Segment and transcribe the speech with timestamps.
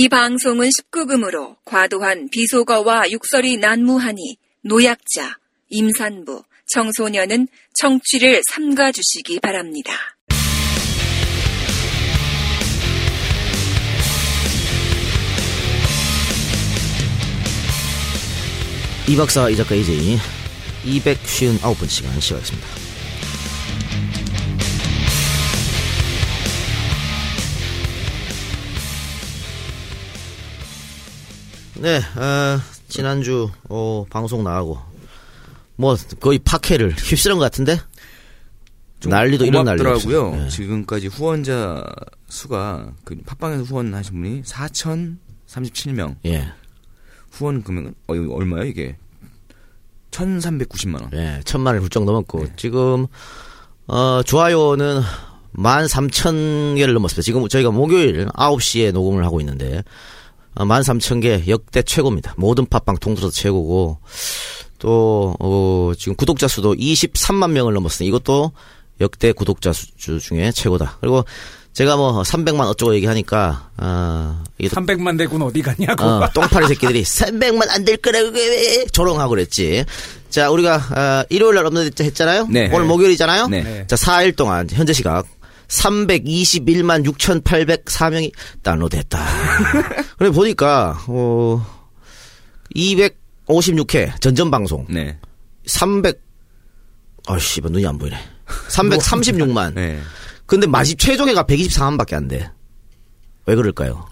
[0.00, 5.38] 이 방송은 19금으로 과도한 비속어와 육설이 난무하니 노약자,
[5.70, 9.90] 임산부, 청소년은 청취를 삼가주시기 바랍니다.
[19.08, 20.16] 이 박사 이 작가 이제이
[20.84, 22.77] 259번 시간 시작하겠습니다.
[31.78, 34.78] 네, 어, 지난주 어, 방송 나가고
[35.76, 37.78] 뭐 거의 파케를 휩쓸은 것 같은데
[39.00, 39.66] 좀 난리도 이런.
[39.68, 40.32] 없어요.
[40.32, 40.48] 네.
[40.48, 41.84] 지금까지 후원자
[42.28, 46.16] 수가 그 팟빵에서 후원하신 분이 4,037명.
[46.26, 46.48] 예,
[47.30, 48.96] 후원 금액은 어, 얼마야 이게?
[50.10, 51.10] 1,390만 원.
[51.14, 53.06] 예, 천만 을 훌쩍 넘었고 지금
[53.86, 55.00] 어, 좋아요는
[55.56, 57.22] 13,000개를 넘었습니다.
[57.22, 59.82] 지금 저희가 목요일 9시에 녹음을 하고 있는데 어,
[60.64, 62.34] 13,000개 역대 최고입니다.
[62.36, 63.98] 모든 팟빵 통틀어서 최고고
[64.78, 68.52] 또 어, 지금 구독자 수도 23만 명을 넘었으니 이것도
[69.00, 69.86] 역대 구독자 수
[70.20, 70.98] 중에 최고다.
[71.00, 71.24] 그리고
[71.72, 76.04] 제가 뭐 300만 어쩌고 얘기하니까 아또 300만 대군 어디 갔냐고.
[76.04, 79.84] 어, 똥파리 새끼들이 300만 안 될 거라고 왜 조롱하고 그랬지.
[80.30, 82.48] 자, 우리가 어, 일요일 날 업로드 했잖아요.
[82.50, 82.68] 네.
[82.72, 83.46] 오늘 목요일이잖아요.
[83.48, 83.62] 네.
[83.62, 83.86] 네.
[83.86, 85.24] 자, 4일 동안 현재 시각
[85.68, 89.18] 321만 6,804명이 다운로드했다.
[90.18, 91.64] 그래 보니까 어
[92.74, 95.18] 256회 전전 방송 네.
[95.66, 96.20] 300
[97.26, 98.16] 아씨, 눈이 안 보이네.
[98.70, 99.74] 336만.
[99.74, 100.00] 네.
[100.46, 102.50] 근데 마집 최종회가 124만밖에 안 돼.
[103.44, 104.06] 왜 그럴까요?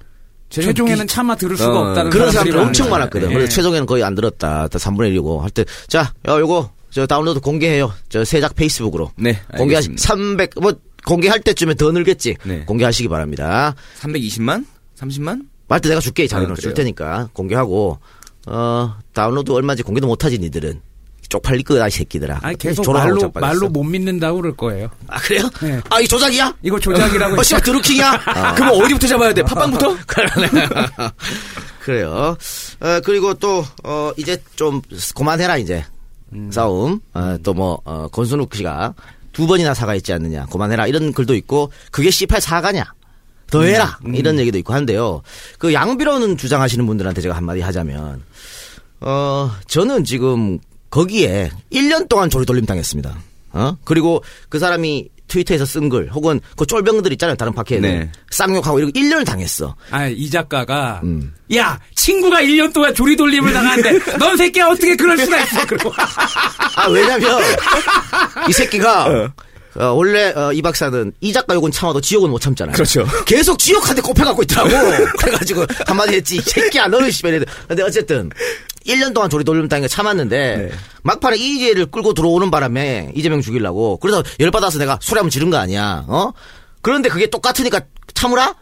[0.50, 2.90] 최종에는 차마 들을 수가 어, 없다는 그런 사람들이 사람들 엄청.
[2.90, 3.30] 많았거든.
[3.30, 3.34] 예.
[3.34, 4.68] 그래서 최종에는 거의 안 들었다.
[4.68, 5.40] 다 3분의 1이고.
[5.40, 7.92] 할 때, 자, 야, 요거, 저 다운로드 공개해요.
[8.10, 9.10] 저 세작 페이스북으로.
[9.16, 10.02] 네, 공개하시, 알겠습니다.
[10.06, 10.72] 300, 뭐,
[11.06, 12.36] 공개할 때쯤에 더 늘겠지.
[12.44, 12.64] 네.
[12.66, 13.74] 공개하시기 바랍니다.
[14.00, 14.66] 320만?
[14.98, 15.46] 30만?
[15.68, 16.24] 말때 내가 줄게.
[16.24, 16.74] 이 자료는 아, 줄?
[16.74, 17.30] 테니까.
[17.32, 17.98] 공개하고,
[18.46, 20.80] 어, 다운로드 얼마인지 공개도 못하지, 니들은.
[21.28, 22.38] 쪽팔릴 거다, 이 새끼들아.
[22.42, 23.30] 아니 계속 말로.
[23.34, 24.88] 말로 못 믿는다고 그럴 거예요.
[25.08, 25.48] 아, 그래요?
[25.60, 25.80] 네.
[25.90, 26.54] 아, 이 조작이야?
[26.62, 28.22] 이거 조작이라고 어, 씨발, 드루킹이야?
[28.26, 28.54] 아.
[28.58, 29.42] 그럼 어디부터 잡아야 돼?
[29.42, 29.96] 팟빵부터?
[31.82, 32.36] 그래요.
[32.80, 34.80] 어, 그리고 또, 어, 이제 좀,
[35.16, 35.84] 그만해라, 이제.
[36.50, 37.00] 싸움.
[37.14, 38.94] 어, 또 뭐, 어, 권순욱 씨가
[39.36, 40.46] 두 번이나 사과했지 않느냐.
[40.46, 40.86] 그만해라.
[40.86, 42.84] 이런 글도 있고, 그게 C8 사과냐.
[43.50, 43.98] 더 해라.
[44.14, 45.22] 이런 얘기도 있고 한데요.
[45.58, 48.22] 그 양비로는 주장하시는 분들한테 제가 한마디 하자면,
[49.00, 50.58] 어, 저는 지금
[50.88, 53.18] 거기에 1년 동안 조리돌림 당했습니다.
[53.52, 53.76] 어?
[53.84, 57.36] 그리고 그 사람이 트위터에서 쓴 글, 혹은 그 쫄병들 있잖아요.
[57.36, 57.88] 다른 파케에는.
[57.88, 58.10] 네.
[58.30, 59.74] 쌍욕하고 이러고 1년을 당했어.
[59.90, 61.34] 아, 이 작가가 음.
[61.54, 65.92] 야 친구가 1년 동안 조리돌림을 당하는데 넌 새끼야 어떻게 그럴 수가 있어 그러고
[66.76, 67.40] 아, 왜냐면,
[68.48, 69.30] 이 새끼가,
[69.76, 72.74] 어, 원래, 어, 이 박사는 이 작가 욕은 참아도 지옥은 못 참잖아요.
[72.74, 73.06] 그렇죠.
[73.26, 74.70] 계속 지옥한테 꼽혀갖고 있더라고.
[75.18, 76.36] 그래가지고, 한마디 했지.
[76.36, 77.44] 이 새끼야, 너는 씨발.
[77.68, 78.30] 근데 어쨌든,
[78.86, 80.70] 1년 동안 조리 돌림 당해 참았는데, 네.
[81.02, 83.98] 막판에 이재를 끌고 들어오는 바람에 이재명 죽이려고.
[83.98, 86.04] 그래서 열받아서 내가 소리 한번 지른 거 아니야.
[86.08, 86.32] 어?
[86.82, 87.80] 그런데 그게 똑같으니까
[88.14, 88.54] 참으라?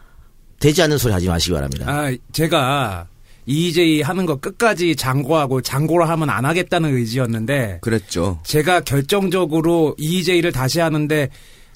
[0.59, 1.85] 되지 않는 소리 하지 마시기 바랍니다.
[1.87, 3.07] 아 제가
[3.45, 8.39] EJ 하는 거 끝까지 장고하고 장고를 하면 안 하겠다는 의지였는데 그랬죠.
[8.43, 11.29] 제가 결정적으로 EJ를 다시 하는데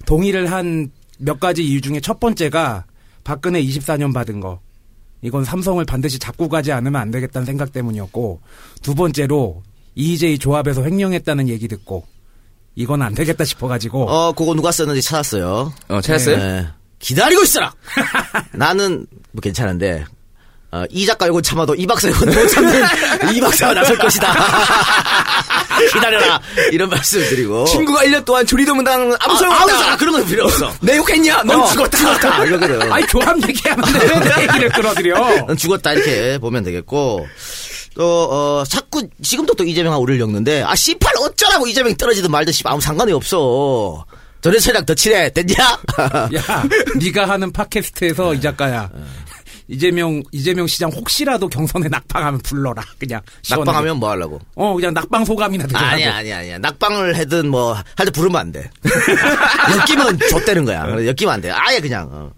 [0.05, 0.89] 동의를 한
[1.19, 2.85] 몇 가지 이유 중에 첫 번째가
[3.23, 4.61] 박근혜 24년 받은 거.
[5.21, 8.41] 이건 삼성을 반드시 잡고 가지 않으면 안 되겠다는 생각 때문이었고
[8.81, 9.63] 두 번째로
[9.95, 12.05] EJ 조합에서 횡령했다는 얘기 듣고
[12.75, 15.73] 이건 안 되겠다 싶어가지고 어, 그거 누가 썼는지 찾았어요.
[15.89, 16.37] 어, 찾았어요?
[16.37, 16.67] 네.
[16.99, 17.73] 기다리고 있어라!
[18.51, 20.05] 나는 뭐 괜찮은데,
[20.71, 22.83] 어, 이 작가 욕은 참아도 이 박사 욕은 못 참는
[23.33, 24.33] 이 박사가 나설 것이다.
[25.93, 26.41] 기다려라.
[26.71, 27.65] 이런 말씀 드리고.
[27.65, 29.77] 친구가 1년 동안 조리돌림 당하는 아무 소용 아, 없다.
[29.77, 30.73] 소용 그런 건 필요 없어.
[30.81, 31.43] 내 욕했냐?
[31.43, 31.97] 넌 어, 죽었다.
[31.97, 32.43] 죽었다.
[32.45, 32.91] 이러거든.
[32.91, 35.45] 아니 조합 얘기하는데 왜내 얘기를 끌어들여?
[35.47, 35.93] 넌 죽었다.
[35.93, 37.27] 이렇게 보면 되겠고.
[37.95, 42.61] 또, 어, 자꾸, 지금도 또 이재명하고 우리를 엮는데, 아, C8 어쩌라고 이재명이 떨어지든 말든 씨
[42.65, 44.05] 아무 상관이 없어.
[44.41, 45.29] 전해철이랑 더 친해.
[45.33, 45.55] 됐냐?
[46.35, 46.63] 야,
[46.95, 48.89] 네가 하는 팟캐스트에서 이 작가야.
[49.69, 52.83] 이재명 이재명 시장 혹시라도 경선에 낙방하면 불러라.
[52.97, 53.65] 그냥 시원하게.
[53.65, 54.39] 낙방하면 뭐 하려고?
[54.55, 55.85] 어 그냥 낙방 소감이나 들으라고.
[55.85, 56.57] 아니야, 아니야, 아니야.
[56.57, 58.69] 낙방을 하든 뭐, 할때 부르면 안 돼.
[59.89, 60.85] 엮이면 좆되는 거야.
[60.85, 61.51] 그래서 엮이면 안 돼.
[61.51, 62.31] 아예 그냥, 어.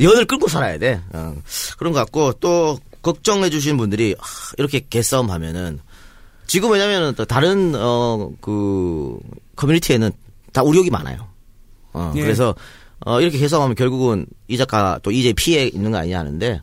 [0.00, 1.00] 연을 끌고 살아야 돼.
[1.12, 1.34] 어.
[1.78, 4.24] 그런 것 같고, 또, 걱정해 주시는 분들이, 아,
[4.58, 5.80] 이렇게 개싸움 하면은,
[6.46, 9.18] 지금 왜냐면은 또 다른, 어, 그,
[9.56, 10.10] 커뮤니티에는
[10.52, 11.26] 다 우려이 많아요.
[11.94, 12.20] 어, 예.
[12.20, 12.54] 그래서,
[13.00, 16.60] 어, 이렇게 개싸움하면 결국은 이 작가 또 이제 피해 있는 거 아니냐 하는데, 어,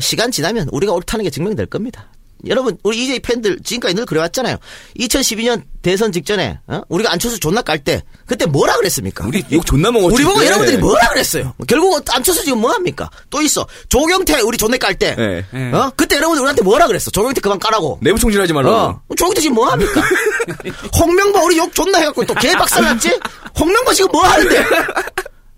[0.00, 2.10] 시간 지나면 우리가 옳다는 게 증명될 겁니다.
[2.46, 4.58] 여러분 우리 이제 팬들 지금까지 늘 그래왔잖아요.
[5.00, 6.82] 2012년 대선 직전에 어?
[6.90, 9.26] 우리가 안철수 존나 깔 때 그때 뭐라 그랬습니까?
[9.26, 10.14] 우리 욕 존나 먹었지.
[10.14, 10.44] 우리 보고.
[10.44, 11.54] 여러분들이 뭐라 그랬어요?
[11.66, 13.08] 결국 안철수 지금 뭐 합니까?
[13.30, 13.66] 또 있어.
[13.88, 15.14] 조경태 우리 존나 깔 때.
[15.16, 15.44] 네.
[15.50, 15.72] 네.
[15.72, 15.90] 어?
[15.96, 17.10] 그때 여러분들 우리한테 뭐라 그랬어?
[17.10, 17.98] 조경태 그만 까라고.
[18.02, 18.76] 내부 총질하지 말라고.
[18.76, 19.00] 어.
[19.16, 20.02] 조경태 지금 뭐 합니까?
[21.00, 23.18] 홍명보 우리 욕 존나 해갖고 또 개박살 났지?
[23.58, 24.62] 홍명보 지금 뭐 하는데?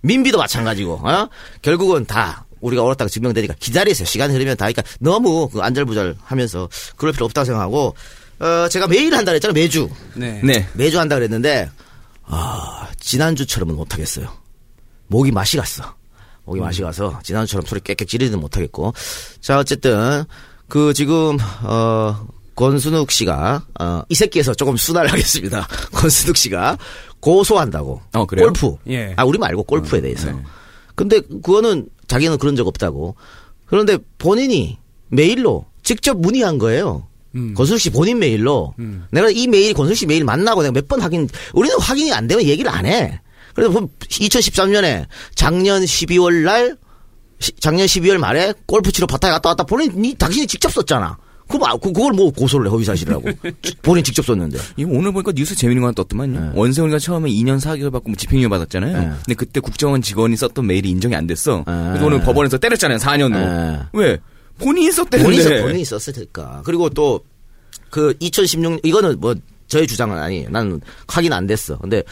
[0.03, 1.29] 민비도 마찬가지고, 어?
[1.61, 4.07] 결국은 다 우리가 옳았다고 증명되니까 기다리세요.
[4.07, 4.67] 시간이 흐르면 다.
[4.67, 7.95] 그러니까 너무 그 안절부절 하면서 그럴 필요 없다고 생각하고,
[8.41, 9.53] 어, 제가 매일 한다 그랬잖아요.
[9.55, 9.89] 매주.
[10.15, 10.41] 네.
[10.45, 10.67] 네.
[10.75, 11.71] 매주 한다 그랬는데,
[12.25, 14.29] 아, 지난주처럼은 못 하겠어요.
[15.09, 15.95] 목이 맛이 갔어.
[16.45, 18.95] 목이 맛이 가서 지난주처럼 소리 깨끗 지르지는 못하겠고.
[19.41, 20.25] 자, 어쨌든,
[20.69, 25.67] 그 지금, 어, 권순욱 씨가, 어, 이 새끼에서 조금 순화를 하겠습니다.
[25.93, 26.77] 권순욱 씨가
[27.21, 28.01] 고소한다고.
[28.15, 28.47] 어, 그래요?
[28.47, 28.77] 골프.
[28.89, 29.15] 예.
[29.17, 30.31] 아, 우리 말고 골프에 대해서.
[30.31, 30.43] 네.
[30.95, 33.15] 근데 그거는 자기는 그런 적 없다고.
[33.67, 34.79] 그런데 본인이
[35.09, 37.07] 메일로 직접 문의한 거예요.
[37.35, 37.55] 음.
[37.55, 39.05] 권순욱 씨 본인 메일로 음.
[39.11, 42.45] 내가 이 메일 권순욱 씨 메일 만나고 내가 몇 번 확인 우리는 확인이 안 되면
[42.45, 43.21] 얘기를 안 해.
[43.55, 46.77] 그래서 2013년에 작년 12월 날
[47.41, 51.19] 시- 작년 12월 말에 골프 치러 바다에 갔다 왔다 본인이 당신이 직접 썼잖아.
[51.49, 53.25] 그럼 아, 그, 그걸 뭐 고소를 해 허위사실이라고.
[53.83, 54.59] 본인 직접 썼는데.
[54.77, 56.53] 이거 오늘 보니까 뉴스 재밌는 거 하나 떴더만요.
[56.55, 58.93] 원세훈이가 처음에 2년 4개월 받고 뭐 집행유예 받았잖아요.
[58.99, 59.09] 네.
[59.25, 61.65] 근데 그때 국정원 직원이 썼던 메일이 인정이 안 됐어.
[61.67, 61.73] 네.
[61.89, 62.99] 그래서 오늘 법원에서 때렸잖아요.
[62.99, 63.33] 4년으로.
[63.33, 63.79] 네.
[63.95, 64.19] 왜?
[64.59, 65.23] 본인이 썼대는데.
[65.25, 66.63] 본인이, 썼- 본인이 썼을 테니까.
[66.65, 67.21] 그리고 또,
[67.91, 69.35] 그, 2016, 이거는 뭐,
[69.69, 70.49] 저의 주장은 아니에요.
[70.51, 71.79] 나는 확인 안 됐어.
[71.79, 72.03] 근데,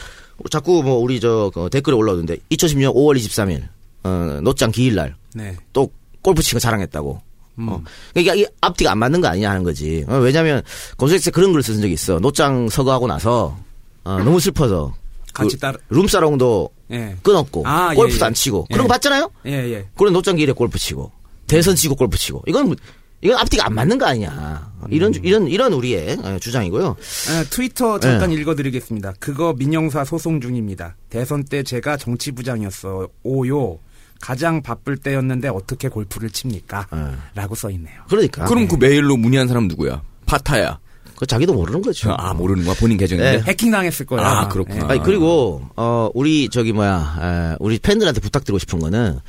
[0.49, 3.63] 자꾸 뭐, 우리 저, 그 댓글에 올라오는데, 2016년 5월 23일,
[4.03, 5.55] 어, 노장 기일날, 네.
[5.73, 5.91] 또,
[6.21, 7.21] 골프 치고 자랑했다고.
[7.59, 7.83] 어.
[8.13, 10.05] 그러니까 이 앞뒤가 안 맞는 거 아니냐 하는 거지.
[10.07, 10.61] 어, 왜냐면,
[10.97, 12.19] 검색에 그런 글을 쓴 적이 있어.
[12.19, 13.57] 노장 서거하고 나서,
[14.03, 14.93] 어, 너무 슬퍼서.
[15.33, 17.15] 같이 그 따라- 룸사롱도 예.
[17.21, 18.25] 끊었고, 아, 예, 골프도 예.
[18.27, 18.67] 안 치고.
[18.71, 18.73] 예.
[18.73, 19.29] 그런 거 봤잖아요?
[19.45, 19.87] 예, 예.
[19.97, 21.11] 그런 노장 길에 골프 치고
[21.47, 22.75] 대선 치고 골프 치고 이건 뭐-
[23.21, 26.87] 이건 앞뒤가 안 맞는 거 아니냐 이런 주- 이런 이런 우리의 어, 주장이고요.
[27.29, 28.35] 아, 트위터 잠깐 네.
[28.37, 29.13] 읽어드리겠습니다.
[29.19, 30.95] 그거 민영사 소송 중입니다.
[31.09, 33.07] 대선 때 제가 정치부장이었어.
[33.23, 33.79] 오요.
[34.19, 36.87] 가장 바쁠 때였는데 어떻게 골프를 칩니까?
[36.91, 36.99] 네.
[37.35, 37.95] 라고 써 있네요.
[38.09, 40.01] 그러니까 그럼 그 메일로 문의한 사람 누구야?
[40.25, 40.79] 파타야.
[41.15, 42.13] 그 자기도 모르는 거죠.
[42.17, 42.75] 아, 모르는 거야.
[42.79, 43.37] 본인 계정인데.
[43.37, 43.43] 네.
[43.47, 44.23] 해킹 당했을 거예요.
[44.23, 44.47] 아, 아마.
[44.49, 44.85] 그렇구나.
[44.85, 44.91] 예.
[44.93, 49.19] 아니 그리고 어 우리 저기 뭐야 에, 우리 팬들한테 부탁드리고 싶은 거는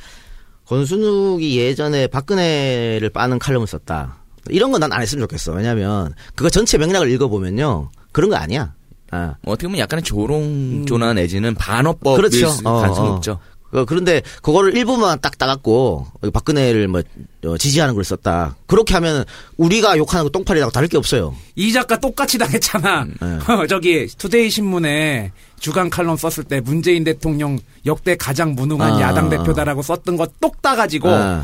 [0.65, 4.17] 권순욱이 예전에 박근혜를 빠는 칼럼을 썼다.
[4.49, 5.53] 이런 건 난 안 했으면 좋겠어.
[5.53, 8.73] 왜냐면 그거 전체 맥락을 읽어보면요 그런 거 아니야.
[9.11, 9.33] 아.
[9.45, 12.49] 어떻게 보면 약간의 조롱조나 내지는 반어법일 그렇죠.
[12.49, 13.03] 수- 어, 어.
[13.13, 13.39] 높죠.
[13.71, 17.01] 어, 그런데 그거를 일부만 딱 따갖고 박근혜를 뭐
[17.45, 18.55] 어, 지지하는 걸 썼다.
[18.67, 19.25] 그렇게 하면
[19.57, 21.35] 우리가 욕하는 거 똥파리라고 다를 게 없어요.
[21.55, 23.05] 이 작가 똑같이 당했잖아.
[23.05, 23.39] 네.
[23.69, 29.01] 저기 투데이 신문에 주간 칼럼 썼을 때 문재인 대통령 역대 가장 무능한 아.
[29.01, 31.43] 야당 대표다라고 썼던 거 똑 따가지고 아.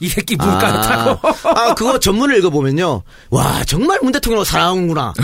[0.00, 1.28] 이 새끼 문 깔았다고.
[1.48, 3.02] 아, 그거 전문을 읽어보면요.
[3.30, 5.14] 와, 정말 문 대통령을 사랑하는구나.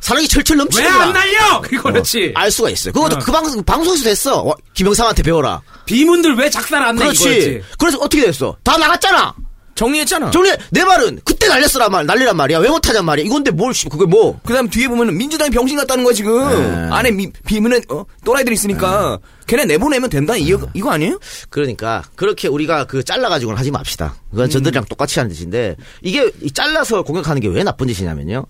[0.00, 1.04] 사랑이 철철 왜 넘치는구나.
[1.04, 1.60] 안 날려?
[1.60, 2.32] 그렇지.
[2.34, 2.92] 알 수가 있어요.
[2.92, 3.18] 그것도 어.
[3.18, 4.42] 그 방송, 방송에서 됐어.
[4.42, 5.60] 와, 김영삼한테 배워라.
[5.86, 7.04] 비문들 왜 작살 안 내?
[7.04, 7.62] 그렇지.
[7.78, 8.56] 그래서 어떻게 됐어?
[8.62, 9.34] 다 나갔잖아.
[9.78, 10.30] 정리했잖아.
[10.32, 12.58] 정리, 내 말은 그때 날렸으란 말, 난리란 말이야.
[12.58, 13.24] 왜 못하냔 말이야.
[13.24, 14.38] 이건데 뭘, 씨, 그게 뭐.
[14.44, 16.48] 그 다음 뒤에 보면 민주당이 병신 같다는 거야, 지금.
[16.48, 16.88] 네.
[16.92, 19.18] 안에 미, 비문에, 어, 또라이들이 있으니까.
[19.46, 20.36] 걔네 내보내면 된다?
[20.36, 21.18] 이 거, 이거 아니에요?
[21.48, 24.16] 그러니까 그렇게 우리가 그 잘라가지고는 하지 맙시다.
[24.30, 28.44] 그건 저들이랑 똑같이 하는 짓인데 이게 이 잘라서 공격하는 게 왜 나쁜 짓이냐면요.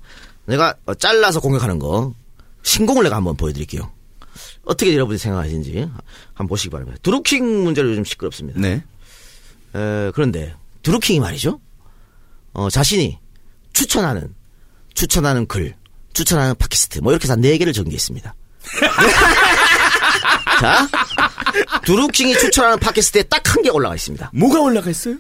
[0.47, 2.15] 내가 어, 잘라서 공격하는 거
[2.65, 3.89] 신공을 내가 한번 보여드릴게요.
[4.65, 5.89] 어떻게 여러분이 생각하시는지
[6.35, 6.99] 한번 보시기 바랍니다.
[7.05, 8.59] 드루킹 문제로 요즘 시끄럽습니다.
[8.59, 8.83] 네.
[9.77, 10.55] 에, 그런데
[10.89, 11.61] 드루킹이 말이죠.
[12.55, 13.19] 어, 자신이
[13.75, 14.35] 추천하는
[14.95, 15.75] 추천하는 글,
[16.15, 18.35] 추천하는 팟캐스트 뭐 이렇게 해서 네 개를 전개했습니다.
[20.61, 20.89] 자,
[21.85, 24.31] 드루킹이 추천하는 팟캐스트에 딱 한 개 올라가 있습니다.
[24.33, 25.17] 뭐가 올라가 있어요?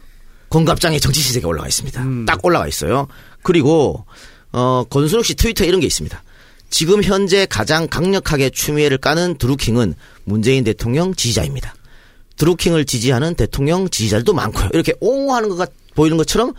[0.48, 2.02] 권갑장의 정치 시세가 올라가 있습니다.
[2.26, 3.06] 딱 올라가 있어요.
[3.42, 4.06] 그리고
[4.52, 6.22] 어 권순욱 씨 트위터에 이런 게 있습니다.
[6.70, 9.94] 지금 현재 가장 강력하게 추미애를 까는 드루킹은
[10.25, 11.75] 문재인 대통령 지지자입니다.
[12.38, 14.71] 드루킹을 지지하는 대통령 지지자들도 많고요.
[14.73, 16.54] 이렇게 옹호하는 것가 보이는 것처럼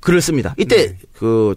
[0.00, 0.54] 글을 씁니다.
[0.58, 1.54] 이때 그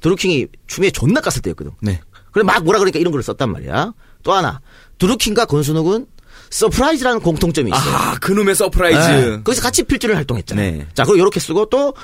[0.00, 1.72] 드루킹이 추미애 존나 깠을 때였거든.
[1.80, 2.00] 네.
[2.30, 3.94] 그래 막 뭐라 그러니까 이런 글을 썼단 말이야.
[4.22, 4.60] 또 하나
[4.98, 6.06] 드루킹과 권순욱은
[6.50, 7.94] 서프라이즈라는 공통점이 있어요.
[7.94, 9.08] 아, 그놈의 서프라이즈.
[9.08, 9.42] 네.
[9.42, 10.70] 거기서 같이 필주를 활동했잖아요.
[10.70, 10.86] 네.
[10.94, 11.94] 자, 그리고 이렇게 쓰고 또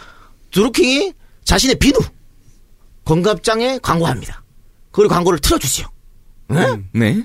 [0.51, 1.13] 드루킹이
[1.45, 1.99] 자신의 비누
[3.05, 4.43] 건갑장에 광고합니다.
[4.93, 5.87] 그리고 광고를 틀어주지요.
[6.49, 6.83] 네?
[6.93, 7.25] 네.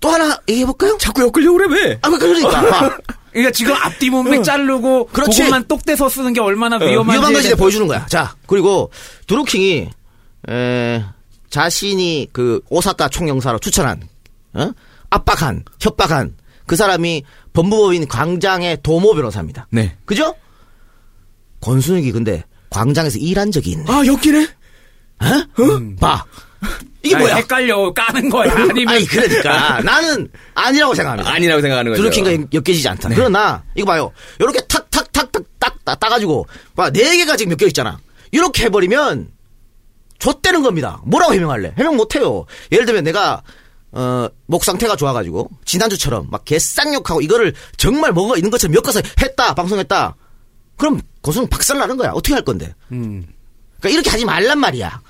[0.00, 0.96] 또 하나 얘기해 볼까요?
[0.98, 1.98] 자꾸 엮으려고 그래, 왜?
[2.02, 2.96] 아, 그러니까 봐.
[3.32, 5.38] 그러니까 지금 앞뒤 문맥 자르고 그렇지.
[5.42, 8.06] 그것만 똑 떼서 쓰는 게 얼마나 어, 위험한지 위험한 것이 보여주는 거야.
[8.06, 8.90] 자, 그리고
[9.26, 9.88] 드루킹이
[10.48, 11.04] 에,
[11.50, 14.02] 자신이 그 오사카 총영사로 추천한
[14.54, 14.70] 어?
[15.10, 16.36] 압박한 협박한
[16.66, 19.66] 그 사람이 법무법인 광장의 도모 변호사입니다.
[19.70, 19.96] 네.
[20.04, 20.34] 그죠?
[21.60, 23.84] 권순욱이 근데 광장에서 일한 적이 있네.
[23.88, 24.48] 아, 엮이네?
[25.20, 25.96] 어?
[26.00, 26.24] 봐.
[27.08, 27.36] 이게 아니, 뭐야?
[27.36, 31.30] 헷갈려 까는 거야 아니면 아니 그러니까 나는 아니라고 생각합니다.
[31.32, 32.02] 아니라고 생각하는 거죠.
[32.02, 33.08] 드루킹과 엮여지지 않다.
[33.10, 34.12] 그러나 이거 봐요.
[34.38, 35.44] 이렇게 탁탁탁탁
[35.84, 36.46] 딱 따가지고
[36.76, 37.98] 봐네 개가 지금 엮여 있잖아.
[38.30, 39.28] 이렇게 해버리면
[40.18, 41.00] 좆되는 겁니다.
[41.04, 41.74] 뭐라고 해명할래?
[41.78, 42.44] 해명 못해요.
[42.72, 43.42] 예를 들면 내가
[43.90, 50.14] 어, 목 상태가 좋아가지고 지난주처럼 막 개쌍욕하고 이거를 정말 뭐가 있는 것처럼 엮어서 했다 방송했다.
[50.76, 52.10] 그럼 고소는 박살 나는 거야.
[52.10, 52.74] 어떻게 할 건데?
[52.92, 53.24] 음.
[53.80, 55.00] 그러니까 이렇게 하지 말란 말이야.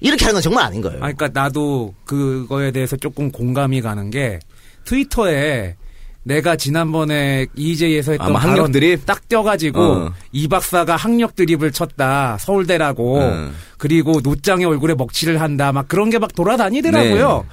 [0.00, 0.98] 이렇게 하는 건 정말 아닌 거예요.
[0.98, 4.38] 아, 그러니까 나도 그거에 대해서 조금 공감이 가는 게
[4.84, 5.74] 트위터에
[6.22, 9.06] 내가 지난번에 EJ에서 했던 아마 학력 드립?
[9.06, 10.12] 딱 떼가지고 어.
[10.32, 13.50] 이 박사가 학력 드립을 쳤다 서울대라고 어.
[13.78, 17.46] 그리고 노장의 얼굴에 먹칠을 한다 막 그런 게 막 돌아다니더라고요.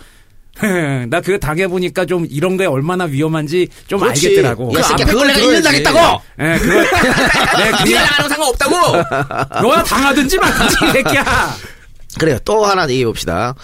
[0.62, 1.06] 네.
[1.10, 4.28] 나 그거 당해보니까 좀 이런 게 얼마나 위험한지 좀 그렇지.
[4.28, 4.72] 알겠더라고.
[4.78, 5.48] 야, 그 그걸 걸 내가 들어야지.
[5.48, 6.22] 읽는다겠다고!
[6.42, 9.62] 예, 그걸 내 니가 그냥 나가는 상관없다고!
[9.68, 11.24] 너나 당하든지 말든지 이 새끼야.
[12.20, 12.38] 그래요.
[12.46, 13.56] 또 하나 얘기해 봅시다.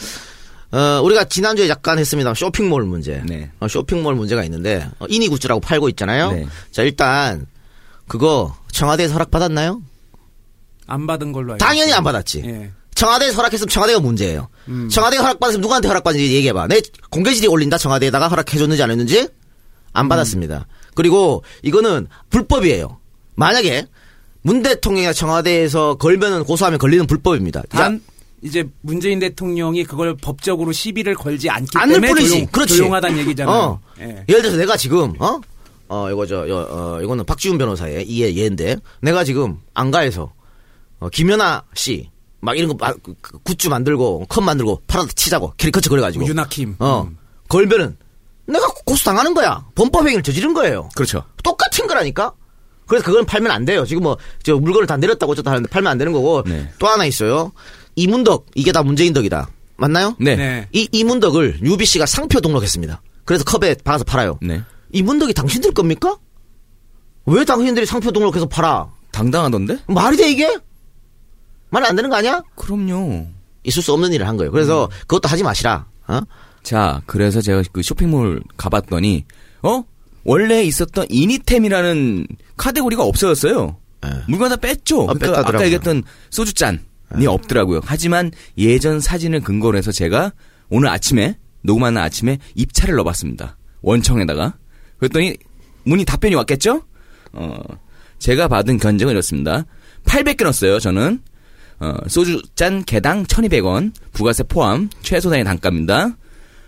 [0.72, 2.34] 어, 우리가 지난주에 잠깐 했습니다.
[2.34, 3.22] 쇼핑몰 문제.
[3.26, 3.50] 네.
[3.60, 6.32] 어, 쇼핑몰 문제가 있는데, 어, 이니 굿즈라고 팔고 있잖아요.
[6.32, 6.48] 네.
[6.72, 7.48] 자, 일단,
[8.08, 9.82] 그거 청와대에서 허락받았나요?
[10.88, 11.98] 안 받은 걸로 알고 당연히 있어요.
[11.98, 12.44] 안 받았지.
[12.46, 12.72] 예.
[12.96, 14.50] 청와대에서 허락했으면 청와대가 문제예요.
[14.68, 14.90] 음.
[14.90, 16.68] 청와대가 허락받았으면 누구한테 허락받는지 얘기해봐.
[16.68, 19.28] 내 공개질이 올린다 청와대에다가 허락해줬는지 안 했는지?
[19.94, 20.10] 안 음.
[20.10, 20.68] 받았습니다.
[20.96, 23.00] 그리고 이거는 불법이에요.
[23.36, 23.88] 만약에
[24.42, 27.64] 문 대통령이나 청와대에서 걸면은 고소하면 걸리는 불법입니다.
[27.70, 28.02] 단
[28.42, 32.30] 이제 문재인 대통령이 그걸 법적으로 시비를 걸지 않기 않을 때문에 뿐이지.
[32.30, 32.78] 조용, 그렇지.
[32.78, 33.56] 조용하다는 얘기잖아요.
[33.56, 33.80] 어.
[34.00, 34.24] 예.
[34.30, 35.40] 예를 들어서 내가 지금 어?
[35.90, 40.32] 어 이거 저 여, 어, 이거는 박지훈 변호사의 이해 예인데 내가 지금 안가에서
[41.00, 42.10] 어, 김연아 씨
[42.42, 46.78] 막 이런 거 마- 그- 그 굿즈 만들고 컵 만들고 팔아다 치자고 캐리커처 그래가지고 유나킴.
[46.80, 47.18] 어 음.
[47.50, 47.98] 걸면은
[48.46, 51.22] 내가 고소 당하는 거야 범법 행위를 저지른 거예요 그렇죠.
[51.44, 52.32] 똑같은 거라니까
[52.88, 55.98] 그래서 그건 팔면 안 돼요 지금 뭐 저 물건을 다 내렸다고 어쩌다 하는데 팔면 안
[55.98, 56.72] 되는 거고 네.
[56.80, 57.52] 또 하나 있어요
[58.00, 60.16] 이문덕 이게 다 문재인 덕이다 맞나요?
[60.20, 60.36] 네.
[60.36, 60.68] 네.
[60.74, 63.02] 이 이문덕을 유비 씨가 상표 등록했습니다.
[63.26, 64.38] 그래서 컵에 박아서 팔아요.
[64.42, 64.62] 네.
[64.92, 66.18] 이문덕이 당신들 겁니까?
[67.26, 68.90] 왜 당신들이 상표 등록해서 팔아?
[69.12, 69.80] 당당하던데?
[69.88, 70.58] 말이 돼 이게?
[71.70, 72.42] 말 안 되는 거 아니야?
[72.56, 73.28] 그럼요.
[73.64, 74.52] 있을 수 없는 일을 한 거예요.
[74.52, 74.90] 그래서 음.
[75.02, 75.86] 그것도 하지 마시라.
[76.08, 76.22] 어?
[76.64, 79.26] 자, 그래서 제가 그 쇼핑몰 가봤더니,
[79.62, 79.84] 어?
[80.24, 82.28] 원래 있었던 이니템이라는
[82.58, 83.78] 카테고리가 없어졌어요.
[84.06, 84.10] 예.
[84.28, 85.04] 물건 다 뺐죠.
[85.10, 85.40] 아, 그러니까.
[85.48, 86.80] 아까 얘기했던 소주잔
[87.18, 87.82] 이 없더라고요.
[87.84, 90.34] 하지만 예전 사진을 근거로 해서 제가
[90.70, 93.58] 오늘 아침에 녹음하는 아침에 입찰을 넣어봤습니다.
[93.82, 94.58] 원청에다가
[94.98, 95.36] 그랬더니
[95.84, 96.84] 문이 답변이 왔겠죠?
[97.34, 97.60] 어,
[98.20, 99.66] 제가 받은 견적은 이렇습니다.
[100.06, 100.80] 800개 넣었어요.
[100.80, 101.22] 저는
[101.80, 106.18] 어, 소주잔 개당 1,200원 부가세 포함 최소 단위 단가입니다.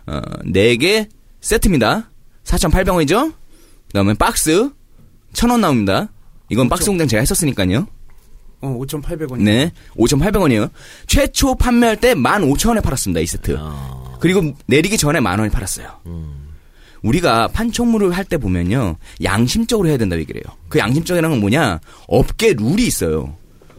[0.08, 1.08] 어, 4개
[1.42, 2.10] 세트입니다.
[2.44, 3.34] 4,800원이죠?
[3.88, 4.70] 그 다음에 박스
[5.34, 6.10] 1,000원 나옵니다.
[6.50, 7.88] 이건 박스 공장 제가 했었으니까요.
[8.62, 9.42] 어, 5,800원.
[9.42, 9.72] 네.
[9.98, 10.70] 5,800원이에요.
[11.08, 13.20] 최초 판매할 때 15,000원에 팔았습니다.
[13.22, 13.58] 이 세트.
[14.20, 15.88] 그리고 내리기 전에 만 원에 팔았어요.
[17.02, 18.98] 우리가 판촉물을 할 때 보면요.
[19.24, 20.56] 양심적으로 해야 된다고 얘기를 해요.
[20.70, 21.80] 그 양심적이라는 건 뭐냐?
[22.08, 23.36] 업계 룰이 있어요.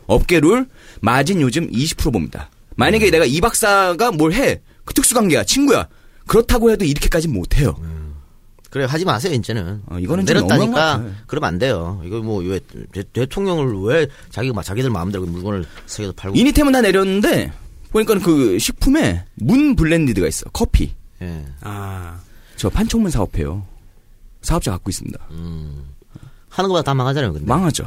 [0.09, 0.67] 업계 룰,
[1.01, 2.51] 마진 요즘 20% 봅니다.
[2.77, 4.61] 만약에 내가 이 박사가 뭘 해.
[4.85, 5.45] 그 특수관계야.
[5.45, 5.87] 친구야.
[6.27, 7.77] 그렇다고 해도 이렇게까지 못해요.
[8.73, 9.83] 그래 하지 마세요 이제는.
[9.87, 11.05] 어, 이거는 내렸다니까.
[11.27, 12.01] 그러면 안 돼요.
[12.07, 12.59] 이거 뭐 왜
[13.13, 16.39] 대통령을 왜 자기가 막 자기들 마음대로 물건을 세계에서 팔고.
[16.39, 17.53] 이니템은 다 내렸는데
[17.91, 20.47] 보니까 그 식품에 문 블렌디드가 있어.
[20.55, 20.91] 커피.
[21.21, 21.45] 예.
[21.61, 22.19] 아.
[22.57, 23.63] 저 판촉물 사업해요.
[24.41, 25.19] 사업자 갖고 있습니다.
[26.49, 27.35] 하는 것보다 다 망하잖아요.
[27.35, 27.47] 근데.
[27.47, 27.87] 망하죠.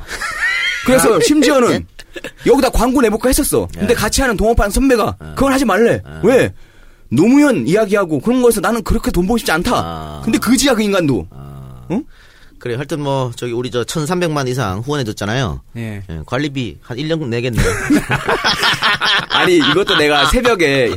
[0.85, 1.83] 그래서 심지어는
[2.45, 3.67] 여기다 광고 내볼까 했었어.
[3.73, 5.99] 근데 같이 하는 동업하는 선배가 그건 하지 말래.
[6.23, 6.53] 왜?
[7.09, 9.71] 노무현 이야기하고 그런 거에서 나는 그렇게 돈 벌고 싶지 않다.
[9.75, 10.21] 아.
[10.23, 11.27] 근데 그지야 그 인간도.
[12.57, 15.61] 그래 하여튼 뭐 저기 우리 저 1,300만 이상 후원해 줬잖아요.
[15.77, 16.01] 예.
[16.09, 17.61] 예, 관리비 한 1년 내겠네.
[19.29, 20.95] 아니 이것도 내가 새벽에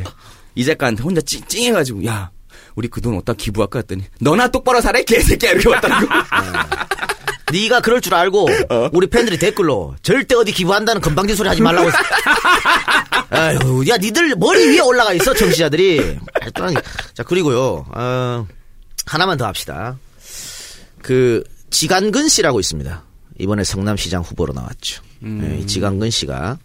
[0.55, 2.31] 이 작가한테 혼자 찡, 찡해 가지고 야
[2.75, 6.07] 우리 그 돈 어디다 기부할까 했더니 너나 똑바로 살아 개새끼야 이렇게 왔다고.
[7.51, 8.47] 네가 그럴 줄 알고
[8.93, 11.89] 우리 팬들이 댓글로 절대 어디 기부한다는 건방진 소리 하지 말라고.
[13.31, 16.17] 아유, 야 니들 머리 위에 올라가 있어 청취자들이.
[17.13, 18.47] 자 그리고요 어,
[19.05, 19.97] 하나만 더 합시다.
[21.01, 23.03] 그 지간근 씨라고 있습니다.
[23.39, 25.01] 이번에 성남시장 후보로 나왔죠.
[25.23, 26.57] 예, 이 지간근 씨가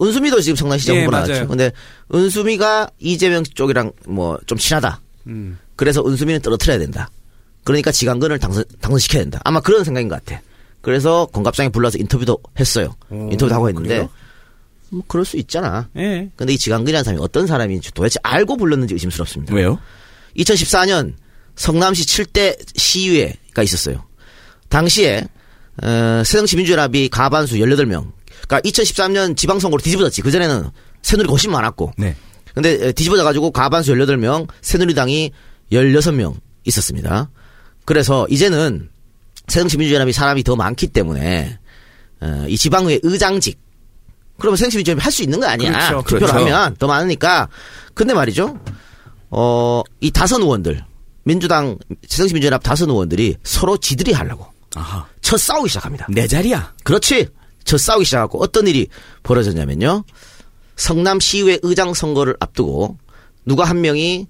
[0.00, 1.26] 은수미도 지금 성남시장 예, 후보 맞아요.
[1.26, 1.48] 나왔죠.
[1.48, 1.70] 근데
[2.14, 5.00] 은수미가 이재명 쪽이랑 뭐 좀 친하다.
[5.26, 5.58] 음.
[5.76, 7.10] 그래서 은수미는 떨어뜨려야 된다.
[7.64, 9.40] 그러니까 지강근을 당선, 당선시켜야 된다.
[9.44, 10.40] 아마 그런 생각인 것 같아.
[10.80, 12.94] 그래서 권갑장에 불러서 인터뷰도 했어요.
[13.10, 14.10] 오, 인터뷰도 하고 했는데, 그래요?
[14.90, 15.88] 뭐 그럴 수 있잖아.
[15.96, 16.30] 예.
[16.36, 19.54] 근데 이 지강근이라는 사람이 어떤 사람인지 도대체 알고 불렀는지 의심스럽습니다.
[19.54, 19.78] 왜요?
[20.36, 21.14] 2014년
[21.56, 24.04] 성남시 7대 시위회가 있었어요.
[24.68, 25.24] 당시에
[25.82, 28.12] 어, 새정치 민주연합이 가반수 18명,
[28.46, 30.22] 그러니까 2013년 지방선거로 뒤집어졌지.
[30.22, 30.70] 그전에는
[31.02, 31.92] 새누리가 훨씬 많았고.
[31.96, 32.14] 네.
[32.54, 35.32] 근데 에, 뒤집어져 가지고 가반수 18명, 새누리당이
[35.72, 37.30] 16명 있었습니다.
[37.84, 38.88] 그래서 이제는
[39.48, 41.58] 새정치민주연합이 사람이 더 많기 때문에
[42.20, 43.58] 어, 이 지방의 의장직
[44.38, 45.70] 그러면 새정치민주연합이 할 수 있는 거 아니야.
[45.70, 46.02] 그렇죠.
[46.02, 46.44] 투표를 그렇죠.
[46.54, 47.48] 하면 더 많으니까.
[47.94, 48.58] 근데 말이죠.
[49.30, 50.84] 어, 이 다선 의원들
[51.24, 55.06] 민주당 새정치민주연합 다선 의원들이 서로 지들이 하려고 아하.
[55.20, 56.06] 첫 싸우기 시작합니다.
[56.10, 56.74] 내 자리야.
[56.84, 57.28] 그렇지.
[57.64, 58.88] 저 싸우기 시작하고 어떤 일이
[59.22, 60.04] 벌어졌냐면요.
[60.76, 62.98] 성남시의회 의장 선거를 앞두고
[63.46, 64.26] 누가 한 명이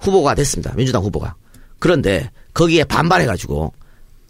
[0.00, 0.74] 후보가 됐습니다.
[0.74, 1.36] 민주당 후보가.
[1.78, 3.72] 그런데 거기에 반발해가지고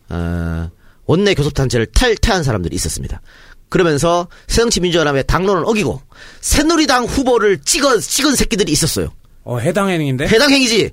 [0.08, 0.70] 어,
[1.06, 3.20] 원내 교섭단체를 탈퇴한 사람들이 있었습니다.
[3.68, 6.02] 그러면서 새정치민주연합의 당론을 어기고
[6.40, 9.12] 새누리당 후보를 찍어 찍은 새끼들이 있었어요.
[9.44, 10.26] 어, 해당 행위인데?
[10.26, 10.90] 해당 행위지.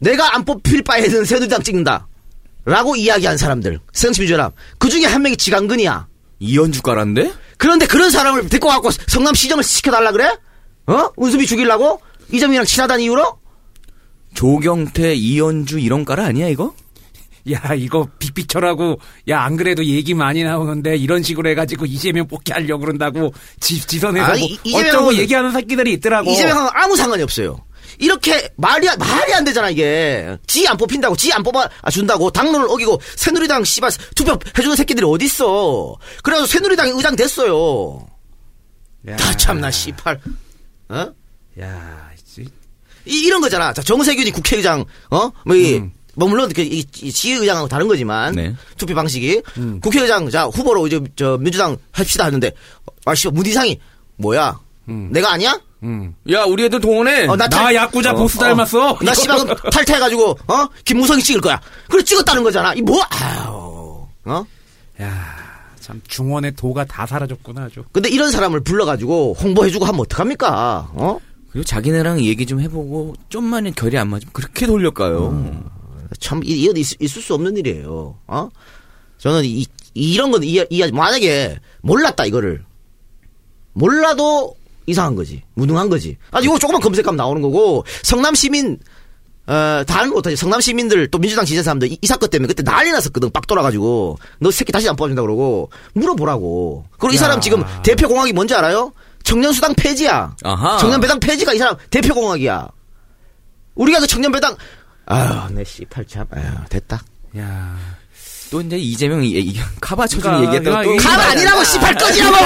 [0.00, 2.06] 내가 안 뽑힐 바에는 새누리당 찍는다.
[2.66, 3.80] 라고 이야기한 사람들.
[3.92, 4.52] 새정치민주연합.
[4.78, 6.06] 그 중에 한 명이 지강근이야.
[6.40, 7.32] 이현주 가란데?
[7.56, 10.30] 그런데 그런 사람을 데리고 갖고 성남 시정을 시켜달라 그래?
[10.86, 11.10] 어?
[11.16, 12.00] 운수비 죽이려고?
[12.30, 13.38] 이점이랑 친하다는 이유로?
[14.42, 16.72] 조경태, 이현주 이런 까라 아니야 이거?
[17.50, 22.82] 야, 이거 빅피처라고, 야, 안 그래도 얘기 많이 나오는데, 이런 식으로 해가지고 이재명 뽑게 하려고
[22.82, 26.30] 그런다고, 지, 지선에서 아니, 뭐, 이- 어쩌고 얘기하는 새끼들이 있더라고.
[26.30, 27.58] 이재명하고 아무 상관이 없어요.
[27.98, 30.36] 이렇게 말이 안- 말이 안 되잖아 이게.
[30.46, 35.24] 지 안 뽑힌다고, 지 안 뽑아 준다고 당론을 어기고 새누리당 씨발 투표 해주는 새끼들이 어디
[35.24, 35.96] 있어?
[36.22, 38.06] 그래서 새누리당이 의장 됐어요.
[39.08, 40.20] 야, 다 참나 씨발.
[40.90, 41.08] 어?
[41.60, 42.10] 야,
[43.08, 43.72] 이- 이, 이런 거잖아.
[43.72, 45.30] 자, 정세균이 국회의장, 어?
[45.44, 45.92] 뭐, 이, 음.
[46.14, 48.54] 뭐, 물론, 그, 이, 이 지의장하고 다른 거지만, 네.
[48.76, 49.42] 투표 방식이.
[49.58, 49.80] 음.
[49.80, 52.52] 국회의장, 자, 후보로 이제, 저, 민주당 합시다 하는데,
[53.04, 53.78] 아, 씨, 문희상이,
[54.16, 54.58] 뭐야?
[54.88, 55.08] 음.
[55.12, 55.58] 내가 아니야?
[55.84, 56.12] 음.
[56.32, 57.26] 야 우리 애들 동원해.
[57.28, 58.40] 어, 나 나 탈- 야구자 어, 보스 어.
[58.40, 58.98] 닮았어.
[59.00, 59.38] 나 씨발,
[59.72, 60.66] 탈퇴해가지고, 어?
[60.84, 61.60] 김무성이 찍을 거야.
[61.88, 62.74] 그래, 찍었다는 거잖아.
[62.74, 64.44] 이 뭐, 아유, 어?
[65.00, 65.36] 야,
[65.80, 67.84] 참, 중원의 도가 다 사라졌구나, 아주.
[67.92, 70.90] 근데 이런 사람을 불러가지고 홍보해주고 하면 어떡합니까?
[70.94, 71.18] 어?
[71.50, 75.64] 그리고 자기네랑 얘기 좀 해보고 좀만 결이 안 맞으면 그렇게 돌려가요.
[76.20, 78.18] 참, 이, 이건 있, 있을 수 없는 일이에요.
[78.26, 78.48] 어?
[79.18, 82.64] 저는 이, 이런 건 이해, 이해, 만약에 몰랐다, 이거를.
[83.72, 84.54] 몰라도
[84.86, 85.42] 이상한 거지.
[85.54, 86.16] 무능한 거지.
[86.30, 88.78] 아, 이거 조금만 검색하면 나오는 거고, 성남 시민,
[89.46, 90.36] 어, 다른 거 못하지.
[90.36, 93.30] 성남 시민들, 또 민주당 지지한 사람들, 이, 이 사건 때문에 그때 난리 났었거든.
[93.30, 94.18] 빡 돌아가지고.
[94.40, 95.70] 너 새끼 다시 안 뽑아준다 그러고.
[95.94, 96.84] 물어보라고.
[96.98, 97.20] 그리고 이 야.
[97.20, 98.92] 사람 지금 대표 공약이 뭔지 알아요?
[99.32, 100.34] 청년수당 폐지야.
[100.42, 100.78] 아하.
[100.78, 102.66] 청년배당 폐지가 이 사람 대표 공약이야.
[103.74, 104.56] 우리가 그 청년배당,
[105.04, 107.00] 아유, 내 씨팔 참, 아유, 됐다.
[107.38, 107.76] 야.
[108.50, 112.36] 또 이제 이재명 이, 이, 카바 쳐주는 그러니까, 얘기했다가 또가 아니라고 씨팔 꺼지라고!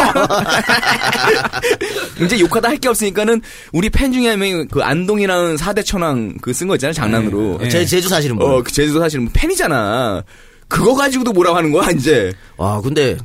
[2.24, 3.40] 이제 욕하다 할 게 없으니까는
[3.72, 7.58] 우리 팬 중에 한 명이 그 안동이라는 4대 천왕 그 쓴 거 있잖아요 장난으로.
[7.60, 7.68] 네.
[7.68, 8.50] 제, 제주 사시는 분.
[8.50, 10.24] 어, 그 제주도 사실은 팬이잖아.
[10.66, 12.32] 그거 가지고도 뭐라고 하는 거야 이제.
[12.56, 13.16] 와, 근데,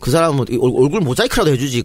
[0.00, 1.84] 그 사람은 얼굴 모자이크라도 해주지.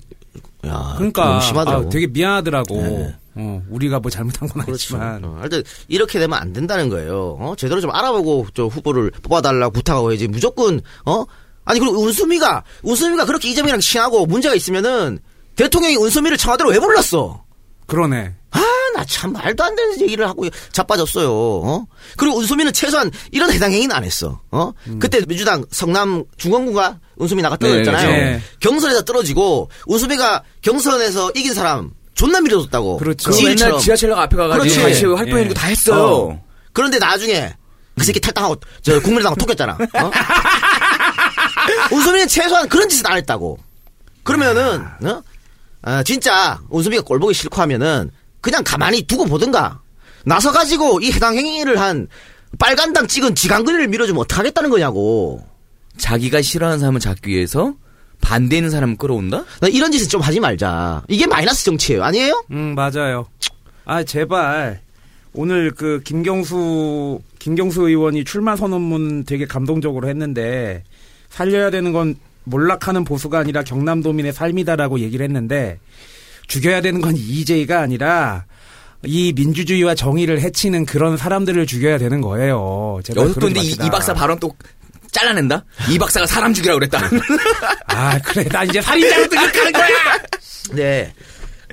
[0.66, 1.40] 야, 그러니까.
[1.40, 2.76] 아, 되게 미안하더라고.
[2.76, 3.16] 네.
[3.36, 4.98] 어, 우리가 뭐 잘못한 건 그렇죠.
[4.98, 5.24] 아니지만.
[5.24, 7.38] 어, 하여튼 이렇게 되면 안 된다는 거예요.
[7.40, 7.54] 어?
[7.56, 11.24] 제대로 좀 알아보고 저 후보를 뽑아달라고 부탁하고 해야지 무조건 어
[11.64, 15.20] 아니 그리고 운수미가 운수미가 그렇게 이재명이랑 친하고 문제가 있으면은
[15.56, 17.44] 대통령이 운수미를 청와대로 왜 불렀어?
[17.86, 18.36] 그러네.
[18.52, 18.60] 아
[18.96, 21.30] 나 참 말도 안 되는 얘기를 하고 자빠졌어요.
[21.32, 21.86] 어?
[22.18, 24.42] 그리고 운수미는 최소한 이런 해당 행위는 안 했어.
[24.52, 24.72] 어?
[25.00, 28.10] 그때 민주당 성남 중원구가 운수미 나가 떨어졌잖아요.
[28.10, 28.42] 네, 네.
[28.60, 32.98] 경선에서 떨어지고 운수미가 경선에서 이긴 사람 존나 밀어줬다고.
[32.98, 33.30] 그렇죠.
[33.32, 33.42] 그.
[33.44, 34.82] 맨날 지하철역 앞에 가가지고.
[34.84, 35.54] 같이 활동해주고 예.
[35.54, 36.06] 다 했어요.
[36.06, 36.44] 어.
[36.74, 37.54] 그런데 나중에
[37.98, 39.74] 그 새끼 탈당하고 저 국민의당 토꼈잖아.
[39.74, 40.12] 어?
[41.94, 43.58] 운수미는 최소한 그런 짓은 안 했다고.
[44.24, 45.22] 그러면은 어?
[45.84, 48.10] 아, 진짜 운수미가 꼴 보기 싫고 하면은
[48.48, 49.82] 그냥 가만히 두고 보든가.
[50.24, 52.08] 나서 가지고 이 해당 행위를 한
[52.58, 55.46] 빨간당 찍은 지강근이를 밀어주면 어떡하겠다는 거냐고.
[55.98, 57.74] 자기가 싫어하는 사람을 잡기 위해서
[58.22, 59.44] 반대하는 사람을 끌어온다?
[59.60, 61.04] 나 이런 짓은 좀 하지 말자.
[61.10, 62.04] 이게 마이너스 정치예요.
[62.04, 62.46] 아니에요?
[62.52, 63.28] 음, 맞아요.
[63.84, 64.80] 아, 제발.
[65.34, 70.86] 오늘 그 김경수, 김경수 의원이 출마 선언문 되게 감동적으로 했는데,
[71.30, 75.80] 살려야 되는 건 몰락하는 보수가 아니라 경남도민의 삶이다라고 얘기를 했는데,
[76.48, 78.46] 죽여야 되는 건 이재희가 아니라,
[79.06, 83.00] 이 민주주의와 정의를 해치는 그런 사람들을 죽여야 되는 거예요.
[83.16, 83.72] 여기서 또 근데 이.
[83.72, 84.52] 이 박사 발언 또
[85.12, 85.64] 잘라낸다?
[85.90, 87.00] 이 박사가 사람 죽이라고 그랬다.
[87.88, 88.44] 아, 그래.
[88.46, 89.88] 나 이제 살인자로 등극하는 거야!
[90.74, 91.14] 네.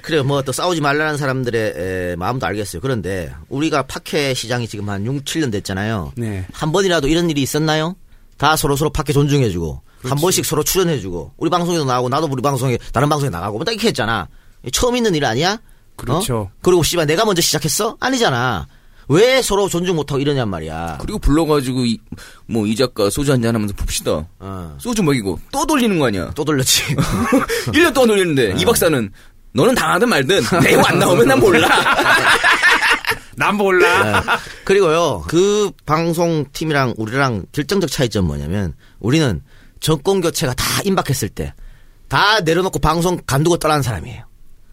[0.03, 2.83] 그래, 뭐, 또 싸우지 말라는 사람들의 에, 마음도 알겠어요.
[2.83, 6.13] 그런데, 우리가 파케 시장이 지금 한 6, 7년 됐잖아요.
[6.17, 6.47] 네.
[6.53, 7.97] 한 번이라도 이런 일이 있었나요?
[8.37, 12.77] 다 서로 서로 파케 존중해주고, 한 번씩 서로 출연해주고, 우리 방송에도 나가고, 나도 우리 방송에,
[12.93, 14.29] 다른 방송에 나가고, 뭐딱 이렇게 했잖아.
[14.73, 15.59] 처음 있는 일 아니야?
[15.97, 16.37] 그렇죠.
[16.37, 16.51] 어?
[16.63, 17.97] 그리고 씨발, 내가 먼저 시작했어?
[18.01, 18.67] 아니잖아.
[19.09, 20.99] 왜 서로 존중 못하고 이러냔 말이야.
[21.01, 21.99] 그리고 불러가지고 이,
[22.47, 24.27] 뭐이 작가 소주 한잔 하면서 봅시다.
[24.39, 24.77] 어.
[24.79, 26.31] 소주 먹이고 또 돌리는 거 아니야.
[26.35, 26.97] 또 돌렸지.
[27.69, 29.11] 1년 동안 돌리는데 이 박사는
[29.53, 31.69] 너는 당하든 말든 내용 안 나오면 난 몰라.
[33.37, 34.21] 난 몰라.
[34.21, 34.33] 네.
[34.65, 39.43] 그리고요, 그 방송팀이랑 우리랑 결정적 차이점 뭐냐면, 우리는
[39.81, 41.53] 정권 교체가 다 임박했을 때,
[42.09, 44.25] 다 내려놓고 방송 간두고 떠난 사람이에요.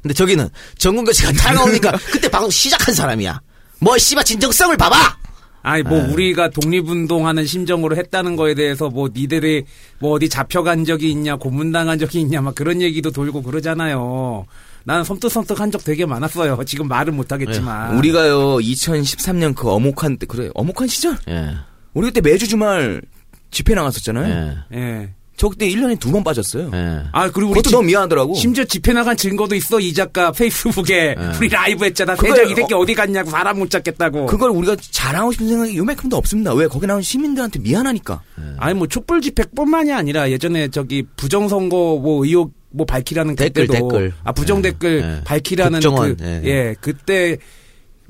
[0.02, 3.42] 근데 저기는 정권 교체가 다가오니까 그때 방송 시작한 사람이야.
[3.80, 5.18] 뭐, 씨발, 진정성을 봐봐!
[5.64, 9.66] 아니 뭐 우리가 독립운동하는 심정으로 했다는 거에 대해서 뭐 니들이
[10.00, 14.48] 뭐 어디 잡혀간 적이 있냐 고문당한 적이 있냐 막 그런 얘기도 돌고 그러잖아요.
[14.86, 16.58] 나는 섬뜩섬뜩 한 적 되게 많았어요.
[16.66, 17.96] 지금 말은 못하겠지만.
[17.96, 21.52] 우리가요 2013년 그 어목한 때 그래 어목한 시절 예,
[21.94, 23.00] 우리 그때 매주 주말
[23.52, 24.66] 집회 나갔었잖아요.
[24.74, 25.14] 예, 예.
[25.42, 26.70] 저 그때 1년에 두 번 빠졌어요.
[26.72, 27.00] 예.
[27.14, 28.36] 아 그리고 우리 그것도 집- 너무 미안하더라고.
[28.36, 32.16] 심지어 집회 나간 증거도 있어 이 작가 페이스북에 우리 라이브 했잖아.
[32.16, 32.86] 세장 이 새끼 어...
[32.86, 34.28] 디 갔냐고 사람 못 잡겠다고.
[34.28, 36.54] 그걸 우리가 자랑하고 싶은 생각이 요만큼도 없습니다.
[36.54, 38.22] 왜 거기 나온 시민들한테 미안하니까.
[38.60, 44.14] 아니 뭐 촛불 집회뿐만이 아니라 예전에 저기 부정선거 뭐 의혹 뭐 밝히라는 댓글, 그때도 댓글.
[44.24, 45.24] 아 부정 예, 댓글 예.
[45.24, 46.42] 밝히라는 국정원, 그, 예.
[46.46, 46.76] 예.
[46.80, 47.38] 그때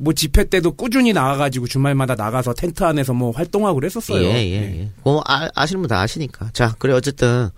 [0.01, 4.19] 뭐 집회 때도 꾸준히 나가가지고 주말마다 나가서 텐트 안에서 뭐 활동하고 그랬었어요.
[4.23, 4.91] 예, 예, 예.
[5.03, 6.49] 뭐, 아, 아시는 분 다 아시니까.
[6.53, 7.49] 자, 그래, 어쨌든,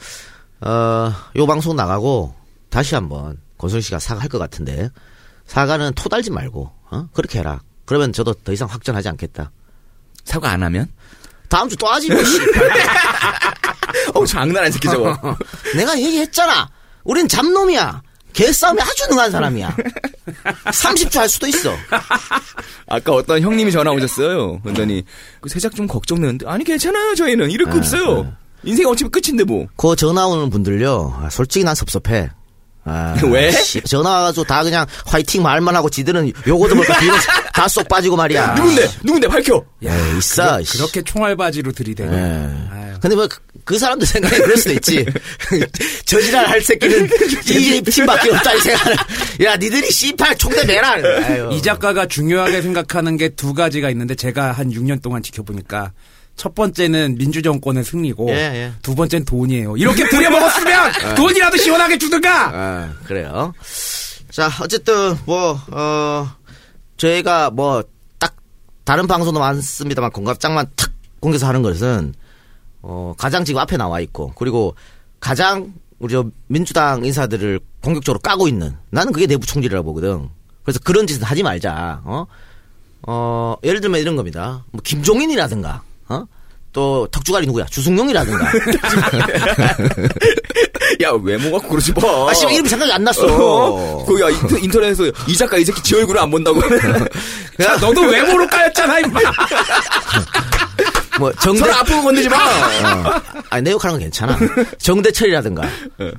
[0.60, 2.36] 어, 요 방송 나가고,
[2.70, 4.90] 다시 한번, 권순 씨가 사과할 것 같은데,
[5.48, 7.08] 사과는 토달지 말고, 어?
[7.14, 7.62] 그렇게 해라.
[7.86, 9.52] 그러면 저도 더 이상 확전하지 않겠다.
[10.26, 10.88] 사과 안 하면?
[11.48, 12.40] 다음 주 또 하지, 뭐, 씨.
[14.16, 15.18] 어 장난 안 새끼 저거.
[15.76, 16.70] 내가 얘기했잖아.
[17.06, 18.02] 우린 잡놈이야.
[18.34, 19.76] 개싸움에 아주 능한 사람이야.
[20.66, 21.72] 30주 할 수도 있어.
[22.88, 24.62] 아까 어떤 형님이 전화 오셨어요.
[24.62, 25.04] 그랬더니
[25.42, 28.34] 그 세작 좀 걱정되는데 아니 괜찮아요 저희는 이럴 거 없어요.
[28.64, 29.68] 인생 어차피 끝인데 뭐.
[29.76, 31.22] 그 전화 오는 분들요.
[31.22, 32.30] 아, 솔직히 난 섭섭해.
[32.86, 33.50] 아, 왜?
[33.52, 37.14] 씨, 전화 와가지고 다 그냥 화이팅 말만 하고 지들은 요거도 뭘까 뒤로
[37.54, 38.56] 다쏙 빠지고 말이야.
[38.56, 39.64] 누군데 누군데 밝혀.
[39.86, 40.62] 야, 있어.
[40.64, 40.78] 씨.
[40.78, 42.18] 그렇게 총알바지로 들이대네.
[42.18, 42.94] 예.
[43.00, 45.06] 근데 뭐, 그, 그 사람들 생각에 그럴 수도 있지.
[46.06, 47.10] 저지랄 할 새끼는
[47.50, 48.96] 이 팀밖에 없다, 이 생각을.
[49.44, 50.92] 야, 니들이 C8 총대 내라.
[50.94, 51.50] 아유.
[51.52, 55.92] 이 작가가 중요하게 생각하는 게 두 가지가 있는데 제가 한 6년 동안 지켜보니까
[56.36, 58.72] 첫 번째는 민주정권의 승리고 예, 예.
[58.82, 59.78] 두 번째는 돈이에요.
[59.78, 62.50] 이렇게 부려먹었으면 돈이라도 시원하게 주든가.
[62.54, 63.54] 아, 그래요.
[64.32, 66.28] 자, 어쨌든, 뭐, 어,
[66.98, 67.84] 저희가 뭐,
[68.18, 68.36] 딱,
[68.84, 72.16] 다른 방송도 많습니다만, 공갑장만 탁 공개서 하는 것은,
[72.82, 74.76] 어, 가장 지금 앞에 나와 있고, 그리고
[75.20, 80.30] 가장 우리 저 민주당 인사들을 공격적으로 까고 있는, 나는 그게 내부 총질이라고 보거든.
[80.64, 82.26] 그래서 그런 짓은 하지 말자, 어?
[83.06, 84.66] 어, 예를 들면 이런 겁니다.
[84.72, 86.28] 뭐, 김종인이라든가, 어?
[86.72, 87.66] 또, 턱주갈이 누구야?
[87.66, 88.46] 주승용이라든가.
[91.02, 92.02] 야 외모 갖고 그러지 마.
[92.30, 93.26] 아, 씨발, 이름이 생각이 안 났어.
[93.28, 94.06] 어?
[94.06, 96.60] 그야 인터넷에서 이 작가 이 새끼 지 얼굴을 안 본다고.
[97.62, 99.20] 야, 너도 외모로 까였잖아, 임마.
[101.20, 102.38] 뭐, 정대, 거 건드지 마.
[102.38, 103.22] 어.
[103.52, 104.38] 아니, 내 욕하는 건 괜찮아.
[104.80, 105.62] 정대철이라든가.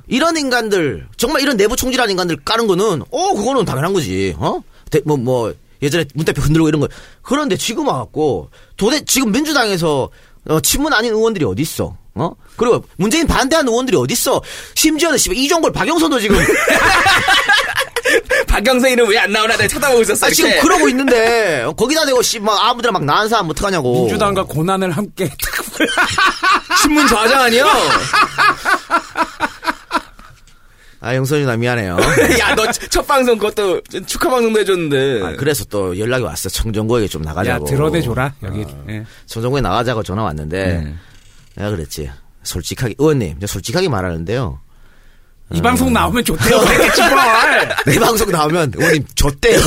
[0.07, 4.33] 이런 인간들, 정말 이런 내부 총질한 인간들 까는 거는, 어, 그거는 당연한 거지.
[4.37, 4.61] 어?
[4.89, 6.87] 대- 뭐, 뭐, 예전에 문 대표 흔들고 이런 거.
[7.21, 10.09] 그런데 지금 와갖고, 도대, 지금 민주당에서,
[10.47, 11.97] 어, 친문 아닌 의원들이 어딨어?
[12.17, 12.31] 어?
[12.55, 14.41] 그리고 문재인 반대하는 의원들이 어딨어?
[14.75, 16.37] 심지어는 씨발 이종걸 박영선도 지금
[18.47, 20.27] 박영선 이름 왜 안 나오나 내가 쳐다보고 있었어.
[20.27, 20.51] 아, 지금.
[20.61, 24.01] 그러고 있는데 어, 거기다 대고 씨막 아무데나 막 나은 사람 어떡하냐고.
[24.05, 25.29] 민주당과 고난을 함께.
[26.81, 27.65] 신문 좌장 아니야?
[31.05, 31.97] 아 영선이 나 미안해요.
[32.41, 35.21] 야 너 첫 방송 그것도 축하 방송도 해줬는데.
[35.23, 36.49] 아, 그래서 또 연락이 왔어.
[36.49, 37.65] 청정구에게 좀 야, 나가자고.
[37.65, 38.65] 드러내줘라, 여기.
[38.89, 39.05] 예.
[39.27, 40.93] 청정구에 나가자고 전화 왔는데 네.
[41.55, 42.09] 내가 그랬지.
[42.43, 44.59] 솔직하게 의원님, 저 솔직하게 말하는데요.
[45.53, 46.57] 이 방송 나오면 좋대요.
[46.65, 47.75] 그랬겠지, 뭘.
[47.85, 49.59] 내 방송 나오면 의원님 줬대요.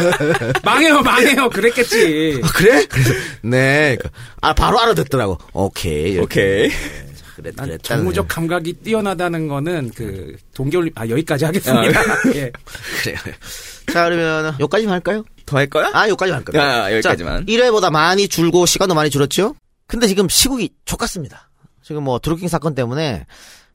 [0.64, 1.48] 망해요, 망해요.
[1.48, 2.40] 그랬겠지.
[2.44, 2.84] 아, 그래?
[2.90, 3.10] 그래서
[3.42, 3.96] 네.
[3.96, 4.10] 그러니까,
[4.42, 5.38] 아 바로 알아듣더라고.
[5.54, 6.12] 오케이.
[6.12, 6.68] 이렇게.
[6.68, 6.70] 오케이.
[7.34, 12.00] 그랬, 난 그랬다는 정무적 감각이 뛰어나다는 거는 그 동계올림 아 여기까지 하겠습니다.
[12.34, 12.52] 예.
[13.02, 13.16] 그래요.
[13.92, 15.24] 자 그러면 여기까지만 할까요?
[15.46, 15.90] 더 할 거야?
[15.92, 16.62] 아 여기까지 할 거예요.
[16.66, 17.46] 야, 여기까지만.
[17.46, 19.54] 1회보다 많이 줄고 시간도 많이 줄었죠?
[19.86, 21.50] 근데 지금 시국이 족같습니다.
[21.82, 23.26] 지금 뭐 드루킹 사건 때문에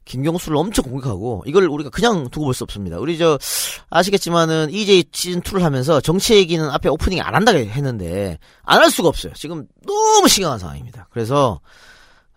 [0.06, 2.98] 김경수를 엄청 공격하고 이걸 우리가 그냥 두고 볼 수 없습니다.
[2.98, 3.38] 우리 저
[3.92, 9.10] 아시겠지만은 EJ 시즌 2를 하면서 정치 얘기는 앞에 오프닝 안 한다고 했는데 안 할 수가
[9.10, 9.34] 없어요.
[9.36, 11.08] 지금 너무 심각한 상황입니다.
[11.12, 11.60] 그래서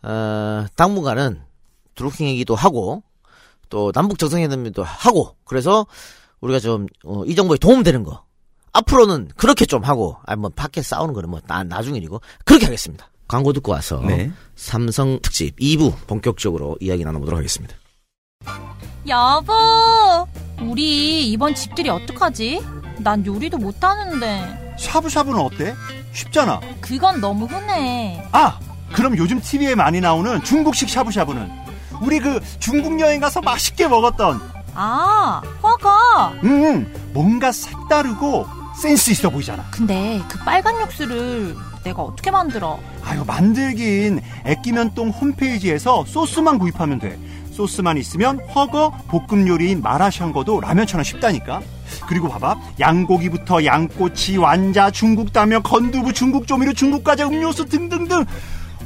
[0.02, 1.42] 어, 당분간은
[1.94, 3.02] 드루킹 얘기도 하고
[3.68, 5.86] 또 남북 정상회담도 하고 그래서
[6.40, 8.24] 우리가 좀 어, 이 정부에 도움되는 거
[8.72, 13.08] 앞으로는 그렇게 좀 하고 아니 뭐 밖에 싸우는 거는 뭐 나, 나중 일이고 그렇게 하겠습니다.
[13.28, 14.30] 광고 듣고 와서 네.
[14.56, 17.74] 삼성 특집 2부 본격적으로 이야기 나눠보도록 하겠습니다.
[19.08, 19.52] 여보,
[20.60, 22.62] 우리 이번 집들이 어떡하지?
[22.98, 24.76] 난 요리도 못하는데.
[24.78, 25.74] 샤브샤브는 어때?
[26.12, 26.60] 쉽잖아.
[26.80, 28.28] 그건 너무 흔해.
[28.32, 28.60] 아,
[28.92, 31.50] 그럼 요즘 TV에 많이 나오는 중국식 샤브샤브는
[32.02, 34.40] 우리 그 중국 여행 가서 맛있게 먹었던
[34.74, 36.32] 아, 허거.
[36.44, 38.46] 음, 뭔가 색다르고
[38.80, 39.64] 센스 있어 보이잖아.
[39.70, 42.78] 근데 그 빨간 육수를 내가 어떻게 만들어?
[43.04, 47.18] 아유, 만들긴 애끼면똥 홈페이지에서 소스만 구입하면 돼.
[47.52, 51.60] 소스만 있으면 허거, 볶음 요리인 마라샹궈도 라면처럼 쉽다니까.
[52.08, 52.56] 그리고 봐봐.
[52.80, 58.24] 양고기부터 양꼬치, 완자, 중국 따면, 건두부, 중국 조미료, 중국 과자, 음료수 등등등.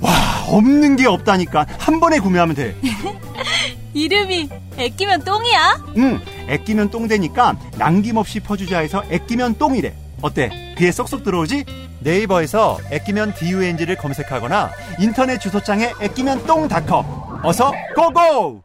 [0.00, 0.12] 와,
[0.48, 1.66] 없는 게 없다니까.
[1.78, 2.76] 한 번에 구매하면 돼.
[3.94, 5.84] 이름이 애끼면 똥이야?
[5.96, 9.94] 응, 애끼면 똥 되니까 남김없이 퍼주자 해서 애끼면 똥이래.
[10.20, 10.74] 어때?
[10.78, 11.64] 귀에 쏙쏙 들어오지?
[12.00, 17.04] 네이버에서 애끼면 DUNG를 검색하거나 인터넷 주소창에 애끼면 똥닷컴.
[17.42, 18.62] 어서 고고!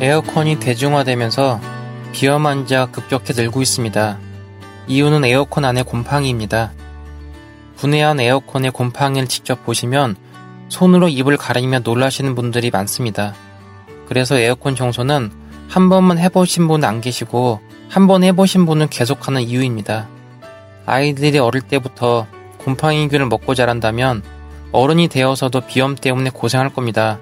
[0.00, 1.60] 에어컨이 대중화되면서
[2.12, 4.18] 비염 환자가 급격히 늘고 있습니다.
[4.86, 6.72] 이유는 에어컨 안의 곰팡이입니다.
[7.80, 10.14] 분해한 에어컨의 곰팡이를 직접 보시면
[10.68, 13.34] 손으로 입을 가리며 놀라시는 분들이 많습니다.
[14.06, 15.30] 그래서 에어컨 청소는
[15.68, 20.08] 한 번만 해보신 분은 안 계시고 한 번 해보신 분은 계속하는 이유입니다.
[20.84, 22.26] 아이들이 어릴 때부터
[22.58, 24.22] 곰팡이균을 먹고 자란다면
[24.72, 27.18] 어른이 되어서도 비염 때문에 고생할 겁니다.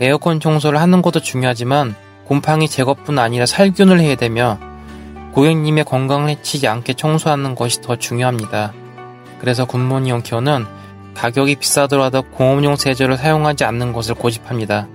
[0.00, 4.58] 에어컨 청소를 하는 것도 중요하지만 곰팡이 제거뿐 아니라 살균을 해야 되며
[5.32, 8.74] 고객님의 건강을 해치지 않게 청소하는 것이 더 중요합니다.
[9.42, 10.66] 그래서 굿모닝 홈케어는
[11.14, 14.86] 가격이 비싸더라도 공업용 세제를 사용하지 않는 것을 고집합니다.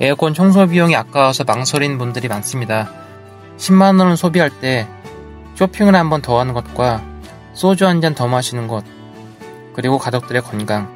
[0.00, 2.90] 에어컨 청소 비용이 아까워서 망설이는 분들이 많습니다.
[3.58, 4.88] 10만 원을 소비할 때
[5.56, 7.02] 쇼핑을 한 번 더 하는 것과
[7.52, 8.82] 소주 한 잔 더 마시는 것,
[9.74, 10.90] 그리고 가족들의 건강.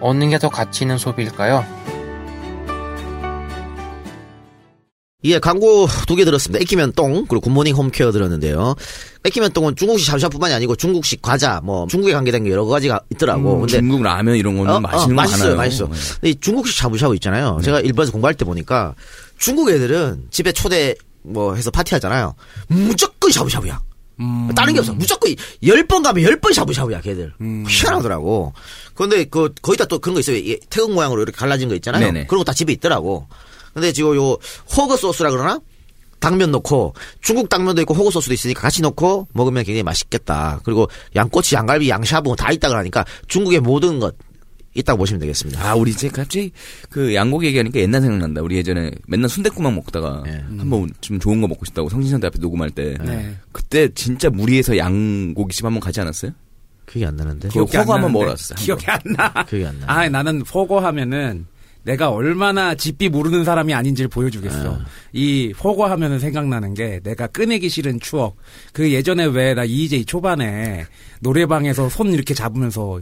[0.00, 1.64] 어느 게 더 가치 있는 소비일까요?
[5.26, 6.60] 예, 광고 두 개 들었습니다.
[6.62, 8.74] 애끼면 똥, 그리고 굿모닝 홈케어 들었는데요.
[9.24, 13.58] 애끼면 똥은 중국식 샤브샤브뿐만이 아니고 중국식 과자, 뭐 중국에 관계된 게 여러 가지가 있더라고.
[13.60, 15.56] 근데 중국 라면 이런 거는 어, 맛있는 어, 거 맛있어요, 많아요.
[15.56, 15.84] 맛있어.
[15.86, 15.92] 네.
[16.20, 17.60] 근데 이 중국식 샤브샤브 있잖아요.
[17.62, 18.94] 제가 일본에서 공부할 때 보니까
[19.38, 22.34] 중국 애들은 집에 초대 뭐 해서 파티하잖아요.
[22.68, 23.80] 무조건 샤브샤브야.
[24.54, 24.94] 다른 게 없어.
[24.94, 25.34] 무조건
[25.66, 27.34] 열번 가면 열번 샤브샤브야, 걔들.
[27.68, 28.54] 희한하더라고.
[28.94, 30.36] 그런데 그 거기다 또 그런 거 있어요.
[30.36, 32.06] 이 태국 모양으로 이렇게 갈라진 거 있잖아요.
[32.06, 32.26] 네네.
[32.26, 33.26] 그런 거 다 집에 있더라고.
[33.76, 34.38] 근데 지금 요
[34.74, 35.60] 호거 소스라 그러나?
[36.18, 40.60] 당면 넣고 중국 당면도 있고 호구 소스도 있으니까 같이 넣고 먹으면 굉장히 맛있겠다.
[40.64, 44.16] 그리고 양꼬치, 양갈비, 양샤브 다 있다 그러니까 중국의 모든 것
[44.74, 45.62] 있다고 보시면 되겠습니다.
[45.62, 46.52] 아, 우리 이제 갑자기
[46.88, 48.40] 그 양고기 얘기하니까 옛날 생각난다.
[48.40, 50.42] 우리 예전에 맨날 순댓국만 먹다가 예.
[50.58, 53.36] 한번 좀 좋은 거 먹고 싶다고 성신선대 앞에 녹음할 때 네.
[53.52, 56.30] 그때 진짜 무리해서 양고기집 한번 가지 않았어요?
[56.86, 57.48] 그게 안 나는데.
[57.50, 59.44] 기억- 기억이 안 허거 한번 한 기억이 안 나.
[59.44, 59.86] 기억이 안 나.
[59.86, 61.46] 아, 나는 포고 하면은
[61.86, 64.76] 내가 얼마나 집비 모르는 사람이 아닌지를 보여주겠어.
[65.12, 68.36] 이 포고 하면은 생각나는 게 내가 꺼내기 싫은 추억.
[68.72, 70.84] 그 예전에 왜 나 EJ 초반에
[71.20, 73.00] 노래방에서 손 이렇게 잡으면서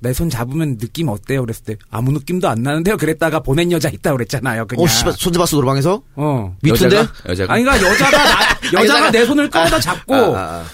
[0.00, 1.42] 내 손 잡으면 느낌 어때요?
[1.42, 2.96] 그랬을 때 아무 느낌도 안 나는데요.
[2.96, 4.66] 그랬다가 보낸 여자 있다 그랬잖아요.
[4.66, 4.84] 그냥.
[4.84, 6.02] 어, 씨발, 손 잡았어, 노래방에서?
[6.16, 6.56] 어.
[6.60, 6.96] 미투인데?
[6.96, 7.30] 여자가?
[7.30, 7.52] 여자가?
[7.54, 10.64] 아니 그러니까 여자가 나, 여자가 여자가- 내 손을 끌어다 잡고 아, 아,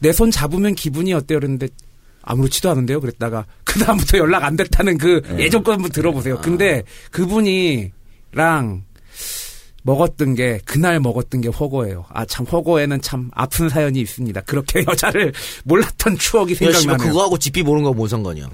[0.00, 1.38] 내손 잡으면 기분이 어때요?
[1.38, 1.68] 그랬는데
[2.22, 3.00] 아무렇지도 않은데요.
[3.00, 3.46] 그랬다가
[3.78, 6.38] 그 다음부터 연락 안 됐다는 그 예전 거 한번 들어보세요.
[6.40, 8.84] 근데 그분이랑
[9.82, 12.06] 먹었던 게 그날 먹었던 게 허거예요.
[12.08, 14.40] 아 참 허거에는 참 아픈 사연이 있습니다.
[14.42, 15.32] 그렇게 여자를
[15.64, 16.96] 몰랐던 추억이 생각나네요.
[17.08, 18.48] 그거하고 집비 모르는 거 뭔 상관이야?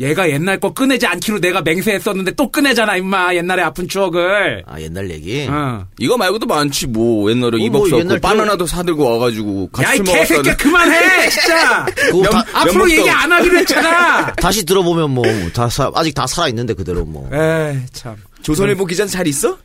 [0.00, 4.64] 얘가 옛날 거 꺼내지 않기로 내가 맹세했었는데 또 꺼내잖아 임마 옛날의 아픈 추억을.
[4.66, 5.46] 아, 옛날 얘기?
[5.48, 5.86] 어.
[5.98, 10.26] 이거 말고도 많지 뭐 옛날에 어, 이박 뭐수 옛날 바나나도 사들고 와가지고 같이 야이 먹었다는
[10.26, 11.84] 개새끼야 그만해 진짜.
[11.94, 14.32] 그거 다, 앞으로 얘기 안 하기로 했잖아.
[14.36, 17.28] 다시 들어보면 뭐, 다, 사- 아직 다 살아있는데, 그대로 뭐.
[17.32, 18.16] 에이 참.
[18.42, 19.56] 조선일보 기자는 잘 있어?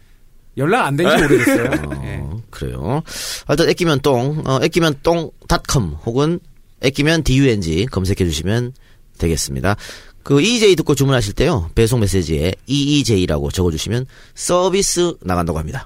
[0.57, 1.71] 연락 안 된지 오래됐어요.
[2.05, 2.19] 예.
[2.21, 3.01] 어, 그래요.
[3.47, 6.39] 하여튼, 애끼면 똥, 어, 애끼면 똥.com 혹은
[6.81, 8.73] 애끼면 DUNG 검색해 주시면
[9.17, 9.75] 되겠습니다.
[10.23, 14.05] 그 EJ 듣고 주문하실 때요, 배송 메시지에 EEJ라고 적어주시면
[14.35, 15.85] 서비스 나간다고 합니다.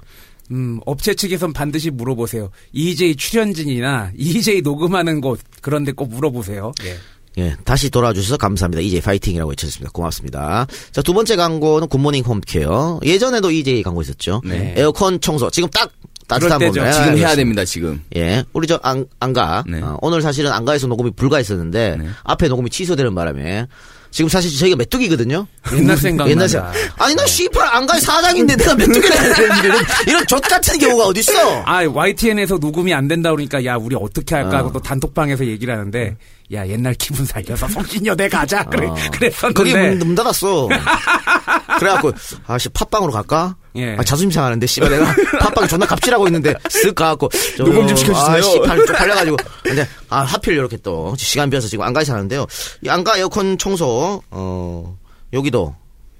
[0.50, 2.50] 음, 업체 측에선 반드시 물어보세요.
[2.72, 6.72] EJ 출연진이나 EJ 녹음하는 곳 그런 데 꼭 물어보세요.
[6.84, 6.96] 예.
[7.36, 8.80] 예, 다시 돌아와주셔서 감사합니다.
[8.80, 9.90] EJ 파이팅이라고 외쳤습니다.
[9.92, 10.66] 고맙습니다.
[10.92, 13.00] 자, 두 번째 광고는 굿모닝 홈케어.
[13.04, 14.40] 예전에도 EJ 광고 있었죠.
[14.44, 14.74] 네.
[14.76, 15.50] 에어컨 청소.
[15.50, 15.90] 지금 딱
[16.28, 16.58] 따뜻한.
[16.60, 16.70] 봄에.
[16.70, 17.34] 지금 예, 해야 그렇습니다.
[17.34, 18.02] 됩니다 지금.
[18.14, 19.64] 예, 우리 저 안, 안가.
[19.66, 19.80] 네.
[19.82, 22.06] 어, 오늘 사실은 안가에서 녹음이 불가했었는데 네.
[22.22, 23.66] 앞에 녹음이 취소되는 바람에
[24.14, 25.44] 지금 사실 저희가 메뚜기거든요.
[25.72, 26.30] 옛날 생각난다.
[26.30, 26.72] 옛날 생각.
[26.98, 31.18] 아니 나 씨발 안가의 사장인데 내가 메뚜기를 해야 되는 이런 이런 좆 같은 경우가 어디
[31.18, 31.62] 있어?
[31.64, 34.72] 아, YTN에서 녹음이 안 된다 그러니까 야, 우리 어떻게 할까 하고 어.
[34.72, 36.16] 또 단톡방에서 얘기를 하는데
[36.52, 38.62] 야, 옛날 기분 살려서 성진여대 가자.
[38.66, 38.94] 그래, 어.
[39.10, 39.52] 그랬었는데.
[39.52, 40.68] 거기 문, 문 닫았어.
[41.80, 42.12] 그래갖고
[42.46, 43.56] 아씨 팟빵으로 갈까?
[43.76, 43.94] 예.
[43.94, 48.36] 아, 자존심 상하는데 씨발 내가 팟빵에 존나 갑질하고 있는데 쓱 가갖고 저, 녹음 좀 시켜주세요.
[48.36, 52.46] 아, 씨발 쪽팔려가지고 근데 아 하필 이렇게 또 시간 비어서 지금 안가에 사는데요.
[52.82, 54.98] 이 안가 에어컨 청소 어
[55.32, 55.74] 여기도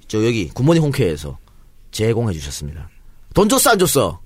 [0.09, 1.39] 저 여기 굿모닝 홈케어에서
[1.93, 2.89] 제공해 주셨습니다.
[3.35, 4.21] 돈 줬어 안 줬어?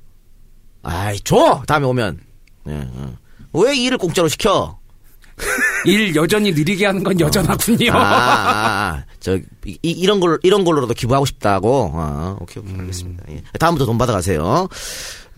[0.83, 2.21] 아이 줘 다음에 오면
[2.69, 3.17] 예, 어.
[3.53, 4.79] 왜 일을 공짜로 시켜?
[5.89, 7.93] 일 여전히 느리게 하는 건 여전하군요.
[7.93, 11.91] 아, 아, 아, 저 이, 이- 이런 걸 이런 걸로라도 기부하고 싶다고.
[11.95, 13.25] 아, 오케이 오케이 알겠습니다.
[13.31, 13.43] 예.
[13.59, 14.69] 다음부터 돈 받아가세요.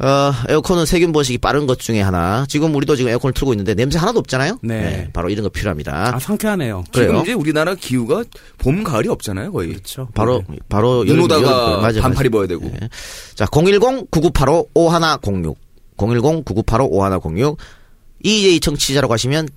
[0.03, 2.47] 어, 에어컨은 세균 번식이 빠른 것 중에 하나.
[2.49, 4.57] 지금 우리도 지금 에어컨을 틀고 있는데 냄새 하나도 없잖아요.
[4.63, 5.11] 네.
[5.13, 6.15] 바로 이런 거 필요합니다.
[6.15, 6.85] 아, 상쾌하네요.
[6.91, 7.09] 그래요?
[7.11, 8.25] 지금 이제 우리나라 기후가
[8.57, 9.69] 봄 가을이 없잖아요 거의.
[9.69, 10.09] 그렇죠.
[10.15, 12.25] 바로 바로 눈 오다가 맞아, 반팔 맞아.
[12.25, 12.65] 입어야 되고.
[12.83, 12.89] 예.
[13.35, 15.55] 자, 010-9985-5106.
[15.99, 17.59] 010-9985-5106.
[18.23, 19.49] EJ 청취자라고 하시면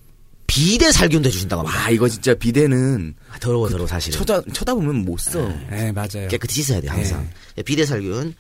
[0.54, 1.84] 비대 살균도 해주신다고 합니다.
[1.84, 4.20] 와 이거 진짜 비대는 아, 더러워 더러워 사실은.
[4.20, 5.48] 쳐다 쳐다보면 못 써.
[5.70, 6.28] 네, 맞아요.
[6.30, 7.28] 깨끗이 씻어야 돼요 항상.
[7.58, 8.36] 예, 비대 살균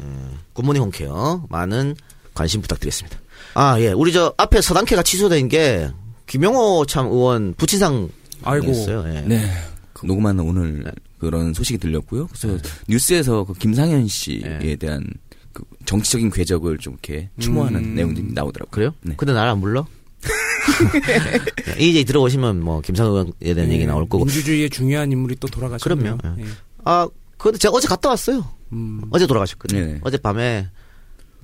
[0.00, 1.94] 음, 굿모닝 홈케어 많은
[2.34, 3.18] 관심 부탁드리겠습니다.
[3.54, 5.88] 아 예, 우리 저 앞에 서당캐가 취소된 게
[6.26, 8.08] 김영호 참 의원 부친상
[8.42, 8.68] 아이고.
[8.70, 9.04] 였어요.
[9.14, 9.20] 예.
[9.20, 9.48] 네.
[9.92, 12.26] 그 녹음하는 오늘 그런 소식이 들렸고요.
[12.26, 14.76] 그래서 뉴스에서 그 김상현 씨에 네.
[14.76, 15.06] 대한
[15.52, 17.94] 그 정치적인 궤적을 좀 이렇게 추모하는 음.
[17.94, 18.70] 내용들이 나오더라고요.
[18.72, 18.94] 그래요?
[19.02, 19.14] 네.
[19.16, 19.86] 근데 나를 안 불러?
[21.78, 24.24] 이제 들어오시면 뭐 김상 의원에 대한 얘기 나올 거고.
[24.24, 26.18] 민주주의의 중요한 인물이 또 돌아가셨네요.
[26.18, 26.40] 그럼요.
[26.40, 26.44] 예.
[26.84, 27.08] 아,
[27.38, 28.44] 그런데 제가 어제 갔다 왔어요.
[28.72, 29.02] 음.
[29.10, 29.80] 어제 돌아가셨거든요.
[29.80, 30.00] 네네.
[30.02, 30.68] 어제 밤에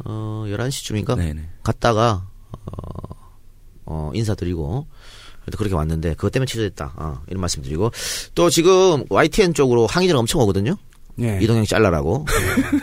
[0.05, 1.49] 어 11시쯤인가 네네.
[1.63, 3.15] 갔다가 어,
[3.85, 4.87] 어 인사드리고
[5.57, 6.93] 그렇게 왔는데 그것 때문에 취소됐다.
[6.97, 7.91] 아, 이런 말씀드리고
[8.35, 10.77] 또 지금 YTN 쪽으로 항의들 엄청 오거든요.
[11.21, 11.39] 예.
[11.43, 12.27] 이동형 잘라라고.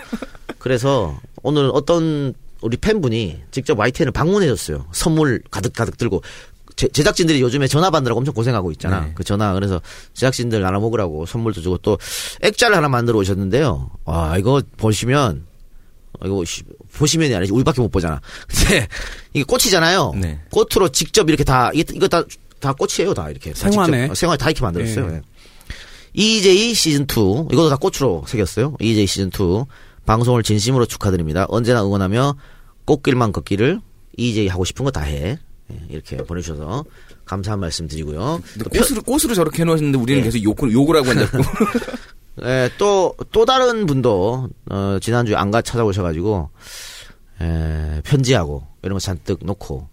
[0.58, 4.86] 그래서 오늘 어떤 우리 팬분이 직접 YTN을 방문해줬어요.
[4.92, 6.22] 선물 가득 가득 들고.
[6.76, 9.06] 제, 제작진들이 요즘에 전화 받느라고 엄청 고생하고 있잖아.
[9.06, 9.12] 네.
[9.16, 9.80] 그 전화 그래서
[10.14, 11.98] 제작진들 나눠 먹으라고 선물도 주고 또
[12.42, 13.92] 액자를 하나 만들어 오셨는데요.
[14.04, 15.46] 와 이거 보시면
[16.20, 16.64] 어, 이거 씨,
[16.98, 18.20] 보시면이 아니지 우리밖에 못 보잖아.
[18.50, 18.88] 근데
[19.34, 20.14] 이게 꽃이잖아요.
[20.20, 20.42] 네.
[20.52, 22.24] 꽃으로 직접 이렇게 다 이게 이거 다
[22.66, 23.98] 다 꽃이에요 다 이렇게 다 생화네.
[23.98, 25.08] 직접, 어, 생화 다 이렇게 만들었어요.
[25.08, 25.16] 네.
[25.16, 25.22] 예.
[26.14, 28.76] EJ 시즌 2 이것도 다 꽃으로 새겼어요.
[28.80, 29.66] EJ 시즌 2
[30.06, 31.46] 방송을 진심으로 축하드립니다.
[31.50, 32.36] 언제나 응원하며
[32.86, 33.82] 꽃길만 걷기를
[34.18, 35.38] EJ 하고 싶은 거 다 해.
[35.72, 36.84] 예, 이렇게 보내주셔서
[37.26, 38.40] 감사한 말씀 드리고요.
[38.72, 40.24] 꽃으로 꽃으로 저렇게 해놓으셨는데 우리는 예.
[40.26, 41.38] 계속 욕을 욕을 하고 앉았고.
[42.46, 46.50] 예, 또, 또 다른 분도, 어, 지난주에 안가 찾아오셔가지고,
[47.42, 49.88] 에, 편지하고, 이런 거 잔뜩 놓고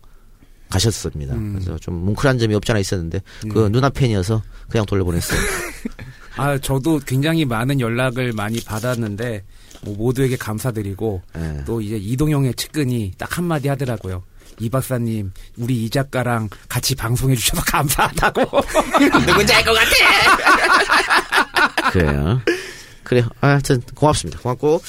[0.69, 1.37] 가셨습니다.
[1.37, 3.21] 그래서 좀 뭉클한 점이 없지 않아 있었는데,
[3.53, 5.39] 그 누나 팬이어서 그냥 돌려보냈어요.
[6.37, 9.45] 아, 저도 굉장히 많은 연락을 많이 받았는데,
[9.83, 11.65] 뭐 모두에게 감사드리고, 예.
[11.65, 14.23] 또 이제 이동영의 측근이 딱 한마디 하더라고요.
[14.61, 18.41] 이 박사님, 우리 이 작가랑 같이 방송해 주셔서 감사하다고.
[19.27, 19.91] 누군지 알 것 같아.
[21.91, 22.41] 그래요.
[23.03, 23.29] 그래요.
[23.41, 24.41] 아, 하여튼, 고맙습니다.
[24.41, 24.83] 고맙고.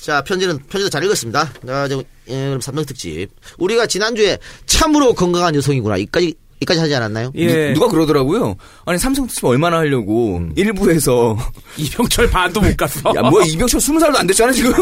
[0.00, 1.52] 자, 편지는, 편지도 잘 읽었습니다.
[1.66, 3.28] 자, 저, 예, 그럼 삼성 특집.
[3.58, 5.96] 우리가 지난 주에 참으로 건강한 여성이구나.
[5.96, 7.32] 이까지, 이까지 하지 않았나요?
[7.34, 7.72] 예.
[7.74, 8.56] 누 가 그러더라고요.
[8.86, 11.36] 아니 삼성 특집 얼마나 하려고 일부에서
[11.76, 13.12] 이병철 반도 못 갔어.
[13.14, 14.72] 야 뭐야 이병철 스무 살도 안 됐잖아 지금.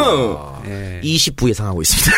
[0.66, 1.00] 예.
[1.02, 2.12] 20부 예상하고 있습니다.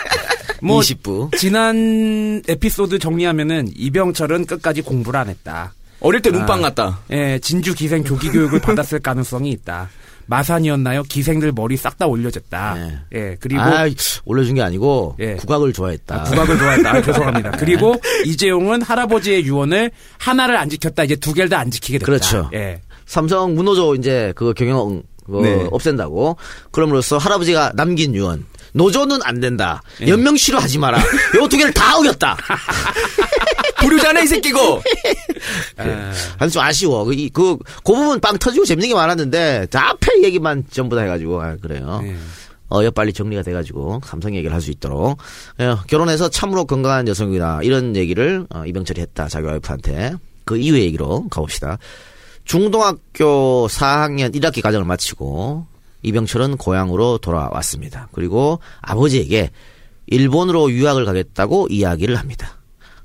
[0.62, 1.36] 뭐 20부.
[1.38, 5.74] 지난 에피소드 정리하면은 이병철은 끝까지 공부를 안 했다.
[6.00, 6.62] 어릴 때 눈빵 아.
[6.68, 7.00] 같다.
[7.10, 9.90] 예, 진주 기생 조기 교육을 받았을 가능성이 있다.
[10.30, 11.02] 마산이었나요?
[11.02, 12.74] 기생들 머리 싹 다 올려졌다.
[12.74, 12.98] 네.
[13.14, 13.86] 예, 그리고 아,
[14.24, 15.34] 올려준 게 아니고, 예.
[15.34, 16.20] 국악을 좋아했다.
[16.20, 16.90] 아, 국악을 좋아했다.
[16.90, 17.50] 아, 죄송합니다.
[17.58, 21.02] 그리고 이재용은 할아버지의 유언을 하나를 안 지켰다.
[21.04, 22.06] 이제 두 개를 다 안 지키게 됐다.
[22.06, 22.48] 그렇죠.
[22.54, 22.80] 예.
[23.06, 25.66] 삼성 문호조 이제 그거 경영 그거 네.
[25.70, 26.36] 없앤다고.
[26.70, 28.46] 그럼으로써 할아버지가 남긴 유언.
[28.72, 29.82] 노조는 안 된다.
[30.00, 30.06] 예.
[30.08, 30.98] 연명치료 하지 마라.
[31.36, 32.36] 요 두 개를 다 어겼다.
[33.80, 34.58] 부류잖아 이 새끼고.
[35.78, 37.04] 아, 아주 좀 아쉬워.
[37.04, 41.02] 그, 이- 그, 그 부분 빵 터지고 재밌는 게 많았는데, 다 앞에 얘기만 전부 다
[41.02, 42.00] 해가지고, 아, 그래요.
[42.04, 42.16] 예.
[42.72, 45.18] 어, 여 빨리 정리가 돼가지고, 삼성 얘기를 할 수 있도록.
[45.60, 47.60] 예, 결혼해서 참으로 건강한 여성이다.
[47.62, 49.28] 이런 얘기를, 어, 이병철이 했다.
[49.28, 50.14] 자기 와이프한테.
[50.44, 51.78] 그 이후의 얘기로 가봅시다.
[52.44, 55.66] 중등학교 4학년 1학기 과정을 마치고,
[56.02, 58.08] 이병철은 고향으로 돌아왔습니다.
[58.12, 59.50] 그리고 아버지에게
[60.06, 62.56] 일본으로 유학을 가겠다고 이야기를 합니다.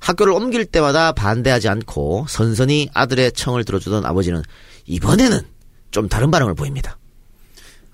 [0.06, 4.44] 학교를 옮길 때마다 반대하지 않고 선선히 아들의 청을 들어주던 아버지는
[4.86, 5.42] 이번에는
[5.90, 7.00] 좀 다른 반응을 보입니다.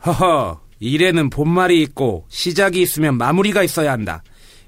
[0.06, 4.24] 허허, 일에는 본말이 있고 시작이 있으면 마무리가 있어야 한다.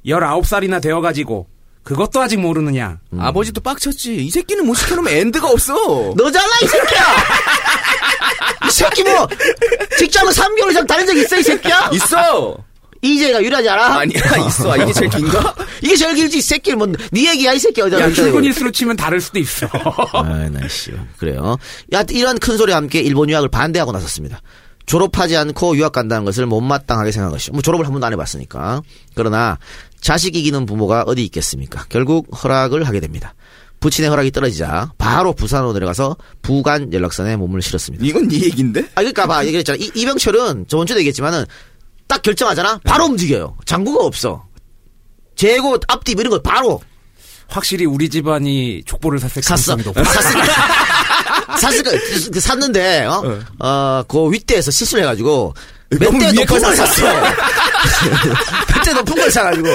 [0.05, 1.47] 19살이나 되어가지고
[1.83, 2.99] 그것도 아직 모르느냐.
[3.17, 4.23] 아버지도 빡쳤지.
[4.23, 5.73] 이 새끼는 못 시켜놓으면 엔드가 없어.
[6.15, 7.03] 너잖아 이 새끼야!
[8.67, 9.27] 이 새끼 뭐
[9.97, 11.89] 직장을 3개월 이상 다닌 적 있어 이 새끼야?
[11.91, 12.55] 있어.
[13.03, 13.99] 이재가 유리하지 않아?
[13.99, 14.71] 아니야 있어.
[14.71, 15.53] 아, 이게 제일 긴가?
[15.83, 19.19] 이게 제일 길지 이 새끼 뭐네 얘기야 이 새끼 어디 야, 출근 일수로 치면 다를
[19.19, 19.67] 수도 있어.
[20.13, 20.91] 아나 씨.
[21.17, 21.57] 그래요.
[21.93, 24.41] 야 이런 큰 소리와 함께 일본 유학을 반대하고 나섰습니다.
[24.85, 27.51] 졸업하지 않고 유학 간다는 것을 못마땅하게 생각한 것이죠.
[27.53, 28.81] 뭐 졸업을 한 번도 안 해봤으니까.
[29.15, 29.57] 그러나
[30.01, 31.85] 자식 이기는 부모가 어디 있겠습니까?
[31.89, 33.33] 결국 허락을 하게 됩니다.
[33.79, 38.05] 부친의 허락이 떨어지자 바로 부산으로 내려가서 부간 연락선에 몸을 실었습니다.
[38.05, 38.79] 이건 네 얘긴데?
[38.95, 39.45] 아, 그러니까 봐.
[39.45, 39.77] 얘기했잖아.
[39.77, 41.43] 이, 이병철은 저번 주에도 얘기했지만은
[42.13, 42.79] 딱 결정하잖아.
[42.83, 43.57] 바로 움직여요.
[43.65, 44.45] 장구가 없어.
[45.35, 46.79] 재고 앞뒤 이런 거 바로
[47.47, 49.75] 확실히 우리 집안이 족보를 샀을 샀어.
[49.75, 51.57] 샀으니까.
[51.59, 51.91] 샀으니까.
[52.31, 55.55] 그 샀는데, 어, 어, 그 윗대에서 실수를 해가지고,
[55.99, 57.05] 몇 너무 대 위에 높은 걸거 샀어.
[58.75, 59.67] 몇대 높은 걸 사가지고.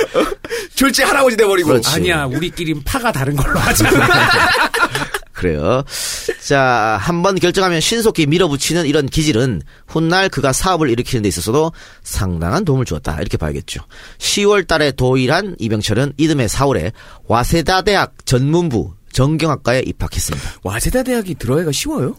[0.75, 1.69] 졸지 할아버지 돼버리고.
[1.69, 1.89] 그렇지.
[1.91, 3.89] 아니야, 우리끼리 파가 다른 걸로 하자.
[5.33, 5.85] 그래요.
[6.45, 11.71] 자, 한 번 결정하면 신속히 밀어붙이는 이런 기질은 훗날 그가 사업을 일으키는 데 있어서도
[12.03, 13.17] 상당한 도움을 주었다.
[13.21, 13.83] 이렇게 봐야겠죠.
[14.19, 16.91] 10월 달에 도일한 이병철은 이듬해 4월에
[17.29, 20.51] 와세다 대학 전문부 정경학과에 입학했습니다.
[20.65, 22.17] 와세다 대학이 들어가기가 쉬워요?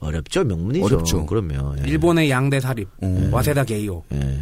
[0.00, 0.44] 어렵죠?
[0.44, 0.84] 명문이죠.
[0.84, 1.26] 어렵죠.
[1.26, 1.76] 그럼요.
[1.84, 1.88] 예.
[1.88, 3.28] 일본의 양대 사립, 음.
[3.32, 4.02] 와세다 게이오.
[4.12, 4.40] 예.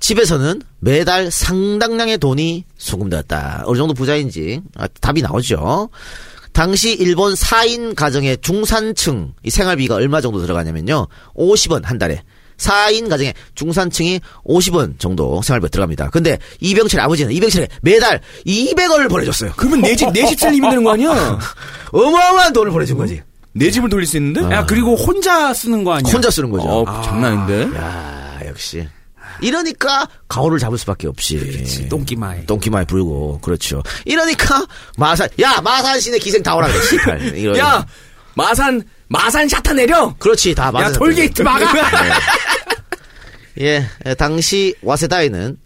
[0.00, 3.62] 집에서는 매달 상당량의 돈이 소금되었다.
[3.66, 5.88] 어느 정도 부자인지 아, 답이 나오죠.
[6.52, 11.06] 당시 일본 4인 가정의 중산층 이 생활비가 얼마 정도 들어가냐면요.
[11.34, 12.22] 50원 한 달에.
[12.58, 16.10] 4인 가정의 중산층이 50원 정도 생활비가 들어갑니다.
[16.10, 19.52] 근데 이병철 아버지는 이병철에 매달 200원을 보내줬어요.
[19.56, 21.10] 그러면 내 집, 내 집 살림이 되는 거 아니야?
[21.92, 23.20] 어마어마한 돈을 보내준 거지.
[23.54, 24.42] 내 집을 돌릴 수 있는데?
[24.54, 26.12] 야, 그리고 혼자 쓰는 거 아니야?
[26.12, 26.66] 혼자 쓰는 거죠.
[26.66, 27.76] 어, 장난 아닌데?
[27.78, 28.86] 야 역시.
[29.40, 31.38] 이러니까 가오를 잡을 수밖에 없이.
[31.38, 32.46] 그렇지, 똥기마에.
[32.46, 33.82] 똥기마에 불고 그렇죠.
[34.04, 37.54] 이러니까 마산 야 마산 시내 기생 다 오라 그래.
[37.58, 37.84] 야!
[38.36, 40.12] 마산, 마산 샤타 내려!
[40.18, 40.92] 그렇지 다 마산.
[40.92, 41.66] 야, 톨게이트 막아!
[43.60, 45.56] 예, 예, 당시 와세다에는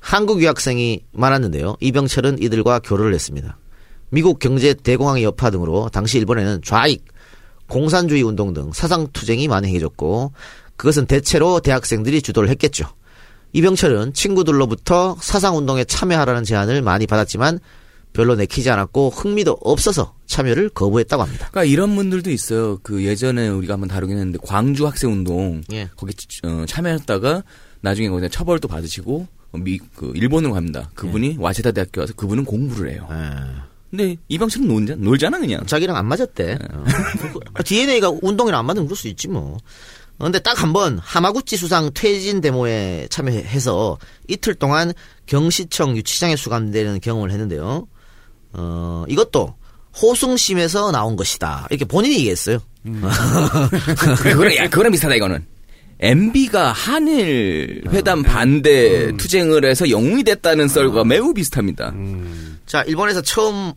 [0.00, 1.76] 한국 유학생이 많았는데요.
[1.80, 3.58] 이병철은 이들과 교류를 했습니다.
[4.10, 7.04] 미국 경제 대공황의 여파 등으로 당시 일본에는 좌익,
[7.68, 10.32] 공산주의 운동 등 사상 투쟁이 많이 행해졌고
[10.76, 12.86] 그것은 대체로 대학생들이 주도를 했겠죠.
[13.52, 17.58] 이병철은 친구들로부터 사상 운동에 참여하라는 제안을 많이 받았지만
[18.12, 21.48] 별로 내키지 않았고 흥미도 없어서 참여를 거부했다고 합니다.
[21.50, 22.78] 그러니까 이런 분들도 있어요.
[22.82, 25.90] 그 예전에 우리가 한번 다루긴 했는데 광주 학생 운동 예.
[25.96, 27.42] 거기 어, 참여했다가
[27.80, 30.90] 나중에 거기서 처벌도 받으시고 어, 미, 그 일본으로 갑니다.
[30.94, 33.06] 그분이 와세다 대학교 와서 그분은 공부를 해요.
[33.10, 33.67] 예.
[33.90, 35.64] 근데 이방철은 놀자, 놀잖아 그냥.
[35.66, 36.58] 자기랑 안 맞았대.
[36.74, 36.84] 어.
[37.64, 39.56] DNA가 운동이랑 안 맞으면 그럴 수 있지 뭐.
[40.18, 44.92] 어, 근데 딱 한 번 하마구치 수상 퇴진 데모에 참여해서 이틀 동안
[45.26, 47.86] 경시청 유치장에 수감되는 경험을 했는데요.
[48.52, 49.54] 어, 이것도
[50.02, 51.66] 호승심에서 나온 것이다.
[51.70, 52.58] 이렇게 본인이 얘기했어요.
[54.22, 55.44] 그거랑 야, 그거랑 비슷하다 이거는.
[56.00, 61.92] MB가 한일 회담 반대 투쟁을 해서 영웅이 됐다는 썰과 매우 비슷합니다.
[62.68, 63.72] 자, 일본에서 처음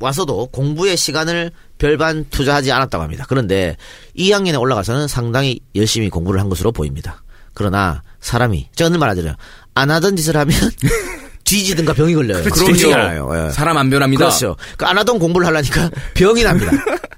[0.00, 3.24] 와서도 공부에 시간을 별반 투자하지 않았다고 합니다.
[3.28, 3.76] 그런데
[4.18, 7.22] 2학년에 올라가서는 상당히 열심히 공부를 한 것으로 보입니다.
[7.54, 9.34] 그러나 사람이 제가 늘 말하잖아요.
[9.74, 10.54] 안 하던 짓을 하면
[11.44, 12.42] 뒤지든가 병이 걸려요.
[12.42, 12.66] 그렇죠.
[12.66, 13.30] 되지 않아요.
[13.46, 13.50] 예.
[13.52, 14.26] 사람 안 변합니다.
[14.26, 14.56] 그렇죠.
[14.76, 16.72] 그안 하던 공부를 하려니까 병이 납니다.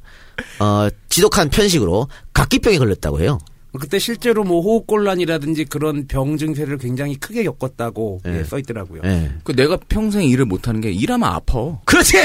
[0.61, 3.39] 어, 지독한 편식으로 각기병에 걸렸다고 해요.
[3.79, 8.39] 그때 실제로 뭐 호흡곤란이라든지 그런 병 증세를 굉장히 크게 겪었다고 예.
[8.41, 9.03] 예, 써 있더라고요.
[9.05, 9.33] 예.
[9.45, 11.79] 그 내가 평생 일을 못하는 게 일하면 아파.
[11.85, 12.16] 그렇지!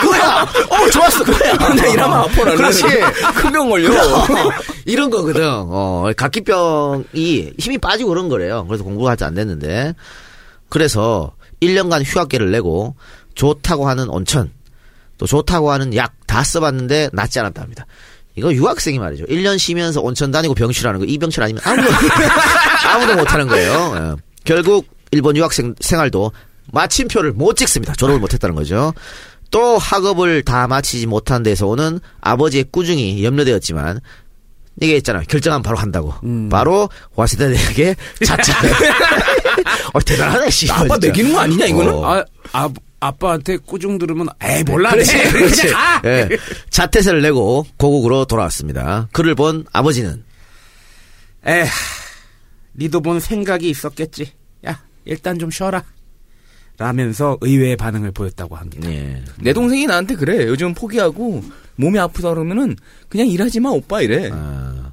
[0.00, 0.42] 그거야!
[0.70, 1.52] 어, 좋았어, 그거야!
[1.74, 2.56] 나 일하면 아파 나는.
[2.56, 2.82] 그렇지!
[3.36, 3.90] 큰병 걸려.
[4.84, 5.42] 이런 거거든.
[5.46, 8.64] 어, 각기병이 힘이 빠지고 그런 거래요.
[8.66, 9.94] 그래서 공부가 할때 안 됐는데.
[10.68, 12.96] 그래서 1년간 휴학계를 내고
[13.34, 14.50] 좋다고 하는 온천,
[15.18, 17.86] 또 좋다고 하는 약 다 써봤는데 낫지 않았다 합니다.
[18.36, 19.24] 이거 유학생이 말이죠.
[19.24, 21.88] 1년 쉬면서 온천 다니고 병실하는 거, 이 병실 아니면 아무도,
[22.88, 23.94] 아무도 못하는 거예요.
[23.96, 24.22] 예.
[24.44, 26.32] 결국 일본 유학생 생활도
[26.72, 27.94] 마침표를 못 찍습니다.
[27.94, 28.92] 졸업을 못했다는 거죠.
[29.50, 34.00] 또 학업을 다 마치지 못한 데서 오는 아버지의 꾸중이 염려되었지만
[34.80, 36.12] 이게 있잖아 결정하면 바로 한다고
[36.50, 38.52] 바로 와세다 대학의 자차
[39.94, 41.92] 어 대단하네 씨 아빠 매기는 거 아니냐 이거는?
[41.94, 42.04] 어.
[42.04, 42.68] 아, 아,
[43.06, 45.30] 아빠한테 꾸중 들으면 에이 몰라 그렇지, 네.
[45.32, 45.68] 그렇지.
[45.70, 46.02] 가!
[46.04, 46.28] 예.
[46.70, 49.08] 자퇴서를 내고 고국으로 돌아왔습니다.
[49.12, 50.24] 그를 본 아버지는
[51.46, 51.66] 에휴
[52.78, 54.32] 니도 본 생각이 있었겠지
[54.66, 55.84] 야 일단 좀 쉬어라
[56.78, 59.22] 라면서 의외의 반응을 보였다고 합니다 예.
[59.40, 60.46] 내 동생이 나한테 그래.
[60.46, 61.42] 요즘 포기하고
[61.76, 62.76] 몸이 아프다 그러면은
[63.08, 64.30] 그냥 일하지 마 오빠 이래.
[64.32, 64.85] 아,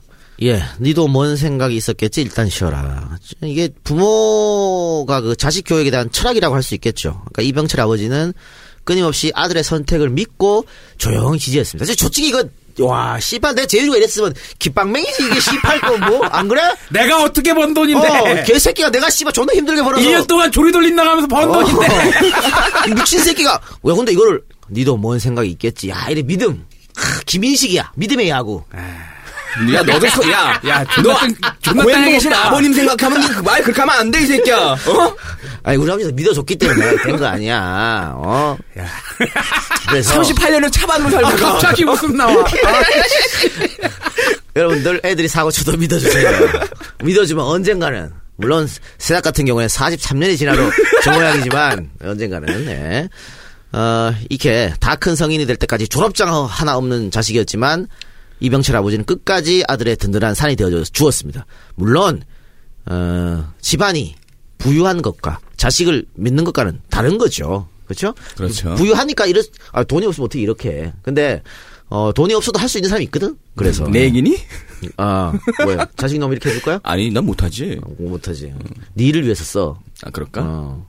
[0.43, 2.21] 예, 니도 뭔 생각이 있었겠지?
[2.21, 3.17] 일단 쉬어라.
[3.41, 7.21] 이게 부모가 그 자식 교육에 대한 철학이라고 할 수 있겠죠.
[7.31, 8.33] 그러니까 이병철 아버지는
[8.83, 10.65] 끊임없이 아들의 선택을 믿고
[10.97, 11.85] 조용히 지지했습니다.
[11.85, 12.43] 사실 솔직히 이거
[12.79, 16.61] 와, 씨발 내 제주가 이랬으면 기빵맹이지 이게 씨팔 거뭐 안 그래?
[16.89, 20.95] 내가 어떻게 번 돈인데 어, 개새끼가 내가 씨발 존나 힘들게 벌어서 2년 동안 조리 돌림
[20.95, 21.53] 나가면서 번 어.
[21.53, 21.87] 돈인데
[22.89, 24.41] 이 미친 새끼가 왜 근데 이거를
[24.71, 25.89] 니도 뭔 생각이 있겠지.
[25.89, 26.65] 야, 이래 믿음.
[26.95, 27.91] 하, 김인식이야.
[27.95, 28.63] 믿음의 야구.
[29.73, 32.33] 야, 너도 서, 야, 야, 너, 존나 뜬- 존나 고향 계신.
[32.33, 34.57] 아버님 생각하면 그말 그렇게 하면 안 돼, 이 새끼야.
[34.57, 35.15] 어?
[35.63, 38.11] 아니 우리 아버지가 믿어줬기 때문에 내가 된거 아니야.
[38.15, 38.57] 어?
[39.87, 41.51] 그래서 38년을 차반으로 살다가.
[41.53, 42.33] 갑자기 웃음 나와.
[44.55, 46.29] 여러분들 애들이 사고 쳐도 믿어주세요.
[47.03, 50.69] 믿어주면 언젠가는 물론 세작 같은 경우에 43년이 지나도
[51.03, 53.09] 저 모양이지만 언젠가는 네.
[53.71, 57.87] 어, 이렇게 다 큰 성인이 될 때까지 졸업장 하나 없는 자식이었지만
[58.39, 61.45] 이병철 아버지는 끝까지 아들의 든든한 산이 되어 주었습니다.
[61.75, 62.21] 물론
[62.85, 64.15] 어, 집안이
[64.57, 67.67] 부유한 것과 자식을 믿는 것과는 다른 거죠.
[67.85, 68.13] 그렇죠?
[68.35, 68.75] 그렇죠.
[68.75, 70.69] 부유하니까 이렇 아, 돈이 없으면 어떻게 이렇게.
[70.83, 70.93] 해.
[71.03, 71.41] 근데
[71.89, 73.37] 어, 돈이 없어도 할 수 있는 사람이 있거든.
[73.55, 74.37] 그래서 내 얘기니?
[74.97, 75.31] 아,
[75.63, 75.85] 뭐야?
[75.95, 76.79] 자식 놈 이렇게 해줄 거야?
[76.83, 77.79] 아니, 난 못하지.
[77.83, 78.53] 어, 못하지.
[78.93, 79.79] 네 일을 위해서 써.
[80.03, 80.41] 아, 그럴까?
[80.43, 80.87] 어.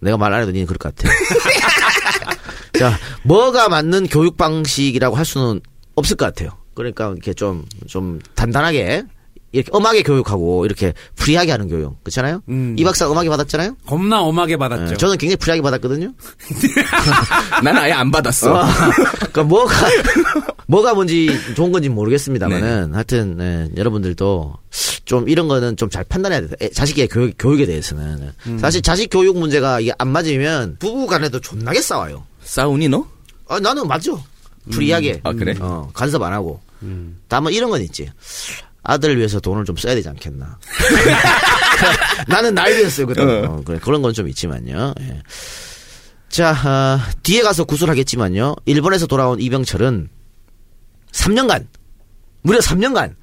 [0.00, 1.08] 내가 말 안 해도 니는 그럴 것 같아.
[2.78, 5.60] 자, 뭐가 맞는 교육 방식이라고 할 수는
[5.94, 6.50] 없을 것 같아요.
[6.76, 9.02] 그러니까 이렇게 좀, 좀 단단하게,
[9.52, 12.02] 이렇게 엄하게 교육하고, 이렇게 free하게 하는 교육.
[12.04, 12.42] 그렇잖아요?
[12.48, 12.76] 음.
[12.78, 13.76] 이 박사 엄하게 받았잖아요?
[13.86, 14.92] 겁나 엄하게 받았죠.
[14.92, 16.12] 예, 저는 굉장히 free하게 받았거든요?
[17.64, 18.54] 난 아예 안 받았어.
[18.54, 18.64] 어.
[19.18, 19.74] 그러니까 뭐가
[20.66, 24.54] 뭐가 뭔지 좋은 건지 모르겠습니다만은 하여튼 네, 여러분들도
[25.04, 26.48] 좀 이런 거는 좀 잘 판단해야 돼.
[26.60, 31.80] 애- 자식의 교육 교육에 대해서는 사실 자식 교육 문제가 이게 안 맞으면 부부 간에도 존나게
[31.80, 32.24] 싸워요.
[32.42, 33.06] 싸우니, 너?
[33.48, 34.22] 아 나는 맞죠.
[34.72, 35.20] free하게.
[35.22, 35.54] 아, 그래?
[35.60, 36.60] 어 간섭 안 하고.
[37.28, 38.10] 다만 이런 건 있지.
[38.82, 40.58] 아들을 위해서 돈을 좀 써야 되지 않겠나.
[42.28, 43.46] 나는 날 위해서 쓰거든.
[43.46, 44.94] 어, 그래, 그런 건 좀 있지만요.
[45.00, 45.22] 예.
[46.28, 48.56] 자, 어, 뒤에 가서 구술하겠지만요.
[48.66, 50.08] 일본에서 돌아온 이병철은
[51.12, 51.66] 3년간,
[52.42, 53.14] 무려 3년간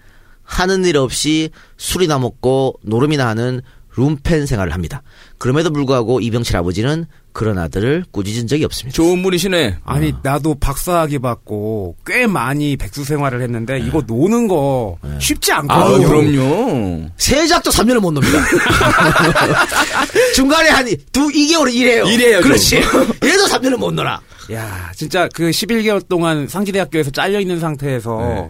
[0.43, 3.61] 하는 일 없이 술이나 먹고 노름이나 하는
[3.95, 5.01] 룸펜 생활을 합니다.
[5.37, 8.95] 그럼에도 불구하고 이병철 아버지는 그런 아들을 꾸짖은 적이 없습니다.
[8.95, 9.77] 좋은 분이시네.
[9.83, 16.07] 아니 나도 박사학위 받고 꽤 많이 백수 생활을 했는데 이거 노는 거 쉽지 아, 않거든요.
[16.07, 17.09] 그럼요.
[17.17, 18.37] 세작도 3년을 못 놉니다.
[20.35, 22.05] 중간에 한 두, 2개월을 일해요.
[22.05, 22.49] 일해요, 좀.
[22.49, 22.75] 그렇지.
[22.77, 24.21] 얘도 3년을 못 놀아.
[24.51, 28.49] 야 진짜 그 11개월 동안 상지대학교에서 잘려 있는 상태에서 아,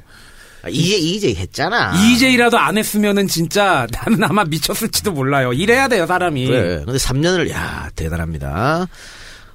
[0.70, 1.94] 이제, 이제 했잖아.
[1.96, 5.54] EJ라도 안 했으면은 진짜 나는 아마 미쳤을지도 몰라요.
[5.54, 6.46] 일해야 돼요 사람이.
[6.46, 6.82] 그래.
[6.86, 8.88] 근데 3년을, 야 대단합니다.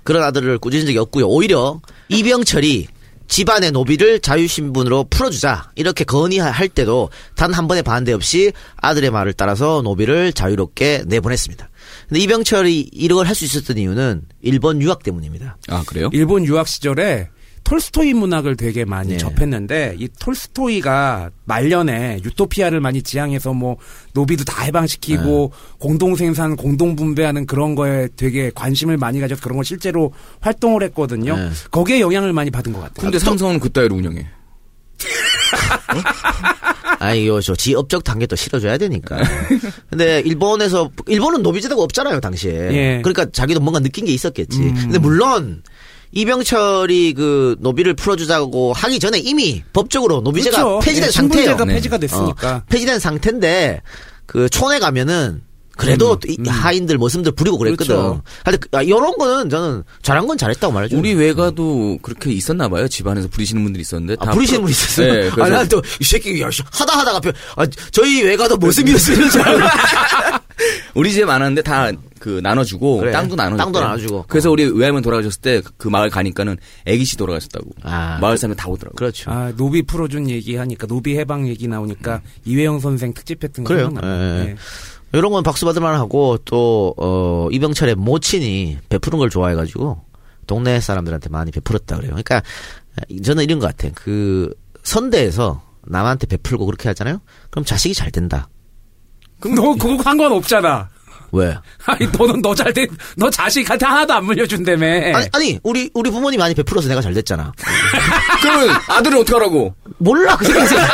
[0.05, 1.27] 그런 아들을 꾸짖은 적이 없고요.
[1.29, 2.89] 오히려 이병철이
[3.29, 9.83] 집안의 노비를 자유신분으로 풀어주자 이렇게 건의할 때도 단 한 번의 반대 없이 아들의 말을 따라서
[9.83, 11.69] 노비를 자유롭게 내보냈습니다.
[12.09, 15.59] 근데 이병철이 이런 걸 할 수 있었던 이유는 일본 유학 때문입니다.
[15.69, 16.09] 아, 그래요?
[16.15, 17.29] 일본 유학 시절에
[17.65, 19.17] 톨스토이 문학을 되게 많이 네.
[19.19, 23.77] 접했는데 이 톨스토이가 말년에 유토피아를 많이 지향해서 뭐
[24.15, 25.75] 노비도 다 해방시키고 네.
[25.79, 31.37] 공동 생산, 공동 분배하는 그런 거에 되게 관심을 많이 가져서 그런 걸 실제로 활동을 했거든요.
[31.37, 31.51] 네.
[31.71, 33.03] 거기에 영향을 많이 받은 것 같아요.
[33.03, 34.27] 근데 삼성은 그따위로 운영해.
[36.99, 39.19] 아이고, 저, 지 업적 단계 또 실어줘야 되니까.
[39.89, 42.53] 근데, 일본에서, 일본은 노비제도가 없잖아요, 당시에.
[42.73, 43.01] 예.
[43.03, 44.61] 그러니까 자기도 뭔가 느낀 게 있었겠지.
[44.61, 44.75] 음.
[44.75, 45.63] 근데 물론,
[46.13, 50.79] 이병철이 그 노비를 풀어주자고 하기 전에 이미 법적으로 노비제가 그렇죠.
[50.85, 51.57] 폐지된 예, 상태예요.
[51.65, 51.75] 네.
[51.75, 52.57] 폐지가 됐으니까.
[52.57, 53.83] 어, 폐지된 상태인데,
[54.27, 55.43] 그 촌에 가면은,
[55.77, 57.87] 그래도 음, 또 이- 하인들 모습들 부리고 그랬거든.
[57.95, 58.23] 그렇죠.
[58.45, 60.97] 근데 그- 아, 이런 거는 저는 잘한 건 잘했다고 말해줘.
[60.99, 62.89] 우리 외가도 그렇게 있었나 봐요.
[62.89, 64.17] 집안에서 부리시는 분들이 있었는데.
[64.19, 65.13] 아, 다 부리시는 분 있었어요?
[65.13, 68.57] 네, 아, 그래서 난 또, 이 새끼, 야, 씨, 하다 하다가, 표- 아, 저희 외가도
[68.57, 69.67] 모습이었으면 줄 알고.
[70.95, 73.13] 우리 집에 많았는데 다 그 나눠주고 그래.
[73.13, 74.25] 땅도 나눠주고 땅도 나눠주고.
[74.29, 78.19] 그래서 우리 외할머니 돌아가셨을 때 그 마을 가니까는 애기씨 돌아가셨다고 아.
[78.21, 78.97] 마을 사람이 다 오더라고.
[78.97, 79.31] 그렇죠.
[79.31, 83.93] 아, 노비 풀어준 얘기 하니까 노비 해방 얘기 나오니까 이회영 선생 특집 했던 거 그래요.
[84.03, 84.09] 예,
[84.51, 84.57] 예.
[85.13, 90.01] 이런 건 박수 받을 만하고 또 어, 이병철의 모친이 베푸는 걸 좋아해가지고
[90.47, 92.11] 동네 사람들한테 많이 베풀었다 그래요.
[92.11, 92.43] 그러니까
[93.25, 93.89] 저는 이런 것 같아.
[93.95, 94.53] 그
[94.83, 97.21] 선대에서 남한테 베풀고 그렇게 하잖아요.
[97.51, 98.49] 그럼 자식이 잘 된다.
[99.41, 100.89] 그럼 너 그거 상관없잖아.
[101.31, 101.55] 왜?
[101.85, 102.87] 아니 너는 너 잘 돼,
[103.17, 104.87] 너 자식한테 하나도 안 물려준다며.
[105.15, 107.53] 아니, 아니 우리 우리 부모님 많이 베풀어서 내가 잘 됐잖아.
[108.41, 109.75] 그러면 아들은 어떡하라고?
[109.99, 110.79] 몰라 그 새끼 인생.
[110.79, 110.87] 아,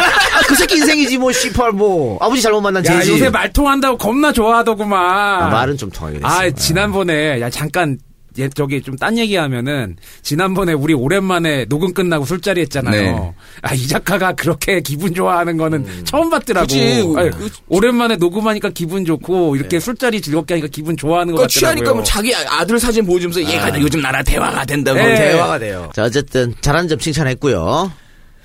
[0.49, 3.13] 그 새끼 인생이지 뭐 씨발 뭐 아버지 잘못 만난 야 죄지.
[3.13, 5.01] 요새 말 통한다고 겁나 좋아하더구만.
[5.45, 6.29] 아, 말은 좀 통하게 됐어.
[6.29, 7.99] 아 지난번에 야 잠깐
[8.39, 13.01] 얘 저기 좀 딴 얘기하면은 지난번에 우리 오랜만에 녹음 끝나고 술자리 했잖아요.
[13.01, 13.35] 네.
[13.63, 16.67] 아이 작가가 그렇게 기분 좋아하는 거는 처음 봤더라고.
[16.67, 17.05] 그치.
[17.17, 21.59] 아니, 그- 오랜만에 녹음하니까 기분 좋고 이렇게 술자리 즐겁게 하니까 기분 좋아하는 것그 같더라고요.
[21.61, 24.99] 취하니까 뭐 자기 아들 사진 보여주면서 얘가 요즘 나라 대화가 된다고.
[24.99, 25.15] 네.
[25.17, 25.91] 대화가 돼요.
[25.95, 27.93] 자, 어쨌든 잘한 점 칭찬했고요.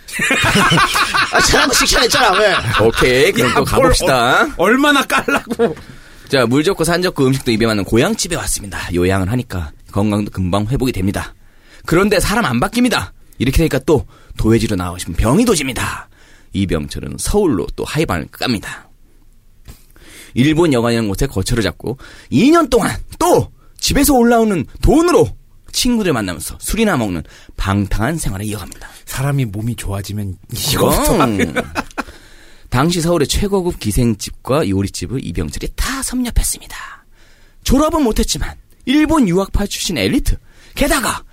[1.31, 2.53] 아, 잘한 거 칭찬했잖아, 왜?
[2.85, 4.43] 오케이 그럼 또 야, 가봅시다.
[4.43, 5.75] 뭘, 어, 얼마나 깔라고.
[6.27, 8.79] 자, 물 좋고 산 좋고 음식도 입에 맞는 고향집에 왔습니다.
[8.93, 11.33] 요양을 하니까 건강도 금방 회복이 됩니다.
[11.85, 13.11] 그런데 사람 안 바뀝니다.
[13.37, 14.05] 이렇게 되니까 또
[14.37, 16.09] 도해지로 나오시면 병이 도집니다.
[16.53, 18.89] 이병철은 서울로 또 하이반을 깝니다.
[20.33, 21.97] 일본 여관이라는 곳에 거처를 잡고
[22.31, 25.27] 2년 동안 또 집에서 올라오는 돈으로
[25.71, 27.23] 친구들 만나면서 술이나 먹는
[27.55, 28.87] 방탕한 생활을 이어갑니다.
[29.05, 31.17] 사람이 몸이 좋아지면 이거부터.
[32.69, 36.75] 당시 서울의 최고급 기생집과 요리집을 이병철이 다 섭렵했습니다.
[37.63, 38.55] 졸업은 못했지만
[38.89, 40.35] 일본 유학파 출신 엘리트
[40.73, 41.23] 게다가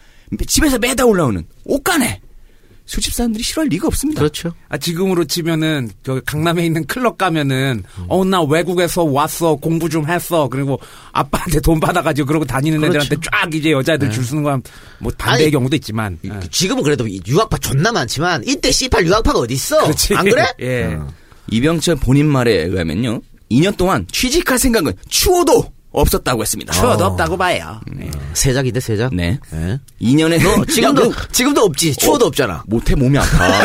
[0.46, 2.20] 집에서 매다 올라오는 옷가네
[2.84, 4.20] 술집 사람들이 싫어할 리가 없습니다.
[4.20, 4.52] 그렇죠.
[4.68, 10.48] 아, 지금으로 치면은, 저, 강남에 있는 클럽 가면은, 어, 나 외국에서 왔어, 공부 좀 했어,
[10.48, 10.78] 그리고
[11.10, 12.98] 아빠한테 돈 받아가지고 그러고 다니는 그렇죠.
[12.98, 14.62] 애들한테 쫙 이제 여자애들 줄 쓰는 건,
[15.00, 16.16] 뭐, 반대의 아니, 경우도 있지만.
[16.24, 16.30] 예.
[16.48, 19.82] 지금은 그래도 유학파 존나 많지만 이때 C8 유학파가 어디 있어?
[19.82, 20.14] 그렇지.
[20.14, 20.46] 안 그래?
[20.62, 20.94] 예.
[20.94, 21.08] 어.
[21.50, 23.20] 이병철 본인 말에 의하면요.
[23.50, 26.72] 2년 동안 취직할 생각은 추호도 없었다고 했습니다.
[26.74, 27.80] 추워도 없다고 봐요.
[28.34, 29.14] 세작인데 세작.
[29.14, 29.38] 네.
[29.54, 29.80] 예.
[30.00, 31.96] 2년에 너 지금도 야, 너 지금도 없지.
[31.96, 32.64] 추워도 없잖아.
[32.66, 33.48] 못해 몸이 아파.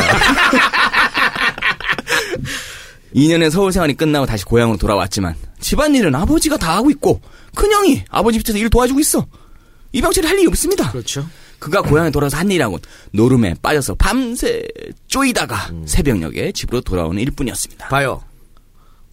[3.15, 7.19] 2년의 서울 생활이 끝나고 다시 고향으로 돌아왔지만 집안일은 아버지가 다 하고 있고
[7.55, 9.27] 큰형이 아버지 밑에서 일 도와주고 있어.
[9.91, 10.89] 이병철이 할 일이 없습니다.
[10.91, 11.27] 그렇죠.
[11.59, 12.79] 그가 고향에 돌아서 한 일이라곤
[13.11, 14.63] 노름에 빠져서 밤새
[15.07, 15.83] 쪼이다가 음.
[15.85, 17.89] 새벽녘에 집으로 돌아오는 일뿐이었습니다.
[17.89, 18.23] 봐요.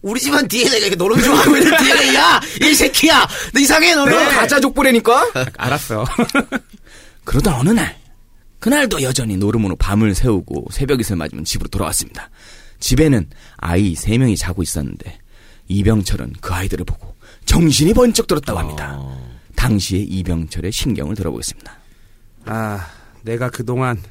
[0.01, 2.39] 우리 집안 DNA가 이렇게 노름 좋아하고 있는 DNA야.
[2.63, 3.27] 이 새끼야.
[3.53, 4.11] 너 이상해 너는.
[4.13, 5.31] 너 가짜 족보라니까?
[5.57, 6.05] 알았어.
[7.25, 7.97] 그러던 어느 날
[8.59, 12.29] 그날도 여전히 노름으로 밤을 새우고 새벽이슬 맞으면 집으로 돌아왔습니다.
[12.79, 15.19] 집에는 아이 세 명이 자고 있었는데
[15.67, 18.99] 이병철은 그 아이들을 보고 정신이 번쩍 들었다고 합니다.
[19.55, 21.73] 당시의 이병철의 신경을 들어보겠습니다.
[22.45, 22.87] 아,
[23.23, 24.01] 내가 그동안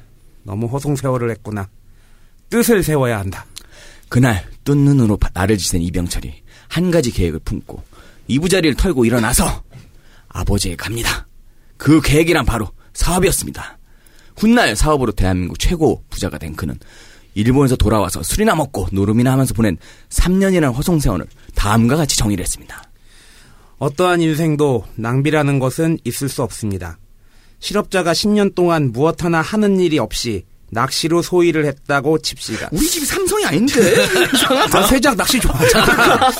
[0.43, 1.67] 너무 허송 세월을 했구나.
[2.49, 3.45] 뜻을 세워야 한다.
[4.09, 6.33] 그날 뜬 눈으로 바- 나를 지샌 이병철이
[6.67, 7.83] 한 가지 계획을 품고
[8.27, 9.63] 이부자리를 털고 일어나서
[10.29, 11.27] 아버지에게 갑니다.
[11.77, 13.77] 그 계획이란 바로 사업이었습니다.
[14.37, 16.77] 훗날 사업으로 대한민국 최고 부자가 된 그는
[17.35, 19.77] 일본에서 돌아와서 술이나 먹고 노름이나 하면서 보낸
[20.09, 22.83] 3년이라는 허송세월을 다음과 같이 정의를 했습니다.
[23.77, 26.97] 어떠한 인생도 낭비라는 것은 있을 수 없습니다.
[27.59, 32.69] 실업자가 10년 동안 무엇 하나 하는 일이 없이 낚시로 소일을 했다고 칩시다.
[32.71, 33.79] 우리 집이 삼성이 아닌데?
[34.73, 36.31] 아, 세작 낚시 좋아하잖아.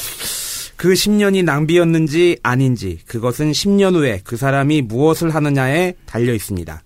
[0.75, 6.81] 그 10년이 낭비였는지 아닌지 그것은 10년 후에 그 사람이 무엇을 하느냐에 달려 있습니다.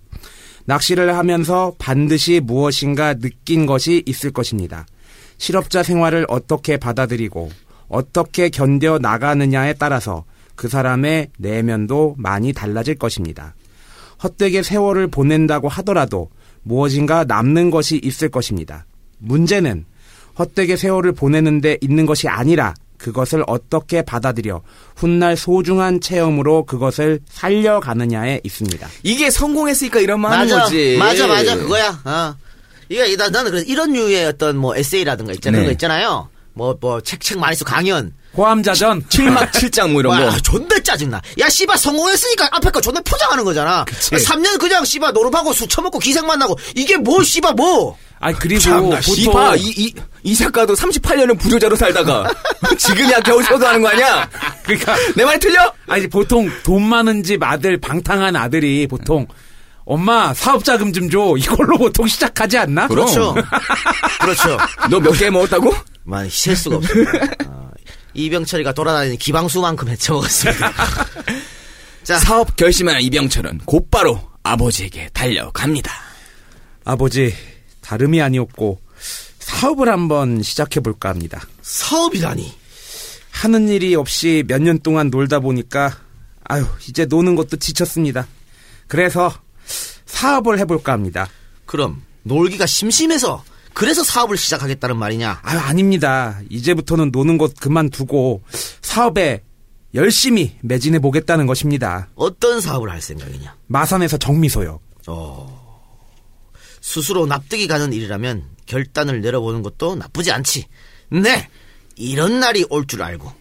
[0.66, 4.86] 낚시를 하면서 반드시 무엇인가 느낀 것이 있을 것입니다.
[5.38, 7.52] 실업자 생활을 어떻게 받아들이고
[7.88, 10.24] 어떻게 견뎌 나가느냐에 따라서
[10.56, 13.54] 그 사람의 내면도 많이 달라질 것입니다.
[14.24, 16.30] 헛되게 세월을 보낸다고 하더라도
[16.64, 18.86] 무엇인가 남는 것이 있을 것입니다.
[19.20, 19.86] 문제는
[20.38, 24.62] 헛되게 세월을 보내는데 있는 것이 아니라 그것을 어떻게 받아들여
[24.96, 28.88] 훗날 소중한 체험으로 그것을 살려가느냐에 있습니다.
[29.04, 30.64] 이게 성공했으니까 이런 말 하는 맞아.
[30.64, 30.96] 거지.
[30.98, 31.56] 맞아, 맞아.
[31.56, 32.02] 그거야.
[32.06, 32.36] 어.
[32.90, 35.62] 이게 나, 나는 그래서 이런 류의 어떤 뭐 에세이라든가 있잖아요.
[35.62, 35.64] 네.
[35.64, 36.30] 그런 거 있잖아요.
[36.54, 38.14] 뭐, 뭐, 책, 책 많이 써, 강연.
[38.36, 40.38] 호암자전 7막 7장 뭐 이런 와, 거.
[40.40, 41.22] 존나 짜증나.
[41.40, 43.86] 야, 씨발, 성공했으니까 앞에 거 존나 포장하는 거잖아.
[43.86, 47.96] 3년 그냥 씨발, 노름하고 술 처먹고 기생 만 나고, 이게 뭐, 씨발, 뭐.
[48.20, 52.32] 아니 그리고 참나, 보통 씨발, 이, 이, 이 작가도 38년은 부조자로 살다가
[52.78, 54.30] 지금이야 겨우 서도하는 거 아니야?
[54.64, 55.74] 그러니까 내 말 틀려?
[55.88, 59.28] 아니 보통 돈 많은 집 아들 방탕한 아들이 보통
[59.86, 62.88] 엄마 사업 자금 좀 줘 이걸로 보통 시작하지 않나?
[62.88, 63.06] 그럼.
[63.08, 63.36] 그렇죠.
[64.22, 64.58] 그렇죠.
[64.90, 65.76] 너 몇 개 먹었다고?
[66.06, 66.94] 만, 셀 수가 없어.
[68.14, 70.72] 어, 이병철이가 돌아다니는 기방수만큼 헤쳐먹었습니다.
[72.04, 75.92] 자, 사업 결심한 이병철은 곧바로 아버지에게 달려갑니다.
[76.86, 77.34] 아버지
[77.82, 78.80] 다름이 아니었고
[79.40, 81.42] 사업을 한번 시작해 볼까 합니다.
[81.62, 82.54] 사업이라니.
[83.32, 85.98] 하는 일이 없이 몇 년 동안 놀다 보니까
[86.46, 88.28] 아유 이제 노는 것도 지쳤습니다.
[88.88, 89.34] 그래서
[90.06, 91.28] 사업을 해볼까 합니다.
[91.66, 93.44] 그럼, 놀기가 심심해서,
[93.74, 95.40] 그래서 사업을 시작하겠다는 말이냐?
[95.44, 96.40] 아유 아닙니다.
[96.50, 98.42] 이제부터는 노는 것 그만두고
[98.82, 99.44] 사업에
[99.96, 102.10] 열심히 매진해 보겠다는 것입니다.
[102.16, 103.56] 어떤 사업을 할 생각이냐?
[103.68, 104.80] 마산에서 정미소요.
[106.82, 110.68] 스스로 납득이 가는 일이라면 결단을 내려보는 것도 나쁘지 않지.
[111.12, 111.50] 네,
[111.96, 113.32] 이런 날이 올 줄 알고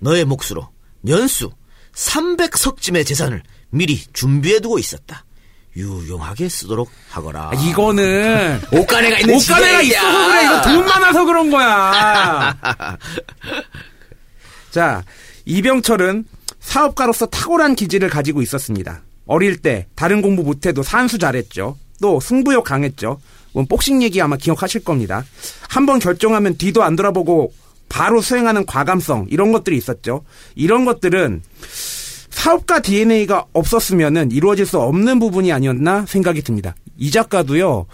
[0.00, 0.68] 너의 몫으로
[1.08, 1.50] 연수
[1.94, 5.24] 300석쯤의 재산을 미리 준비해두고 있었다.
[5.76, 7.50] 유용하게 쓰도록 하거라.
[7.52, 9.80] 아, 이거는 옷가네가 있는 옷가네가.
[9.82, 10.44] 있어서 그래.
[10.44, 12.56] 이거 돈 많아서 그런 거야.
[14.70, 15.02] 자,
[15.44, 16.24] 이병철은
[16.60, 19.02] 사업가로서 탁월한 기질을 가지고 있었습니다.
[19.26, 21.76] 어릴 때 다른 공부 못해도 산수 잘했죠.
[22.00, 23.20] 또 승부욕 강했죠.
[23.52, 25.24] 뭐 복싱 얘기 아마 기억하실 겁니다.
[25.68, 27.52] 한번 결정하면 뒤도 안 돌아보고
[27.88, 30.24] 바로 수행하는 과감성 이런 것들이 있었죠.
[30.54, 31.42] 이런 것들은
[32.42, 36.74] 사업가 DNA가 없었으면은 이루어질 수 없는 부분이 아니었나 생각이 듭니다.
[36.96, 37.86] 이 작가도요,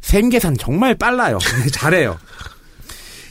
[0.00, 1.36] 셈 계산 정말 빨라요.
[1.70, 2.18] 잘해요.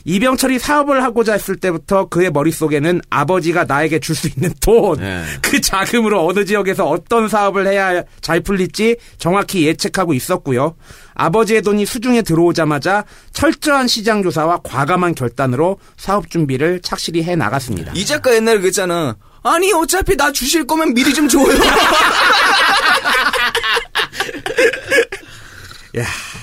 [0.06, 5.24] 이병철이 사업을 하고자 했을 때부터 그의 머릿속에는 아버지가 나에게 줄 수 있는 돈, 네.
[5.42, 10.76] 그 자금으로 어느 지역에서 어떤 사업을 해야 잘 풀릴지 정확히 예측하고 있었고요.
[11.16, 17.92] 아버지의 돈이 수중에 들어오자마자 철저한 시장 조사와 과감한 결단으로 사업 준비를 착실히 해 나갔습니다.
[17.96, 19.18] 이 작가 옛날에 그랬잖아.
[19.44, 21.46] 아니 어차피 나 주실 거면 미리 좀 줘요.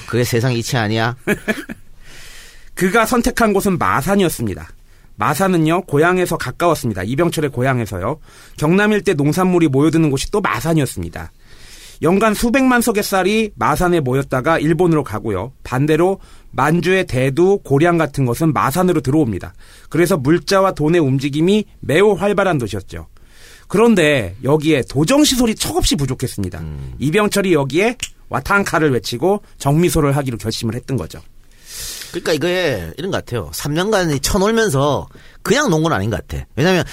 [0.07, 1.17] 그게 세상 이치 아니야?
[2.75, 4.69] 그가 선택한 곳은 마산이었습니다.
[5.17, 7.03] 마산은요, 고향에서 가까웠습니다.
[7.03, 8.21] 이병철의 고향에서요.
[8.59, 11.33] 경남 일대 농산물이 모여드는 곳이 또 마산이었습니다.
[12.03, 15.53] 연간 수백만 석의 쌀이 마산에 모였다가 일본으로 가고요.
[15.65, 16.21] 반대로
[16.57, 19.55] 만주의 대두, 고량 같은 것은 마산으로 들어옵니다.
[19.91, 23.07] 그래서 물자와 돈의 움직임이 매우 활발한 도시였죠.
[23.69, 26.63] 그런데 여기에 도정 시설이 척없이 부족했습니다.
[26.99, 27.97] 이병철이 여기에
[28.29, 31.21] 와탕카를 외치고 정미소를 하기로 결심을 했던 거죠.
[32.11, 33.51] 그러니까 이거에 이런 것 같아요.
[33.53, 35.09] 3년간 쳐놀면서
[35.43, 36.45] 그냥 논 건 아닌 것 같아.
[36.57, 36.85] 왜냐면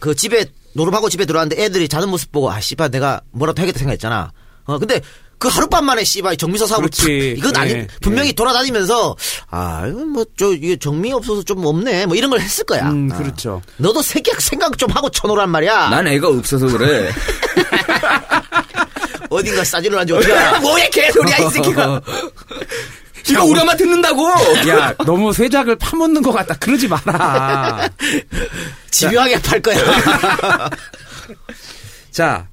[0.00, 0.44] 그 집에
[0.74, 4.32] 노름하고 집에 들어왔는데 애들이 자는 모습 보고 아 씨발 내가 뭐라도 해야겠다 생각했잖아.
[4.64, 5.00] 어 근데
[5.38, 7.36] 그 하룻밤 만에 씨발 정미서 사업을 그렇지.
[7.36, 8.32] 탁, 이건 아니 예, 분명히 예.
[8.32, 9.16] 돌아다니면서
[9.50, 12.90] 아 이건 뭐저 이게 정미 없어서 좀 없네 뭐 이런 걸 했을 거야.
[12.90, 13.18] 음, 아.
[13.18, 13.62] 그렇죠.
[13.76, 15.90] 너도 생각 생각 좀 하고 쳐놓으란 말이야.
[15.90, 17.10] 난 애가 없어서 그래.
[19.30, 20.58] 어딘가 싸지를 한지 어떻게 알아?
[20.60, 22.00] 뭐야 개소리야 이 새끼가.
[23.30, 24.26] 이거 우리 엄마 듣는다고.
[24.68, 26.54] 야, 너무 쇠작을 파묻는 것 같다.
[26.54, 27.86] 그러지 마라.
[28.90, 29.76] 집요하게 팔 거야.
[32.10, 32.48] 자,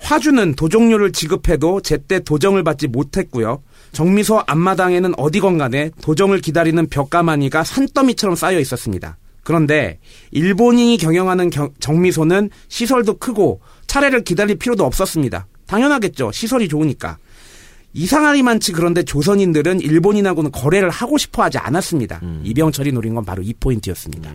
[0.00, 3.62] 화주는 도정료를 지급해도 제때 도정을 받지 못했고요.
[3.92, 9.18] 정미소 앞마당에는 어디건 간에 도정을 기다리는 벽가마니가 산더미처럼 쌓여 있었습니다.
[9.44, 9.98] 그런데
[10.30, 15.46] 일본인이 경영하는 경- 정미소는 시설도 크고 차례를 기다릴 필요도 없었습니다.
[15.66, 16.32] 당연하겠죠.
[16.32, 17.18] 시설이 좋으니까.
[17.94, 22.20] 이상하리 많지 그런데 조선인들은 일본인하고는 거래를 하고 싶어 하지 않았습니다.
[22.44, 24.32] 이병철이 노린 건 바로 이 포인트였습니다.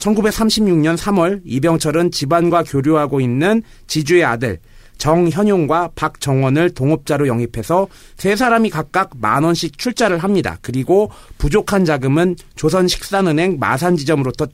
[0.00, 4.58] 1936년 3월 이병철은 집안과 교류하고 있는 지주의 아들
[4.98, 10.58] 정현용과 박정원을 동업자로 영입해서 세 사람이 각각 만 원씩 출자를 합니다.
[10.60, 14.48] 그리고 부족한 자금은 조선식산은행 마산지점으로부터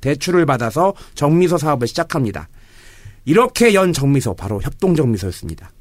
[0.00, 2.48] 대출을 받아서 정미소 사업을 시작합니다.
[3.24, 5.72] 이렇게 연 정미소 바로 협동정미소였습니다.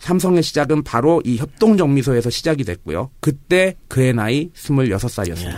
[0.00, 3.10] 삼성의 시작은 바로 이 협동정미소에서 시작이 됐고요.
[3.20, 5.54] 그때 그의 나이 26살이었습니다.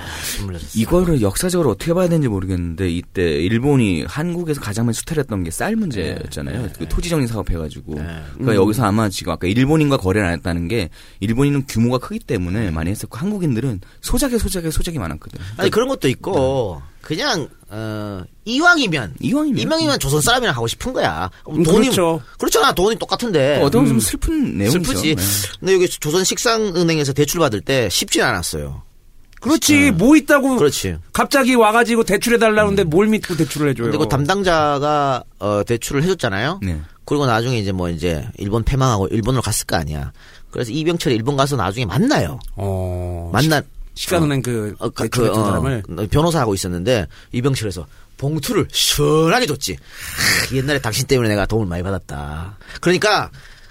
[0.77, 6.71] 이거를 역사적으로 어떻게 봐야 되는지 모르겠는데 이때 일본이 한국에서 가장 많이 수탈했던 게 쌀 문제였잖아요.
[6.79, 7.95] 그 토지 정리 사업 해가지고.
[7.95, 10.89] 그러니까 여기서 아마 지금 아까 일본인과 거래를 안 했다는 게
[11.21, 15.39] 일본인은 규모가 크기 때문에 많이 했었고 한국인들은 소작에 소작에 소작이 많았거든.
[15.59, 16.83] 아니 그런 것도 있고
[17.15, 19.59] 그냥 어 이왕이면 이왕이면.
[19.61, 21.31] 이왕이면 조선 사람이랑 하고 싶은 거야.
[21.51, 22.23] 음, 돈이 그렇죠.
[22.39, 22.73] 그렇잖아.
[22.73, 23.59] 돈이 똑같은데.
[23.61, 24.83] 보면 좀 슬픈 내용이죠.
[24.83, 25.15] 슬프지.
[25.15, 25.23] 네.
[25.61, 28.83] 근데 여기 조선 식상은행에서 대출 받을 때 쉽진 않았어요.
[29.41, 29.91] 그렇지.
[29.91, 30.97] 뭐 있다고 그렇지.
[31.13, 33.87] 갑자기 와가지고 대출해 달라는데 뭘 믿고 대출을 해줘요.
[33.87, 36.61] 근데 그 담당자가 어 대출을 해줬잖아요.
[36.63, 36.81] 네.
[37.05, 40.13] 그리고 나중에 이제 뭐 이제 일본 패망하고 일본으로 갔을 거 아니야.
[40.51, 42.39] 그래서 이병철이 일본 가서 나중에 만나요.
[42.57, 43.61] 어, 만나
[43.95, 47.87] 시간은행 그 어, 그, 그, 어, 사람을 변호사 하고 있었는데 이병철에서
[48.17, 49.77] 봉투를 시원하게 줬지.
[50.51, 52.57] 하, 옛날에 당신 때문에 내가 도움을 많이 받았다.
[52.81, 53.31] 그러니까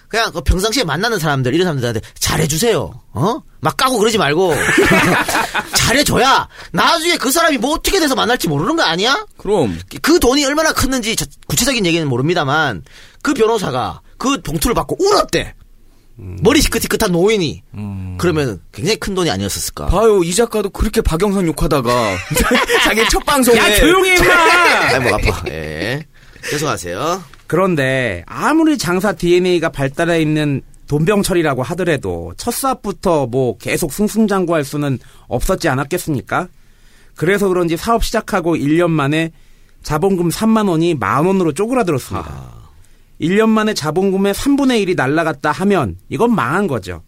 [0.09, 3.01] 그냥 그 평상시에 만나는 사람들 이런 사람들한테 잘해주세요.
[3.13, 3.41] 어?
[3.61, 4.53] 막 까고 그러지 말고
[5.75, 9.25] 잘해줘야 나중에 그 사람이 뭐 어떻게 돼서 만날지 모르는 거 아니야?
[9.37, 12.83] 그럼 그 돈이 얼마나 컸는지 저- 구체적인 얘기는 모릅니다만
[13.21, 15.55] 그 변호사가 그 봉투를 받고 울었대.
[16.41, 17.63] 머리 희끗희끗한 노인이.
[18.17, 19.87] 그러면 굉장히 큰 돈이 아니었을까.
[19.87, 22.15] 봐요 이 작가도 그렇게 박영선 욕하다가
[22.83, 24.33] 자기 첫 방송에 야 조용히 해 임마!
[24.33, 25.43] 아이, 목 아파.
[25.49, 26.05] 예.
[26.49, 27.23] 죄송하세요.
[27.47, 35.69] 그런데 아무리 장사 DNA가 발달해 있는 돈병철이라고 하더라도 첫 사업부터 뭐 계속 승승장구할 수는 없었지
[35.69, 36.47] 않았겠습니까?
[37.15, 39.31] 그래서 그런지 사업 시작하고 1년 만에
[39.83, 42.60] 자본금 3만 원이 만 원으로 쪼그라들었습니다.
[43.21, 47.03] 1년 만에 자본금의 3분의 1이 날라갔다 하면 이건 망한 거죠.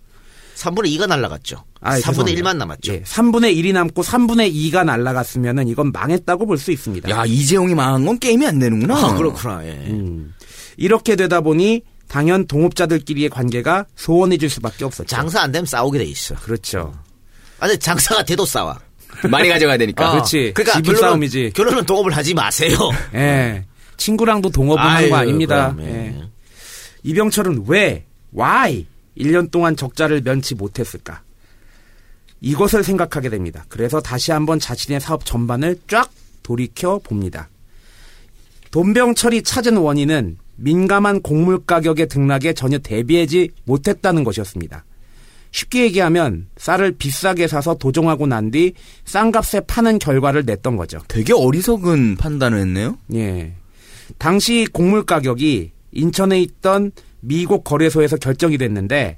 [0.55, 1.63] 3분의 2가 날라갔죠.
[1.81, 2.41] 아, 3분의 죄송합니다.
[2.51, 2.93] 1만 남았죠.
[2.93, 7.09] 예, 3분의 1이 남고 3분의 2가 날라갔으면은 이건 망했다고 볼 수 있습니다.
[7.09, 8.95] 야 이재용이 망한 건 게임이 안 되는구나.
[8.95, 9.65] 아, 그렇구나.
[9.65, 9.71] 예.
[9.87, 10.33] 음.
[10.77, 15.07] 이렇게 되다 보니 당연 동업자들끼리의 관계가 소원해질 수밖에 없었죠.
[15.07, 16.35] 장사 안 되면 싸우게 돼 있어.
[16.35, 16.93] 그렇죠.
[17.59, 18.75] 아니, 장사가 돼도 싸워.
[19.29, 20.09] 많이 가져가야 되니까.
[20.09, 20.51] 어, 그렇지.
[20.53, 21.51] 그러니까 결론은, 싸움이지.
[21.55, 22.77] 결론은 동업을 하지 마세요.
[23.15, 23.65] 예.
[23.97, 25.73] 친구랑도 동업을 하는 거 아닙니다.
[25.75, 25.93] 그럼, 예.
[26.19, 26.23] 예.
[27.03, 28.85] 이병철은 왜, why
[29.17, 31.21] 1년 동안 적자를 면치 못했을까?
[32.41, 33.65] 이것을 생각하게 됩니다.
[33.69, 36.09] 그래서 다시 한번 자신의 사업 전반을 쫙
[36.43, 37.49] 돌이켜 봅니다.
[38.71, 44.83] 돈병철이 찾은 원인은 민감한 곡물 가격의 등락에 전혀 대비하지 못했다는 것이었습니다.
[45.51, 48.73] 쉽게 얘기하면 쌀을 비싸게 사서 도정하고 난 뒤
[49.05, 50.99] 싼 값에 파는 결과를 냈던 거죠.
[51.07, 52.97] 되게 어리석은 판단을 했네요.
[53.13, 53.53] 예.
[54.17, 59.17] 당시 곡물 가격이 인천에 있던 미국 거래소에서 결정이 됐는데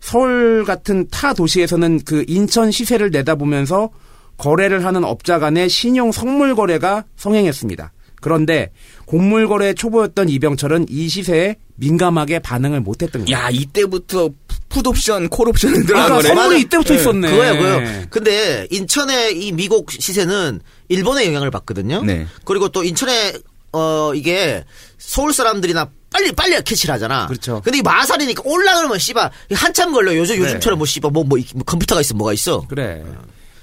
[0.00, 3.90] 서울 같은 타 도시에서는 그 인천 시세를 내다보면서
[4.36, 7.92] 거래를 하는 업자 간의 신용 선물 거래가 성행했습니다.
[8.20, 8.70] 그런데
[9.04, 13.36] 곡물 거래 초보였던 이병철은 이 시세에 민감하게 반응을 못했던 거예요.
[13.36, 14.30] 야 이때부터
[14.68, 16.28] 풋옵션, 콜옵션을 들어간 거네.
[16.28, 17.30] 선물이 이때부터 네, 있었네.
[17.30, 18.06] 그거야, 그거요.
[18.10, 22.02] 근데 인천의 이 미국 시세는 일본의 영향을 받거든요.
[22.02, 22.26] 네.
[22.44, 23.32] 그리고 또 인천에
[23.72, 24.64] 어 이게
[24.98, 27.26] 서울 사람들이나 빨리 빨리 캐치를 하잖아.
[27.26, 27.60] 그렇죠.
[27.62, 30.16] 근데 이 마산이니까 올라가면 씨발 한참 걸려.
[30.16, 30.42] 요즘 네.
[30.42, 32.66] 요즘처럼 뭐 씨발 뭐, 뭐, 뭐 컴퓨터가 있으면 뭐가 있어.
[32.68, 33.04] 그래.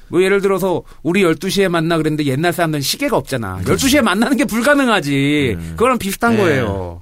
[0.07, 3.61] 뭐 예를 들어서 우리 12시에 만나 그랬는데 옛날 사람들은 시계가 없잖아.
[3.63, 5.57] 12시에 만나는 게 불가능하지.
[5.71, 6.43] 그거랑 비슷한 네.
[6.43, 7.01] 거예요.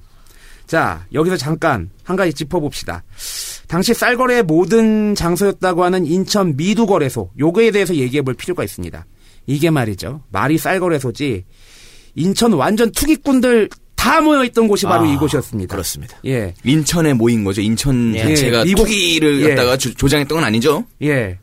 [0.66, 3.04] 자, 여기서 잠깐 한 가지 짚어봅시다.
[3.68, 7.32] 당시 쌀거래의 모든 장소였다고 하는 인천 미두거래소.
[7.38, 9.06] 요거에 대해서 얘기해 볼 필요가 있습니다.
[9.46, 10.22] 이게 말이죠.
[10.32, 11.46] 말이 쌀거래소지.
[12.16, 15.72] 인천 완전 투기꾼들 다 모여 있던 곳이 바로 아, 이곳이었습니다.
[15.74, 16.18] 그렇습니다.
[16.26, 16.54] 예.
[16.66, 17.62] 인천에 모인 거죠.
[17.62, 18.20] 인천 예.
[18.36, 19.50] 자체가 예, 미국- 투기를 예.
[19.50, 20.86] 갖다가 조- 조장했던 건 아니죠.
[21.02, 21.38] 예.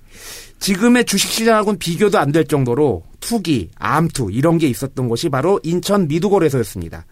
[0.59, 7.07] 지금의 주식시장하고는 비교도 안 될 정도로 투기, 암투 이런 게 있었던 곳이 바로 인천 미두거래소였습니다.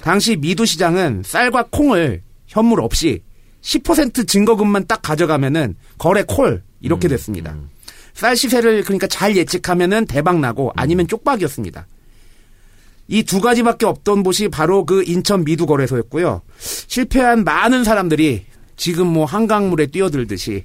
[0.00, 3.22] 당시 미두시장은 쌀과 콩을 현물 없이
[3.60, 7.54] 10% 증거금만 딱 가져가면은 거래 콜 이렇게 됐습니다.
[8.14, 11.86] 쌀 시세를 그러니까 잘 예측하면은 대박 나고 아니면 쪽박이었습니다.
[13.08, 16.42] 이 두 가지밖에 없던 곳이 바로 그 인천 미두거래소였고요.
[16.58, 18.44] 실패한 많은 사람들이
[18.76, 20.64] 지금 뭐 한강물에 뛰어들듯이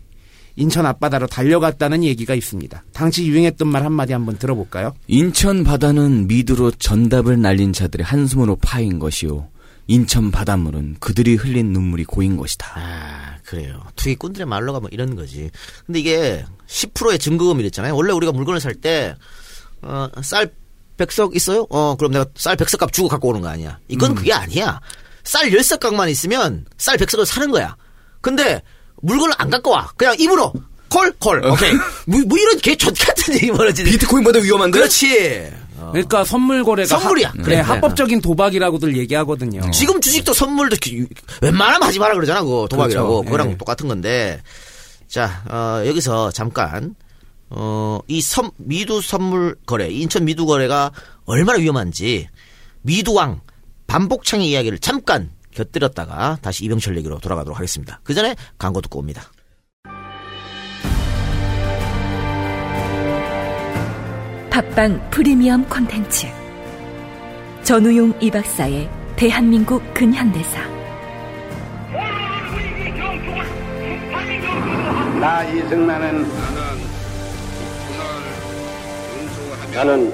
[0.55, 2.83] 인천 앞바다로 달려갔다는 얘기가 있습니다.
[2.93, 4.93] 당시 유행했던 말 한마디 한번 들어볼까요?
[5.07, 9.47] 인천 바다는 미두로 전답을 날린 자들의 한숨으로 파인 것이요.
[9.87, 12.73] 인천 바닷물은 그들이 흘린 눈물이 고인 것이다.
[12.75, 13.81] 아, 그래요.
[13.95, 15.49] 투기꾼들의 말로가 뭐 이런 거지.
[15.85, 17.95] 근데 이게 10%의 증거금 이랬잖아요.
[17.95, 19.15] 원래 우리가 물건을 살 때,
[19.81, 20.51] 어, 쌀
[21.01, 21.65] 백석 있어요?
[21.71, 23.79] 어, 그럼 내가 쌀 백석값 주고 갖고 오는 거 아니야.
[23.87, 24.79] 이건 그게 아니야.
[25.23, 27.75] 쌀 열석값만 있으면 쌀 백석을 사는 거야.
[28.21, 28.61] 근데
[29.01, 29.89] 물건을 안 갖고 와.
[29.97, 30.53] 그냥 입으로.
[30.89, 31.43] 콜, 콜.
[31.45, 31.73] 오케이.
[32.05, 33.89] 뭐, 뭐 이런 개젖 같은 얘기 벌어지네.
[33.91, 34.77] 비트코인보다 위험한데?
[34.77, 35.51] 그렇지.
[35.91, 37.29] 그러니까 선물 거래가 선물이야.
[37.29, 37.55] 하- 그래.
[37.55, 39.71] 네, 합법적인 도박이라고들 얘기하거든요.
[39.71, 41.07] 지금 주식도 선물도 기-
[41.41, 43.07] 웬만하면 하지 마라 그러잖아, 그거 도박이라고.
[43.09, 43.23] 그렇죠.
[43.25, 43.57] 그거랑 예.
[43.57, 44.41] 똑같은 건데.
[45.07, 46.95] 자, 어, 여기서 잠깐,
[47.51, 50.91] 어, 이 선, 미두 선물 거래, 인천 미두 거래가
[51.25, 52.27] 얼마나 위험한지,
[52.81, 53.41] 미두왕
[53.87, 57.99] 반복창의 이야기를 잠깐 곁들였다가 다시 이병철 얘기로 돌아가도록 하겠습니다.
[58.03, 59.23] 그 전에 광고 듣고 옵니다.
[64.49, 66.27] 팟빵 프리미엄 콘텐츠
[67.63, 70.67] 전우용 이박사의 대한민국 근현대사
[75.19, 76.60] 나 이승만은
[79.73, 80.11] 나는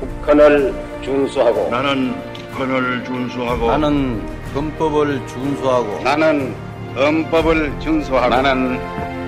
[0.00, 2.14] 국헌을 준수하고 나는
[2.52, 4.22] 국헌을 준수하고 나는
[4.54, 6.54] 헌법을 준수하고 나는
[6.94, 8.78] 헌법을 준수하고 나는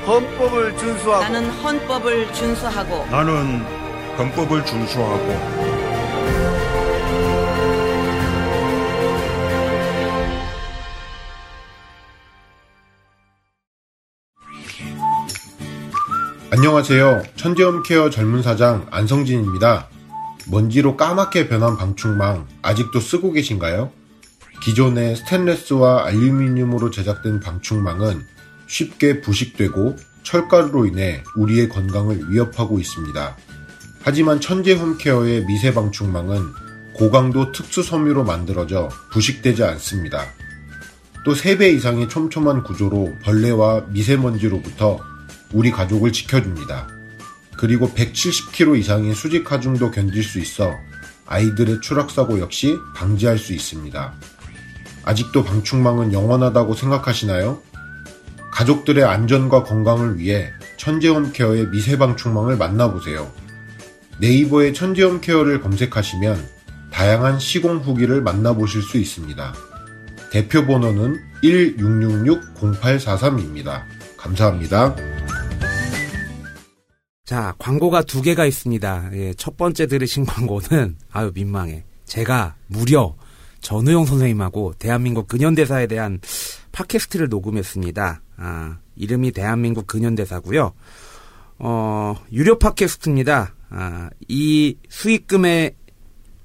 [0.06, 3.64] 헌법을 준수하고 나는 헌법을 준수하고 나는
[4.18, 5.75] 헌법을 준수하고
[16.56, 17.22] 안녕하세요.
[17.36, 19.90] 천재홈케어 젊은 사장 안성진입니다.
[20.50, 23.92] 먼지로 까맣게 변한 방충망 아직도 쓰고 계신가요?
[24.62, 28.22] 기존의 스테인레스와 알루미늄으로 제작된 방충망은
[28.68, 33.36] 쉽게 부식되고 철가루로 인해 우리의 건강을 위협하고 있습니다.
[34.00, 36.40] 하지만 천재 홈케어의 미세 방충망은
[36.94, 40.24] 고강도 특수 섬유로 만들어져 부식되지 않습니다.
[41.22, 45.15] 또 3배 이상의 촘촘한 구조로 벌레와 미세먼지로부터
[45.52, 46.88] 우리 가족을 지켜줍니다.
[47.56, 50.74] 그리고 170kg 이상의 수직 하중도 견딜 수 있어
[51.26, 54.12] 아이들의 추락사고 역시 방지할 수 있습니다.
[55.04, 57.62] 아직도 방충망은 영원하다고 생각하시나요?
[58.50, 63.30] 가족들의 안전과 건강을 위해 천재홈 케어의 미세 방충망을 만나보세요.
[64.18, 66.56] 네이버에 천재홈 케어를 검색하시면
[66.90, 69.54] 다양한 시공 후기를 만나보실 수 있습니다.
[70.30, 73.84] 대표 번호는 1666-0843입니다.
[74.16, 74.96] 감사합니다.
[77.26, 79.10] 자, 광고가 두 개가 있습니다.
[79.14, 81.82] 예, 첫 번째 들으신 광고는, 아유, 민망해.
[82.04, 83.16] 제가 무려
[83.60, 86.20] 전우용 선생님하고 대한민국 근현대사에 대한
[86.70, 88.22] 팟캐스트를 녹음했습니다.
[88.36, 90.72] 아, 이름이 대한민국 근현대사고요
[91.58, 93.54] 어, 유료 팟캐스트입니다.
[93.70, 95.74] 아, 이 수익금의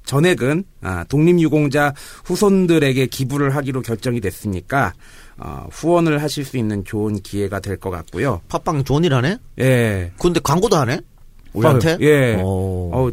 [0.06, 1.94] 전액은 아, 독립유공자
[2.26, 4.94] 후손들에게 기부를 하기로 결정이 됐으니까
[5.44, 8.42] 어, 후원을 하실 수 있는 좋은 기회가 될 것 같고요.
[8.50, 8.84] 팟빵
[9.14, 9.38] 하네?
[9.60, 10.12] 예.
[10.20, 11.00] 근데 광고도 하네?
[11.54, 11.94] 우리한테?
[11.94, 12.36] 어, 예.
[12.42, 12.92] 오.
[12.94, 13.12] 어,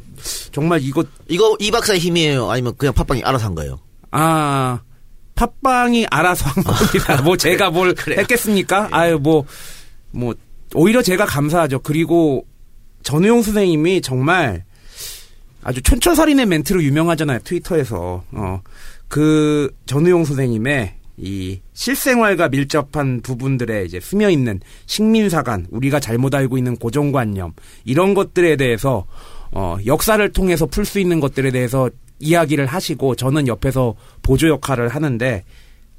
[0.52, 2.50] 정말 이거 이거 이 박사의 힘이에요?
[2.50, 3.78] 아니면 그냥 팟빵이 알아서 한 거예요?
[4.10, 4.80] 아
[5.34, 7.22] 팟빵이 알아서 한 겁니다.
[7.22, 8.88] 뭐 제가 뭘 했겠습니까?
[8.92, 9.44] 아유 뭐
[10.10, 10.34] 뭐
[10.74, 11.80] 오히려 제가 감사하죠.
[11.80, 12.46] 그리고
[13.02, 14.64] 전우용 선생님이 정말
[15.62, 17.40] 아주 촌철살인의 멘트로 유명하잖아요.
[17.44, 18.60] 트위터에서 어
[19.08, 26.76] 그 전우용 선생님의 이 실생활과 밀접한 부분들에 이제 스며 있는 식민사관, 우리가 잘못 알고 있는
[26.76, 27.52] 고정관념
[27.84, 29.06] 이런 것들에 대해서
[29.50, 31.90] 어 역사를 통해서 풀 수 있는 것들에 대해서
[32.20, 35.44] 이야기를 하시고 저는 옆에서 보조 역할을 하는데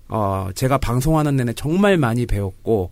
[0.08, 2.92] 어 제가 방송하는 내내 정말 많이 배웠고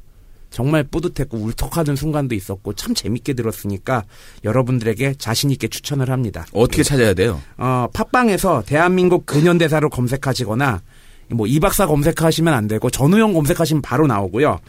[0.50, 4.04] 정말 뿌듯했고 울컥하는 순간도 있었고 참 재밌게 들었으니까
[4.44, 6.46] 여러분들에게 자신 있게 추천을 합니다.
[6.54, 7.42] 어떻게 찾아야 돼요?
[7.58, 10.82] 어, 팟빵에서 대한민국 근현대사로 검색하시거나
[11.30, 14.60] 뭐 이박사 검색하시면 안 되고 전우영 검색하시면 바로 나오고요.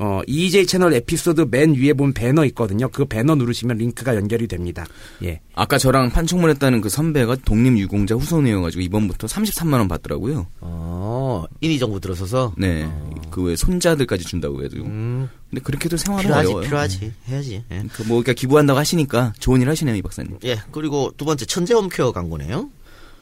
[0.00, 2.88] 어, EJ 채널 에피소드 맨 위에 보면 배너 있거든요.
[2.88, 4.86] 그 배너 누르시면 링크가 연결이 됩니다.
[5.24, 5.40] 예.
[5.56, 10.46] 아까 저랑 판촉문 했다는 그 선배가 독립유공자 후손이어가지고 이번부터 33만 원 받더라고요.
[10.60, 12.54] 어, 인위 정부 들어서서?
[12.56, 12.88] 네.
[13.30, 14.84] 그외 손자들까지 준다고 해가지고.
[14.84, 16.28] 근데 그렇게도 생활은 음.
[16.28, 16.64] 필요하지, 어려워요.
[16.64, 17.12] 필요하지.
[17.28, 17.64] 해야지.
[17.72, 17.84] 예.
[17.92, 20.38] 그 뭐, 그러니까 기부한다고 하시니까 좋은 일 하시네요, 이 박사님.
[20.44, 22.70] 예, 그리고 두 번째 천재 홈케어 광고네요.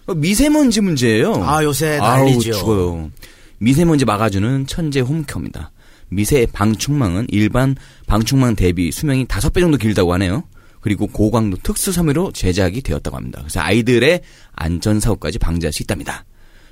[0.07, 1.35] 어, 미세먼지 문제예요.
[1.45, 2.53] 아, 요새 아우, 난리죠.
[2.53, 3.11] 죽어요.
[3.59, 5.73] 미세먼지 막아주는 천재 홈케어입니다.
[6.09, 7.75] 미세 방충망은 일반
[8.07, 10.45] 방충망 대비 수명이 다섯 배 정도 길다고 하네요.
[10.81, 13.41] 그리고 고강도 특수 섬유로 제작이 되었다고 합니다.
[13.41, 14.21] 그래서 아이들의
[14.53, 16.25] 안전사고까지 방지할 수 있답니다.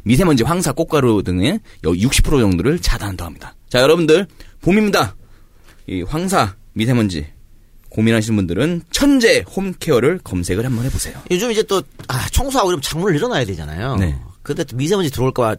[0.05, 3.57] 미세먼지, 황사, 꽃가루 등의 60% 정도를 차단한다고 합니다.
[3.69, 4.27] 자, 여러분들,
[4.61, 5.17] 봄입니다.
[5.89, 7.27] 이 황사, 미세먼지,
[7.95, 11.15] 고민하시는 분들은 천재 홈케어를 검색을 한번 해보세요.
[11.31, 13.97] 요즘 이제 또, 아, 청소하고 이러면 창문을 열어놔야 되잖아요.
[13.97, 14.19] 네.
[14.43, 15.57] 근데 또 미세먼지 들어올까봐,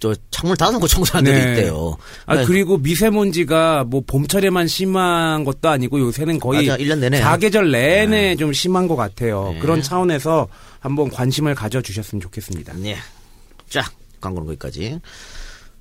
[0.00, 1.52] 저, 창문을 닫아놓고 청소하는 데도 네.
[1.52, 1.96] 있대요.
[2.26, 7.20] 아, 그리고 미세먼지가 뭐 봄철에만 심한 것도 아니고 요새는 거의 맞아, 1년 내내.
[7.20, 9.52] 사계절 내내 좀 심한 것 같아요.
[9.52, 9.60] 네.
[9.60, 10.48] 그런 차원에서
[10.80, 12.74] 한번 관심을 가져주셨으면 좋겠습니다.
[12.78, 12.96] 네.
[13.68, 13.84] 자,
[14.20, 15.00] 광고는 거기까지.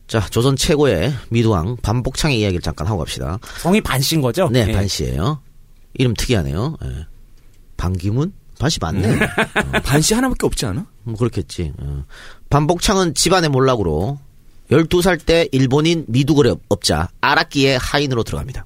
[0.07, 3.39] 자, 조선 최고의 미두왕 반복창의 이야기를 잠깐 하고 갑시다.
[3.59, 4.49] 성이 반씨인 거죠?
[4.51, 4.71] 네, 예.
[4.71, 5.41] 반씨예요
[5.97, 6.77] 이름 특이하네요.
[6.83, 7.05] 예.
[7.75, 8.31] 반기문?
[8.59, 9.19] 반씨 맞네.
[9.83, 10.85] 반씨 하나밖에 없지 않아?
[11.03, 11.73] 뭐 그렇겠지.
[11.77, 12.05] 어.
[12.49, 14.19] 반복창은 집안의 몰락으로
[14.71, 18.65] 12살 때 일본인 미두거래 업자 아라끼의 하인으로 들어갑니다.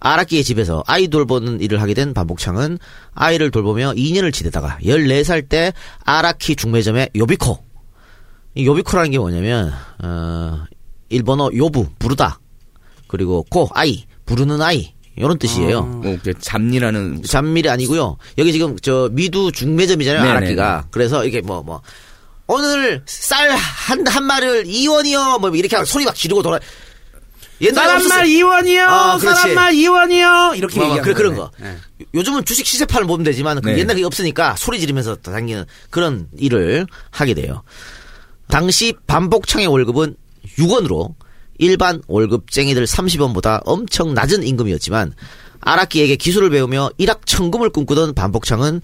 [0.00, 2.78] 아라끼의 집에서 아이 돌보는 일을 하게 된 반복창은
[3.12, 5.72] 아이를 돌보며 2년을 지내다가 14살 때
[6.04, 7.62] 아라키 중매점의 요비코.
[8.54, 10.64] 이 요비코라는 게 뭐냐면 어
[11.10, 12.40] 일본어 요부 부르다.
[13.06, 15.82] 그리고 코 아이 부르는 아이 이런 뜻이에요.
[15.82, 17.22] 뭐, 이제 잡니라는.
[17.22, 18.16] 잔밀이 아니고요.
[18.38, 20.22] 여기 지금 저 미두 중매점이잖아요.
[20.22, 20.36] 네네네.
[20.38, 20.86] 아라키가.
[20.90, 21.82] 그래서 이게 뭐 뭐
[22.52, 25.40] 오늘 쌀 한한 마리를 2원이요.
[25.40, 26.58] 뭐 이렇게 하고 소리 막 지르고 돌아.
[27.62, 28.80] 쌀한 말 2원이요.
[28.80, 29.40] 아, 그렇지.
[29.40, 30.56] 쌀한 말 2원이요.
[30.56, 31.48] 이렇게 뭐, 뭐, 얘기하는 그, 그런 거네.
[31.48, 31.66] 거.
[31.66, 31.76] 예.
[32.14, 33.78] 요즘은 주식 시세판을 보면 되지만 그 네.
[33.78, 37.62] 옛날 그게 없으니까 소리 지르면서 다니는 그런 일을 하게 돼요.
[38.48, 40.16] 당시 반복창의 월급은
[40.58, 41.14] 6원으로
[41.60, 45.12] 일반 월급쟁이들 30원보다 엄청 낮은 임금이었지만
[45.60, 48.80] 아라키에게 기술을 배우며 일확천금을 꿈꾸던 반복창은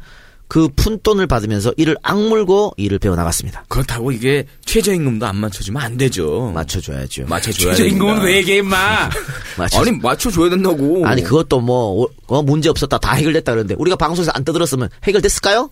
[0.48, 3.64] 그 푼돈을 받으면서 이를 악물고 일을 배워나갔습니다.
[3.68, 6.52] 그렇다고 이게 최저임금도 안 맞춰주면 안 되죠.
[6.54, 7.24] 맞춰줘야죠.
[7.26, 8.22] 맞춰줘야 최저임금은.
[8.22, 9.10] 왜 얘기해, 임마.
[9.58, 9.80] 맞춰.
[9.80, 11.04] 아니, 맞춰줘야 된다고.
[11.04, 15.70] 아니 그것도 뭐 어, 어, 문제 없었다 다 해결됐다 그러는데 우리가 방송에서 안 떠들었으면 해결됐을까요?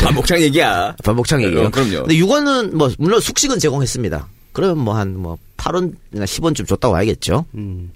[0.00, 0.94] 반복창 얘기야.
[1.04, 1.64] 반복창 얘기요.
[1.66, 2.02] 어, 그럼요.
[2.06, 4.28] 근데 6원은 뭐 물론 숙식은 제공했습니다.
[4.52, 7.46] 그러면 뭐 한 뭐 8원이나 10원쯤 줬다고 봐야겠죠.
[7.54, 7.90] 음.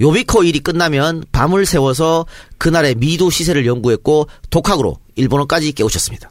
[0.00, 2.26] 요비코 일이 끝나면 밤을 새워서
[2.58, 6.30] 그날의 미도 시세를 연구했고 독학으로 일본어까지 깨우쳤습니다.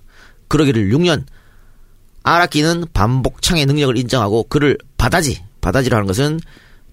[0.49, 1.23] 그러기를 6년
[2.23, 6.39] 아라키는 반복창의 능력을 인정하고 그를 바다지 바다지라는 것은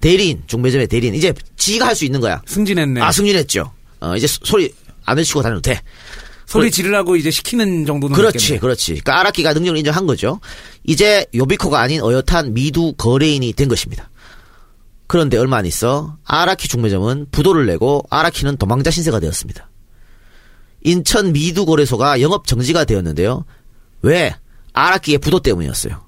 [0.01, 2.41] 대리인 중매점의 대리인 이제 지가 할 수 있는 거야.
[2.47, 3.01] 승진했네.
[3.01, 3.73] 아 승진했죠.
[4.01, 4.73] 어, 이제 소- 소리
[5.11, 5.81] 안 외치고 다녀도 돼.
[6.47, 8.61] 소리 지르라고 이제 시키는 정도는 그렇지, 됐겠네.
[8.61, 8.87] 그렇지.
[8.93, 10.41] 그러니까 아라키가 능력을 인정한 거죠.
[10.83, 14.11] 이제 요비코가 아닌 어엿한 미두 거래인이 된 것입니다.
[15.07, 19.69] 그런데 얼마 안 있어 아라키 중매점은 부도를 내고 아라키는 도망자 신세가 되었습니다.
[20.83, 23.45] 인천 미두 거래소가 영업 정지가 되었는데요.
[24.03, 24.35] 왜?
[24.73, 26.01] 아라키의 부도 때문이었어요.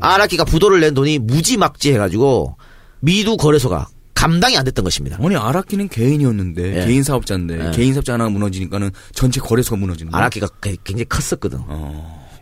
[0.00, 2.56] 아라키가 부도를 낸 돈이 무지막지 해가지고
[3.00, 3.88] 미두 거래소가
[4.24, 5.18] 감당이 안 됐던 것입니다.
[5.20, 6.86] 아니, 아라키는 개인이었는데, 예.
[6.86, 7.70] 개인 사업자인데, 예.
[7.72, 10.22] 개인 사업자 하나 무너지니까는 전체 거래소가 무너지는 거야.
[10.22, 11.58] 아라키가 그- 굉장히 컸었거든.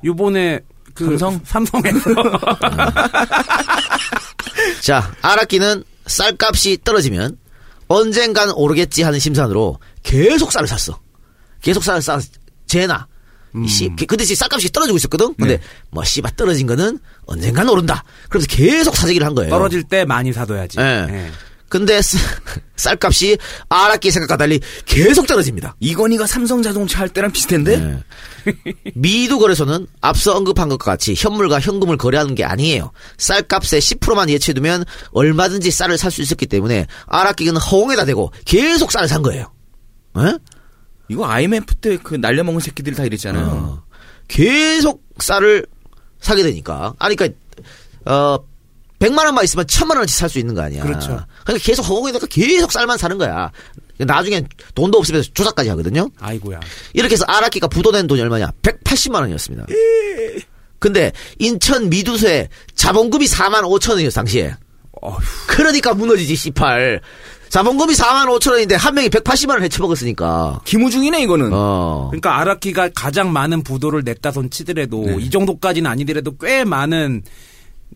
[0.04, 0.60] 요번에
[0.94, 1.40] 그 삼성?
[1.44, 1.98] 삼성에서
[4.80, 7.36] 자, 아라키는 쌀값이 떨어지면
[7.88, 11.00] 언젠간 오르겠지 하는 심산으로 계속 쌀을 샀어.
[11.62, 12.20] 계속 쌀을 쌌,
[12.66, 13.08] 재나.
[13.64, 15.34] 이 씨, 그 대신 쌀값이 떨어지고 있었거든?
[15.34, 15.62] 근데, 네.
[15.90, 18.02] 뭐, 씨발, 떨어진 거는 언젠간 오른다.
[18.30, 19.50] 그래서 계속 사재기를 한 거예요.
[19.50, 20.78] 떨어질 때 많이 사둬야지.
[20.80, 21.06] 예.
[21.10, 21.30] 예.
[21.72, 22.20] 근데, 쌀-
[22.76, 23.38] 쌀값이
[23.70, 25.74] 아랍기 생각과 달리 계속 떨어집니다.
[25.80, 27.76] 이건희가 삼성 자동차 할 때랑 비슷한데?
[27.78, 27.98] 네.
[28.94, 32.92] 미두 거래소는 앞서 언급한 것과 같이 현물과 현금을 거래하는 게 아니에요.
[33.16, 39.22] 쌀값의 10%만 예치해두면 얼마든지 쌀을 살 수 있었기 때문에 아랍기는 허공에다 대고 계속 쌀을 산
[39.22, 39.50] 거예요.
[40.18, 40.36] 예?
[41.08, 43.46] 이거 IMF 때 그 날려먹은 새끼들이 다 이랬잖아요.
[43.46, 43.82] 어.
[44.28, 45.64] 계속 쌀을
[46.20, 46.92] 사게 되니까.
[46.98, 47.34] 아니, 그니까,
[48.04, 48.38] 어,
[49.02, 50.82] 100만 원만 있으면 1000만 원어치 살 수 있는 거 아니야.
[50.84, 51.20] 그렇죠.
[51.44, 53.50] 그러니까 계속 허공에다가 계속 쌀만 사는 거야.
[53.98, 56.08] 나중엔 돈도 없으면서 조사까지 하거든요.
[56.20, 56.60] 아이고야.
[56.94, 58.52] 이렇게 해서 아라키가 부도낸 돈이 얼마냐?
[58.62, 59.66] 180만 원이었습니다.
[60.78, 64.54] 근데 인천 미두소에 자본금이 4만 5천 원이었어 당시에.
[65.48, 67.00] 그러니까 무너지지 18.
[67.48, 70.60] 자본금이 4만 5천 원인데 한 명이 180만 원 해쳐먹었으니까.
[70.64, 71.50] 김우중이네 이거는.
[71.52, 72.06] 어.
[72.10, 75.16] 그러니까 아라키가 가장 많은 부도를 냈다 손 치더라도 네.
[75.20, 77.22] 이 정도까지는 아니더라도 꽤 많은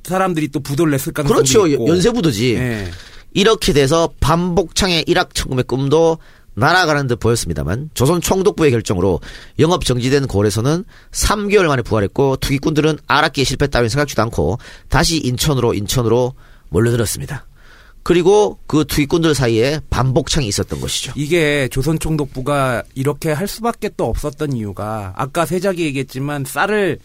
[0.06, 1.66] 사람들이 또 부도를 냈을 가능성이 그렇죠.
[1.66, 1.88] 있고.
[1.88, 2.54] 연쇄부도지.
[2.54, 2.90] 예.
[3.32, 6.18] 이렇게 돼서 반복창의 일확천금의 꿈도
[6.54, 9.20] 날아가는 듯 보였습니다만 조선 총독부의 결정으로
[9.58, 16.32] 영업 정지된 고래소는 3개월 만에 부활했고 투기꾼들은 아랍기에 실패 따윈 생각지도 않고 다시 인천으로 인천으로
[16.70, 17.46] 몰려들었습니다.
[18.02, 21.12] 그리고 그 투기꾼들 사이에 반복창이 있었던 것이죠.
[21.16, 27.00] 이게 조선 총독부가 이렇게 할 수밖에 또 없었던 이유가 아까 세작이 얘기했지만 쌀을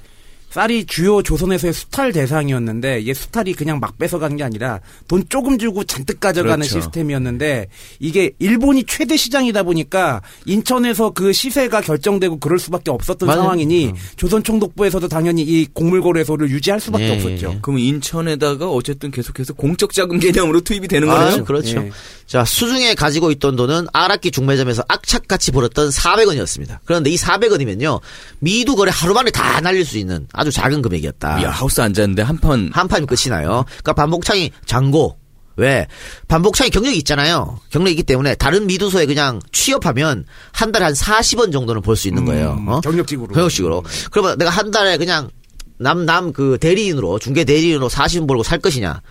[0.52, 5.86] 쌀이 주요 조선에서의 수탈 대상이었는데 이게 수탈이 그냥 막 뺏어간 게 아니라 돈 조금 주고
[5.86, 6.80] 잔뜩 가져가는 그렇죠.
[6.80, 7.68] 시스템이었는데
[7.99, 13.41] 이게 일본이 최대 시장이다 보니까 인천에서 그 시세가 결정되고 그럴 수밖에 없었던 맞아요.
[13.43, 17.60] 상황이니 조선 총독부에서도 당연히 이 곡물거래소를 유지할 수밖에 예, 없었죠.
[17.62, 21.45] 그럼 인천에다가 어쨌든 계속해서 공적 자금 개념으로 투입이 되는 아, 거네요.
[21.45, 21.78] 그렇죠.
[21.78, 21.91] 예.
[22.28, 26.80] 자, 수중에 가지고 있던 돈은 아랍기 중매점에서 악착같이 벌었던 400원이었습니다.
[26.86, 27.99] 그런데 이 400원이면요.
[28.39, 31.44] 미두 거래 하루 만에 다 날릴 수 있는 아주 작은 금액이었다.
[31.44, 32.70] 야 하우스 앉았는데 한 판.
[32.74, 33.64] 한 판이면 끝이 나요.
[33.68, 35.18] 그러니까 반복창이 장고.
[35.58, 35.86] 왜?
[36.28, 37.60] 반복창이 경력이 있잖아요.
[37.72, 42.26] 경력이 있기 때문에 다른 미두소에 그냥 취업하면 한 달에 한 40원 정도는 벌 수 있는
[42.26, 42.54] 거예요.
[42.58, 42.82] 음, 어?
[42.82, 43.34] 경력직으로.
[43.34, 43.84] 경력직으로.
[44.12, 45.30] 그러면 내가 한 달에 그냥
[45.78, 49.02] 남, 남 그 대리인으로, 중개 대리인으로 40원 벌고 살 것이냐.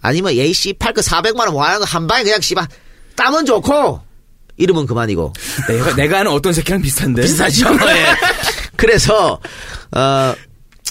[0.00, 2.66] 아니면 예씨 팔거 400만원 모아는 거한 방에 그냥 씨발
[3.14, 4.00] 땀은 좋고
[4.56, 5.32] 이러면 그만이고.
[5.68, 7.22] 내가, 내가 아는 어떤 새끼랑 비슷한데.
[7.22, 7.66] 비슷하죠.
[7.86, 8.06] 예.
[8.76, 9.38] 그래서
[9.94, 10.34] 어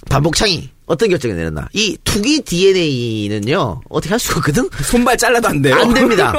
[0.10, 1.70] 반복창이 어떤 결정을 내렸나?
[1.74, 4.70] 이 투기 DNA는요 어떻게 할 수가 없거든.
[4.84, 5.76] 손발 잘라도 안 돼요.
[5.76, 6.34] 안 됩니다.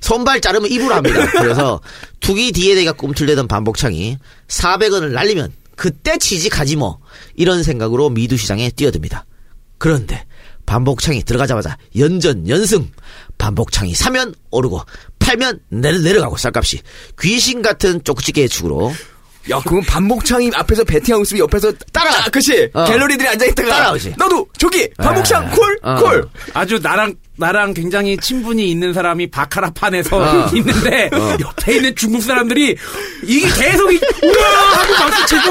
[0.00, 1.30] 손발 자르면 입으로 합니다.
[1.32, 1.80] 그래서
[2.20, 6.98] 투기 DNA가 꿈틀대던 반복창이 400원을 날리면 그때 취직하지 뭐
[7.34, 9.26] 이런 생각으로 미두 시장에 뛰어듭니다.
[9.78, 10.24] 그런데
[10.66, 12.88] 반복창이 들어가자마자 연전 연승
[13.38, 14.80] 반복창이 사면 오르고
[15.18, 16.80] 팔면 내려, 내려가고 쌀값이
[17.20, 18.92] 귀신 같은 쪽지게 축으로
[19.50, 22.10] 야, 그건 반복창이 앞에서 배팅하고 있으면 옆에서 따라!
[22.10, 22.70] 아, 그치?
[22.72, 22.84] 어.
[22.84, 23.68] 갤러리들이 앉아있다가.
[23.68, 24.14] 따라오지.
[24.16, 25.50] 너도 저기 반복창 아.
[25.50, 25.78] 콜!
[25.82, 25.94] 어.
[25.96, 26.28] 콜!
[26.54, 30.50] 아주 나랑 나랑 굉장히 친분이 있는 사람이 바카라판에서 어.
[30.54, 31.08] 있는데
[31.40, 32.76] 옆에 있는 중국 사람들이
[33.22, 35.42] 이게 계속 이- 우와 하고 박수치고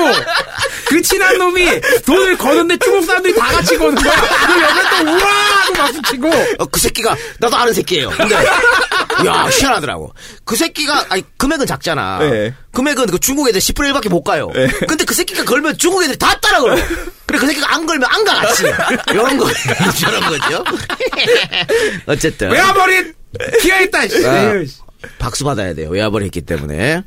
[0.88, 1.66] 그 친한 놈이
[2.06, 4.14] 돈을 거는데 중국 사람들이 다 같이 거는 거야.
[4.14, 6.30] 그 옆에 또 우와 하고 박수치고
[6.60, 8.10] 어, 그 새끼가 나도 아는 새끼예요.
[8.12, 8.36] 근데
[9.26, 10.14] 야 희한하더라고.
[10.46, 12.20] 그 새끼가 아니 금액은 작잖아.
[12.20, 12.54] 네.
[12.74, 14.50] 금액은 그 중국 애들 10분의 1밖에 못 가요.
[14.88, 16.76] 근데 그 새끼가 걸면 중국 애들이 다 따라 걸어.
[17.32, 18.64] 그래 그 새끼가 안 걸면 안가 같이.
[19.12, 19.48] 이런 거
[20.10, 20.64] 이런 거죠.
[22.08, 23.14] 어쨌든 외화버린
[23.62, 24.08] 기어 있다.
[24.08, 24.26] 씨.
[24.28, 24.64] 아.
[24.66, 24.78] 씨.
[25.18, 25.90] 박수 받아야 돼요.
[25.90, 27.04] 외화벌이 했기 때문에.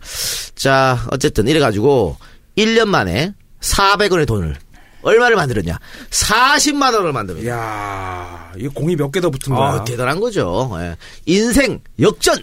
[0.57, 2.17] 자, 어쨌든 이래 가지고
[2.57, 4.57] 1년 만에 400원의 돈을
[5.03, 5.79] 얼마를 만들었냐?
[6.11, 7.49] 40만 원을 만듭니다.
[7.51, 9.69] 야, 이 공이 몇 개 더 붙은 거야.
[9.75, 10.71] 아, 대단한 거죠.
[10.81, 10.97] 예.
[11.27, 12.43] 인생 역전.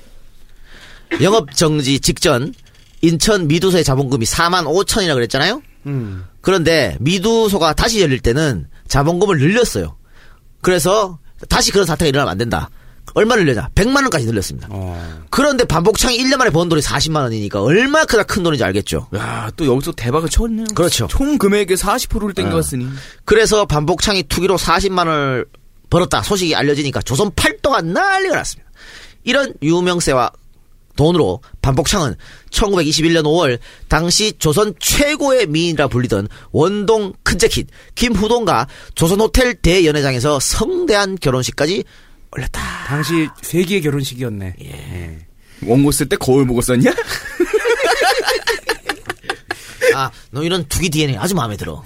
[1.22, 2.54] 영업 정지 직전
[3.02, 5.62] 인천 미두소의 자본금이 4만 5천이라 그랬잖아요.
[5.88, 6.24] 음.
[6.42, 9.98] 그런데 미두소가 다시 열릴 때는 자본금을 늘렸어요.
[10.62, 11.20] 그래서
[11.50, 12.70] 다시 그런 사태가 일어나면 안 된다.
[13.14, 13.70] 얼마 늘려냐?
[13.76, 14.68] 100만 원까지 늘렸습니다.
[14.72, 15.24] 어.
[15.30, 19.08] 그런데 반복창이 1년 만에 번 돈이 40만 원이니까 얼마나 크다 큰 돈인지 알겠죠.
[19.16, 20.68] 야, 또 여기서 대박을 쳤네요.
[20.76, 21.08] 그렇죠.
[21.08, 22.88] 총 금액의 40%를 땡겨왔으니.
[23.26, 25.46] 그래서 반복창이 투기로 40만 원을
[25.90, 28.72] 벌었다 소식이 알려지니까 조선 팔도가 난리가 났습니다.
[29.24, 30.32] 이런 유명세와
[30.96, 32.16] 돈으로 반복창은
[32.50, 41.84] 1921년 5월 당시 조선 최고의 미인이라 불리던 원동 큰재킷 김후동과 조선호텔 대연회장에서 성대한 결혼식까지
[42.32, 42.62] 올렸다.
[42.88, 44.56] 당시 세기의 결혼식이었네.
[44.64, 45.18] 예.
[45.66, 46.92] 원고 쓸 때 거울 보고 썼냐?
[49.94, 51.84] 아, 너 이런 투기 DNA 아주 마음에 들어.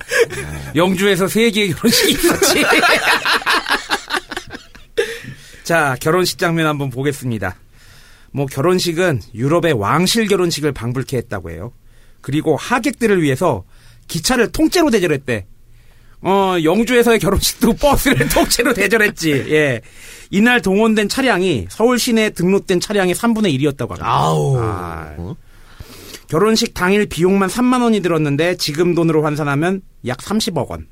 [0.75, 2.63] 영주에서 세기의 결혼식이 있었지.
[5.63, 7.55] 자, 결혼식 장면 한번 보겠습니다.
[8.35, 11.71] 뭐 결혼식은 유럽의 왕실 결혼식을 방불케 했다고 해요.
[12.19, 13.63] 그리고 하객들을 위해서
[14.09, 15.45] 기차를 통째로 대절했대.
[16.21, 19.31] 어, 영주에서의 결혼식도 버스를 통째로 대절했지.
[19.51, 19.79] 예.
[20.31, 24.05] 이날 동원된 차량이 서울 시내에 등록된 차량의 3분의 1이었다고 합니다.
[24.05, 24.57] 아우.
[24.59, 25.15] 아.
[26.27, 30.87] 결혼식 당일 비용만 3만 원이 들었는데 지금 돈으로 환산하면 약 30억 원.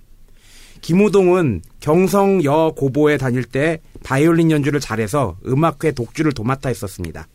[0.79, 7.27] 김우동은 경성여 고보에 다닐 때 바이올린 연주를 잘해서 음악회 독주를 도맡아 했었습니다.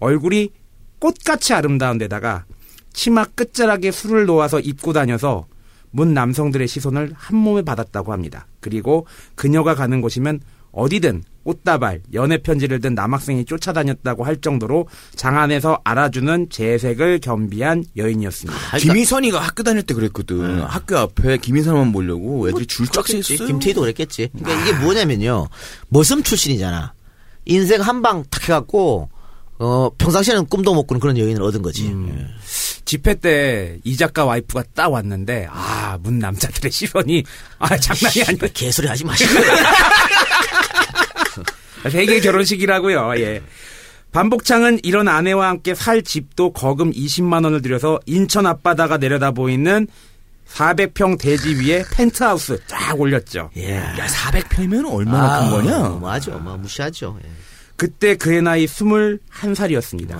[0.00, 0.50] 얼굴이
[0.98, 2.44] 꽃같이 아름다운 데다가
[2.92, 5.46] 치마 끝자락에 술을 놓아서 입고 다녀서
[5.92, 8.46] 문 남성들의 시선을 한 몸에 받았다고 합니다.
[8.60, 10.40] 그리고 그녀가 가는 곳이면
[10.72, 14.86] 어디든 꽃다발, 연애 편지를 든 남학생이 쫓아다녔다고 할 정도로
[15.16, 18.76] 장안에서 알아주는 재색을 겸비한 여인이었습니다.
[18.76, 20.60] 김희선이가 학교 다닐 때 그랬거든.
[20.60, 23.16] 학교 앞에 김희선만 보려고 애들이 줄쫙 서.
[23.16, 23.46] 있어.
[23.46, 24.28] 김태희도 그랬겠지.
[24.38, 25.48] 그러니까 이게 뭐냐면요.
[25.88, 26.92] 머슴 출신이잖아.
[27.46, 29.08] 인생 한 방 탁 해갖고
[29.62, 31.86] 어 평상시에는 꿈도 못 꾸는 그런 여인을 얻은 거지.
[31.86, 32.26] 예.
[32.86, 37.22] 집회 때 이 작가 와이프가 딱 왔는데 아 문 남자들의 시선이
[37.58, 38.48] 아 장난이 아니야.
[38.54, 39.34] 개소리 하지 마시고.
[41.90, 43.14] 세계 결혼식이라고요.
[43.20, 43.42] 예.
[44.12, 49.86] 반복창은 이런 아내와 함께 살 집도 거금 20만 원을 들여서 인천 앞바다가 내려다 보이는
[50.48, 53.50] 400평 대지 위에 펜트하우스 쫙 올렸죠.
[53.56, 53.76] 예.
[53.76, 55.88] 야, 400평이면 얼마나 큰 거냐?
[56.00, 56.32] 맞아.
[56.32, 57.18] 뭐 무시하죠.
[57.24, 57.28] 예.
[57.80, 60.12] 그때 그의 나이 21살이었습니다.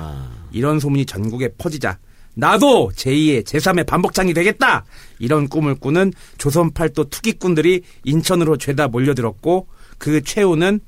[0.51, 1.99] 이런 소문이 전국에 퍼지자
[2.33, 4.87] 나도 제2의 제3의 반복창이 되겠다!
[5.19, 9.67] 이런 꿈을 꾸는 조선팔도 투기꾼들이 인천으로 죄다 몰려들었고
[9.99, 10.81] 그 최후는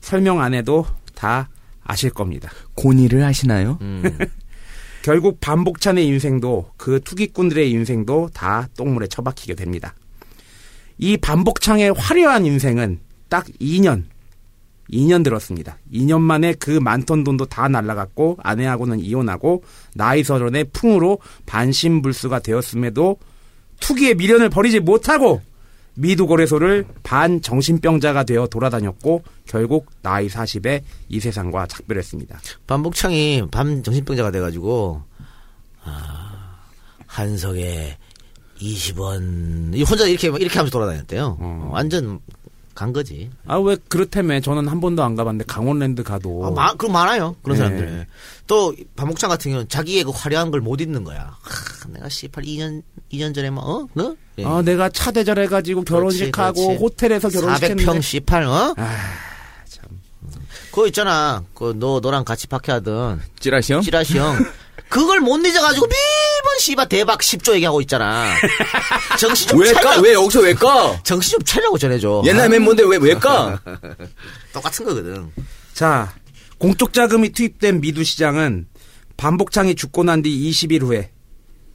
[0.00, 0.86] 설명 안 해도
[1.16, 1.48] 다
[1.82, 2.48] 아실 겁니다.
[2.74, 3.80] 고니를 하시나요?
[5.02, 9.96] 결국 반복찬의 인생도 그 투기꾼들의 인생도 다 똥물에 처박히게 됩니다.
[10.96, 14.04] 이 반복창의 화려한 인생은 딱 2년,
[14.92, 15.78] 2년 들었습니다.
[15.92, 19.62] 2년 만에 그 많던 돈도 다 날라갔고 아내하고는 이혼하고
[19.94, 23.16] 나이 서른의 풍으로 반신불수가 되었음에도
[23.80, 25.40] 투기의 미련을 버리지 못하고
[25.94, 32.40] 미두거래소를 반정신병자가 되어 돌아다녔고 결국 나이 40에 이 세상과 작별했습니다.
[32.66, 35.02] 반복창이 밤 정신병자가 돼가지고
[35.84, 36.58] 아,
[37.06, 37.98] 한석에
[38.58, 41.38] 20원 이 혼자 이렇게 이렇게 하면서 돌아다녔대요.
[41.40, 42.20] 어, 완전
[42.80, 43.30] 간 거지.
[43.46, 47.36] 아 왜 그렇다며 저는 한 번도 안 가봤는데 강원랜드 가도 아, 마, 그럼 많아요.
[47.42, 47.62] 그런 네.
[47.64, 48.06] 사람들.
[48.46, 51.36] 또 반복창 같은 경우는 자기의 그 화려한 걸못 잊는 거야.
[51.42, 52.82] 하, 내가 18 2년
[53.12, 53.86] 2년 전에 뭐 어?
[53.92, 54.16] 너?
[54.38, 54.44] 예.
[54.46, 56.82] 아 내가 차 대절해가지고 결혼식하고 그렇지, 그렇지.
[56.82, 58.74] 호텔에서 결혼식했는데 400평 18 어?
[58.78, 58.98] 아,
[59.68, 59.84] 참.
[60.70, 61.44] 그거 있잖아.
[61.54, 63.82] 그 너 너랑 같이 박해하던 찌라시 형?
[63.82, 64.36] 찌라시 형.
[64.88, 65.96] 그걸 못 잊어가지고 매번
[66.60, 68.32] 씨발 대박 10조 얘기하고 있잖아.
[69.18, 69.72] 정신 좀 왜?
[69.72, 70.00] 차려.
[70.00, 71.00] 왜 여기서 왜 까?
[71.02, 72.22] 정신 좀 차려고 전해줘.
[72.26, 73.60] 옛날 멤버인데 왜, 왜 까?
[74.52, 75.30] 똑같은 거거든.
[75.74, 76.12] 자
[76.58, 78.66] 공적 자금이 투입된 미두 시장은
[79.16, 81.10] 반복창이 죽고 난 뒤 20일 후에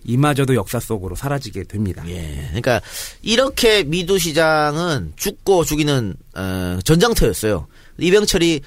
[0.07, 2.03] 이마저도 역사 속으로 사라지게 됩니다.
[2.07, 2.45] 예.
[2.49, 2.79] 그러니까
[3.23, 7.67] 이렇게 미두 시장은 죽고 죽이는 어, 전장터였어요.
[7.99, 8.61] 이병철이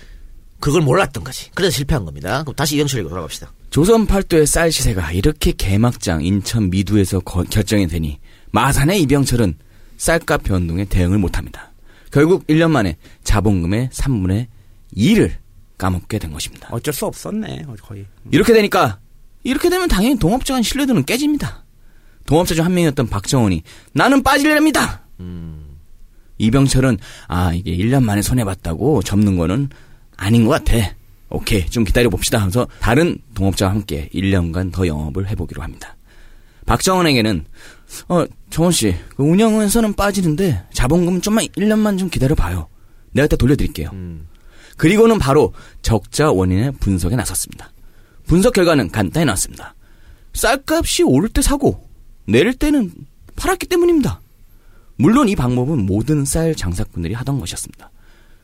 [0.59, 1.51] 그걸 몰랐던 거지.
[1.55, 2.43] 그래서 실패한 겁니다.
[2.43, 3.53] 그럼 다시 이병철에게 돌아갑시다.
[3.71, 8.19] 조선 팔도의 쌀 시세가 이렇게 개막장 인천 미두에서 거- 결정이 되니
[8.51, 9.57] 마산의 이병철은
[9.99, 11.73] 쌀값 변동에 대응을 못합니다.
[12.11, 14.47] 결국 1년 만에 자본금의 3분의
[14.97, 15.33] 2를
[15.77, 16.69] 까먹게 된 것입니다.
[16.73, 18.07] 어쩔 수 없었네 거의.
[18.31, 18.99] 이렇게 되니까
[19.45, 21.65] 이렇게 되면 당연히 동업자 간 신뢰도는 깨집니다.
[22.27, 23.63] 동업자 중 한 명이었던 박정원이
[23.93, 25.03] 나는 빠지렵니다.
[26.39, 29.69] 이병철은 아 이게 1년 만에 손해봤다고 접는 거는
[30.17, 30.95] 아닌 것 같아.
[31.31, 35.97] 오케이 좀 기다려 봅시다 하면서 다른 동업자와 함께 1년간 더 영업을 해보기로 합니다.
[36.67, 37.45] 박정원에게는
[38.09, 42.69] 어 정원 씨 그 운영에서는 빠지는데 자본금 좀만 1년만 좀 기다려 봐요.
[43.13, 43.91] 내가 다 돌려드릴게요.
[44.77, 45.53] 그리고는 바로
[45.83, 47.73] 적자 원인의 분석에 나섰습니다.
[48.27, 49.75] 분석 결과는 간단히 나왔습니다.
[50.35, 51.89] 쌀값이 오를 때 사고
[52.27, 52.93] 내릴 때는
[53.37, 54.21] 팔았기 때문입니다.
[54.97, 57.91] 물론 이 방법은 모든 쌀 장사꾼들이 하던 것이었습니다.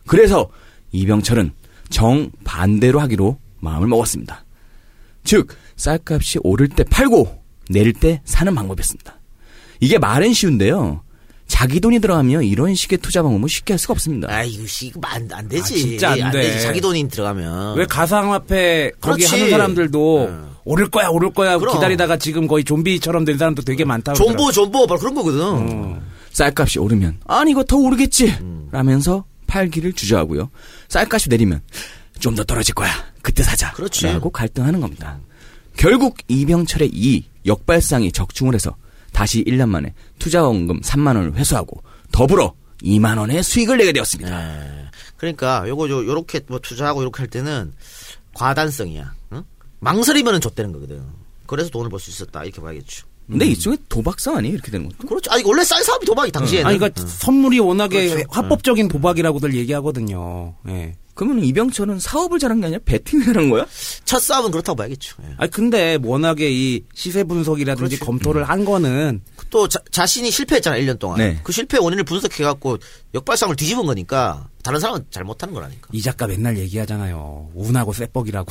[0.06, 0.48] 그래서
[0.93, 1.52] 이병철은
[1.94, 4.44] 정반대로 하기로 마음을 먹었습니다.
[5.22, 7.40] 즉 쌀값이 오를 때 팔고
[7.70, 9.20] 내릴 때 사는 방법이었습니다.
[9.80, 11.02] 이게 말은 쉬운데요.
[11.46, 14.28] 자기 돈이 들어가면 이런 식의 투자 방법은 쉽게 할 수가 없습니다.
[14.28, 15.74] 아, 이거 씨, 이거 안, 안 되지.
[15.74, 16.42] 아, 진짜 안 돼.
[16.42, 16.62] 되지.
[16.62, 17.76] 자기 돈이 들어가면.
[17.76, 19.36] 왜 가상화폐 거기 그렇지.
[19.36, 20.30] 하는 사람들도
[20.64, 21.74] 오를 거야 오를 거야 그럼.
[21.74, 26.00] 기다리다가 지금 거의 좀비처럼 된 사람도 되게 많다고 존버, 존버, 바로 그런 거거든.
[26.32, 28.34] 쌀값이 오르면 아니 이거 더 오르겠지
[28.72, 29.24] 라면서
[29.55, 30.51] 팔기를 주저하고요.
[30.89, 31.62] 쌀값이 내리면
[32.18, 32.90] 좀 더 떨어질 거야.
[33.22, 33.72] 그때 사자.
[33.72, 34.06] 그렇지.
[34.06, 35.18] 라고 갈등하는 겁니다.
[35.76, 38.76] 결국 이병철의 이 역발상이 적중을 해서
[39.12, 41.82] 다시 1년 만에 투자원금 3만 원을 회수하고
[42.12, 44.31] 더불어 2만 원의 수익을 내게 되었습니다.
[44.31, 44.90] 예.
[45.16, 47.72] 그러니까 요거 요 요렇게 뭐 투자하고 요렇게 할 때는
[48.35, 49.14] 과단성이야.
[49.32, 49.43] 응?
[49.81, 51.02] 망설이면은 좆되는 거거든.
[51.47, 53.06] 그래서 돈을 벌 수 있었다 이렇게 봐야겠죠.
[53.30, 54.55] 근데 이쪽에 도박성 아니에요?
[54.55, 55.09] 이렇게 되는 것도?
[55.09, 55.30] 그렇죠.
[55.30, 56.66] 아니 원래 쌀 사업이 도박이 당시에는.
[56.66, 58.28] 아니, 그러니까 선물이 워낙에 그렇죠.
[58.30, 60.55] 합법적인 도박이라고들 얘기하거든요.
[60.68, 60.94] 예.
[61.15, 63.66] 그러면 이병철은 사업을 잘한 게 아니라 베팅을 한 거야?
[64.05, 65.16] 첫 사업은 그렇다고 봐야겠죠.
[65.23, 65.35] 예.
[65.39, 68.01] 아니 근데 워낙에 이 시세 분석이라든지 그렇지.
[68.01, 71.19] 검토를 한 거는 또 자, 자신이 실패했잖아 1년 동안.
[71.19, 71.39] 네.
[71.45, 72.78] 그 실패 원인을 분석해 갖고
[73.15, 75.89] 역발상을 뒤집은 거니까 다른 사람은 잘 못하는 거라니까.
[75.93, 77.51] 이 작가 맨날 얘기하잖아요.
[77.55, 78.51] 운하고 쇠뻑이라고.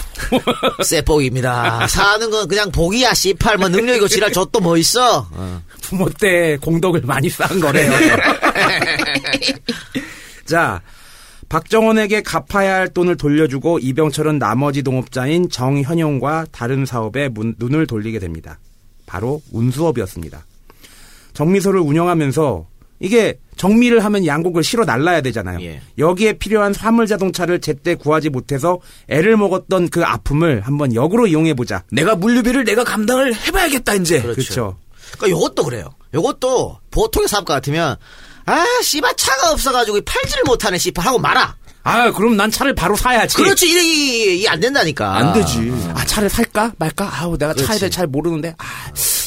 [0.85, 1.88] 쇠복입니다.
[1.91, 5.27] 사는 건 그냥 복이야 씨팔 뭐 능력이고 지랄 저 또 뭐 있어.
[5.31, 5.61] 어.
[5.81, 7.91] 부모 때 공덕을 많이 쌓은 거래요.
[10.45, 10.81] 자,
[11.49, 18.59] 박정원에게 갚아야 할 돈을 돌려주고 이병철은 나머지 동업자인 정현용과 다른 사업에 문- 눈을 돌리게 됩니다.
[19.05, 20.45] 바로 운수업이었습니다.
[21.33, 22.67] 정미소를 운영하면서
[22.99, 25.59] 이게 정미를 하면 양곡을 실어 날라야 되잖아요.
[25.61, 25.81] 예.
[25.97, 28.79] 여기에 필요한 화물 자동차를 제때 구하지 못해서
[29.09, 31.83] 애를 먹었던 그 아픔을 한번 역으로 이용해 보자.
[31.91, 34.21] 내가 물류비를 내가 감당을 해봐야겠다 이제.
[34.21, 34.35] 그렇죠.
[34.41, 34.77] 그렇죠.
[35.17, 35.89] 그러니까 요것도 그래요.
[36.13, 37.97] 요것도 보통의 사업가 같으면
[38.45, 41.55] 아 씨발 차가 없어가지고 팔지를 못하네 씨발 하고 말아.
[41.85, 43.35] 아, 그럼 난 차를 바로 사야지.
[43.35, 45.17] 그렇지 이게 이게 안 된다니까.
[45.17, 45.69] 안 되지.
[45.93, 47.11] 아, 차를 살까 말까?
[47.13, 47.77] 아우, 내가 차에.
[47.77, 48.55] 대해 잘 모르는데.
[48.57, 48.65] 아,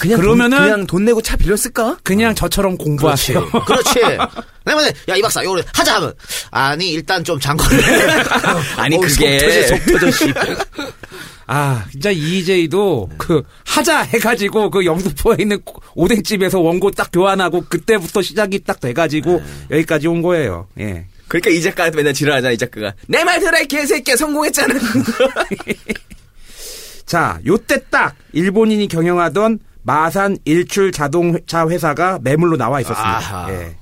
[0.00, 1.98] 그냥 그러면은 돈, 그냥 돈 내고 차 빌렸을까?
[2.02, 2.78] 그냥 저처럼.
[2.78, 3.50] 공부하세요.
[3.50, 4.00] 그렇지.
[4.64, 6.14] 내가 야이 박사 요래 하자 하면
[6.50, 7.78] 아니 일단 좀 장거를.
[8.78, 10.54] 아니, 어우, 그게- 속 터져 속 터져.
[11.48, 15.58] 아, 진짜 이재희도 그 하자 해가지고 그 영등포에 있는
[15.94, 19.40] 오뎅집에서 원고 딱 교환하고 그때부터 시작이 딱 돼가지고
[19.70, 20.66] 여기까지 온 거예요.
[20.80, 21.06] 예.
[21.28, 22.94] 그러니까 이 작가한테 맨날 지랄하잖아 이 작가가.
[23.08, 24.74] 내 말 들어 이 개새끼야 성공했잖아.
[27.06, 33.16] 자, 요때 딱 일본인이 경영하던 마산 일출 자동차 회사가 매물로 나와 있었습니다.
[33.18, 33.52] 아하.
[33.52, 33.76] 예.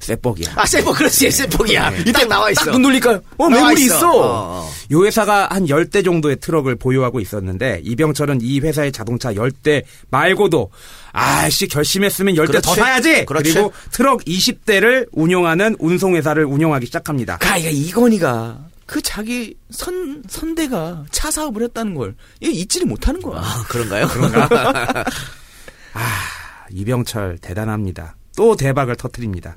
[0.00, 0.52] 쇠뻑이야.
[0.56, 1.90] 아 세포 그렇지 세포기야.
[2.06, 2.64] 이딱 나와 있어.
[2.66, 3.20] 딱눈 돌릴까요?
[3.36, 4.10] 어 매물이 있어.
[4.10, 4.70] 어, 어.
[4.92, 10.70] 요 회사가 한 10대 정도의 트럭을 보유하고 있었는데 이병철은 이 회사의 자동차 10대 말고도
[11.12, 12.74] 아씨 결심했으면 10대 더.
[12.74, 13.24] 사야지.
[13.24, 13.52] 그렇지.
[13.52, 17.38] 그리고 트럭 20대를 운영하는 운송회사를 운영하기 시작합니다.
[17.38, 23.40] 가이가 이건희가 그 자기 선 선대가 차 사업을 했다는 걸 잊지를 못하는 거야.
[23.40, 24.08] 아, 그런가요?
[26.72, 28.16] 이병철 대단합니다.
[28.40, 29.54] 또 대박을 터뜨립니다.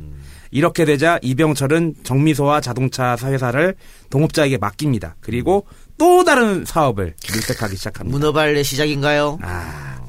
[0.51, 3.76] 이렇게 되자 이병철은 정미소와 자동차 회사를
[4.10, 5.15] 동업자에게 맡깁니다.
[5.22, 5.65] 그리고
[5.97, 8.14] 또 다른 사업을 밀색하기 시작합니다.
[8.18, 9.39] 문어발의 시작인가요?
[9.41, 10.01] 아,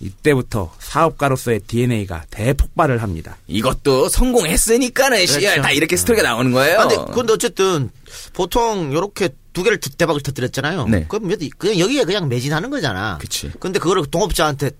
[0.00, 3.36] 이때부터 사업가로서의 DNA가 대폭발을 합니다.
[3.46, 5.60] 이것도 성공했으니까는 그렇죠.
[5.60, 6.80] 다 이렇게 스토리가 나오는 거예요.
[6.80, 7.90] 아, 근데 근데 어쨌든
[8.32, 10.86] 보통 요렇게 두 개를 대- 대박을 터뜨렸잖아요.
[10.88, 11.04] 네.
[11.08, 13.18] 그럼 몇- 그냥 여기에 그냥 매진하는 거잖아.
[13.20, 13.50] 그치.
[13.60, 14.70] 근데 그거를 동업자한테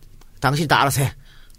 [0.41, 1.13] 당신이 다 알아서 해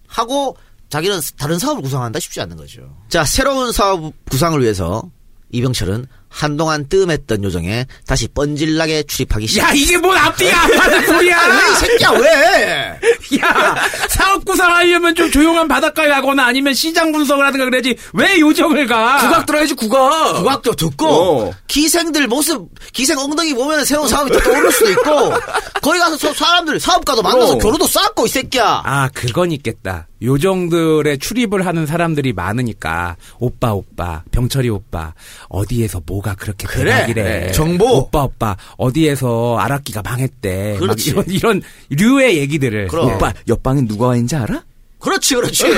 [0.07, 0.57] 하고
[0.89, 2.95] 자기는 다른 사업을 구성한다 쉽지 않는 거죠.
[3.09, 5.03] 자 새로운 사업 구상을 위해서
[5.51, 9.69] 이병철은 한동안 뜸했던 요정에 다시 뻔질나게 출입하기 시작.
[9.69, 11.37] 야 이게 뭔 앞뒤가 안 맞는 소리야!
[11.71, 12.99] 이 새끼야 왜?
[13.41, 13.75] 야
[14.09, 19.17] 사업 구상하려면 좀 조용한 바닷가에 가거나 아니면 시장 분석을 하든가 그래야지 왜 요정을 가?
[19.19, 20.35] 국악 들어야지 국악.
[20.37, 21.51] 국악도 듣고 어.
[21.67, 25.33] 기생들 모습 기생 엉덩이 보면 새로운 사업이 또 떠오를 수도 있고
[25.81, 27.57] 거기 가서 저 사람들 사업가도 만나서 어.
[27.57, 28.81] 교류도 쌓고 이 새끼야.
[28.85, 30.07] 아, 그건 있겠다.
[30.21, 35.13] 요정들의 출입을 하는 사람들이 많으니까 오빠 오빠 병철이 오빠
[35.47, 36.91] 어디에서 뭐가 그렇게 그래.
[36.93, 37.51] 대박이래 네.
[37.51, 37.97] 정보.
[37.97, 41.09] 오빠 오빠 어디에서 아락기가 망했대 막 그렇지.
[41.11, 43.09] 이런 이런 류의 얘기들을 그럼.
[43.09, 43.13] 예.
[43.13, 44.63] 오빠 옆방에 누가 와 있는지 알아?
[44.99, 45.63] 그렇지 그렇지.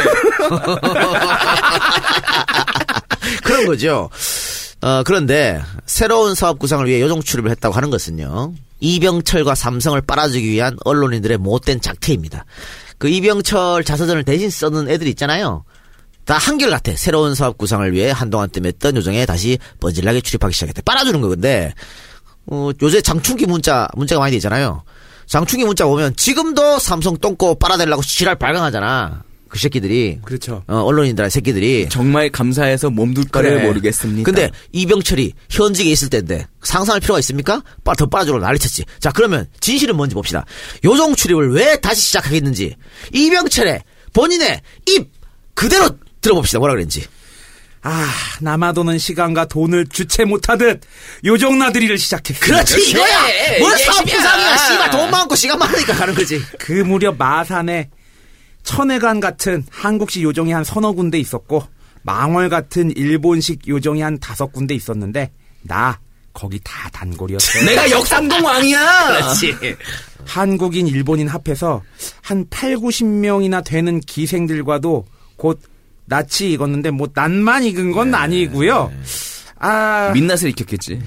[3.43, 4.09] 그런 거죠.
[4.81, 8.53] 어, 그런데 새로운 사업 구상을 위해 요정 출입을 했다고 하는 것은요.
[8.79, 12.45] 이병철과 삼성을 빨아주기 위한 언론인들의 못된 작태입니다.
[12.97, 15.63] 그 이병철 자서전을 대신 써는 애들 있잖아요.
[16.25, 16.93] 다 한결같아.
[16.95, 20.81] 새로운 사업 구상을 위해 한동안 뜸했던 요정에 다시 번질나게 출입하기 시작했대.
[20.83, 21.73] 빨아주는 거 근데
[22.45, 24.83] 어, 요새 장충기 문자 문자가 많이 되잖아요.
[25.27, 29.23] 장충기 문자 오면 지금도 삼성 똥꼬 빨아달라고 지랄 발광하잖아.
[29.47, 30.63] 그 새끼들이 그렇죠.
[30.67, 33.67] 어, 언론인들 새끼들이 정말 감사해서 몸둘 바를 그래.
[33.67, 34.23] 모르겠습니다.
[34.23, 37.61] 근데 이병철이 현직에 있을 때인데 상상할 필요가 있습니까?
[37.97, 38.85] 더 빨아주러 난리쳤지.
[38.99, 40.45] 자 그러면 진실은 뭔지 봅시다.
[40.85, 42.75] 요정 출입을 왜 다시 시작하겠는지
[43.13, 43.83] 이병철의
[44.13, 45.11] 본인의 입
[45.53, 45.89] 그대로
[46.21, 46.59] 들어봅시다.
[46.59, 47.05] 뭐라 그랬는지.
[47.83, 48.07] 아
[48.41, 50.81] 남아도는 시간과 돈을 주체 못하듯
[51.25, 53.25] 요정나들이를 시작했어 그렇지 이거야.
[53.25, 54.17] 그래, 뭘 이게 사업 십이야.
[54.17, 54.57] 부상이야.
[54.57, 56.39] 씨발 돈 많고 시간 많으니까 가는 거지.
[56.59, 57.89] 그 무렵 마산에
[58.63, 61.63] 천회관 같은 한국식 요정이 한 서너 군데 있었고
[62.03, 65.31] 망월 같은 일본식 요정이 한 다섯 군데 있었는데
[65.63, 65.99] 나
[66.33, 67.61] 거기 다 단골이었어.
[67.65, 69.07] 내가 역삼동 왕이야.
[69.07, 69.55] 그렇지.
[70.25, 71.81] 한국인 일본인 합해서
[72.21, 75.59] 한 8, 90명이나 되는 기생들과도 곧
[76.11, 78.91] 낯이 익었는데 뭐 낯만 익은 건 아니고요.
[79.57, 81.01] 아 민낯을 익혔겠지.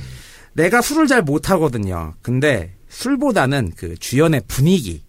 [0.55, 2.15] 내가 술을 잘 못하거든요.
[2.23, 5.03] 근데 술보다는 그 주연의 분위기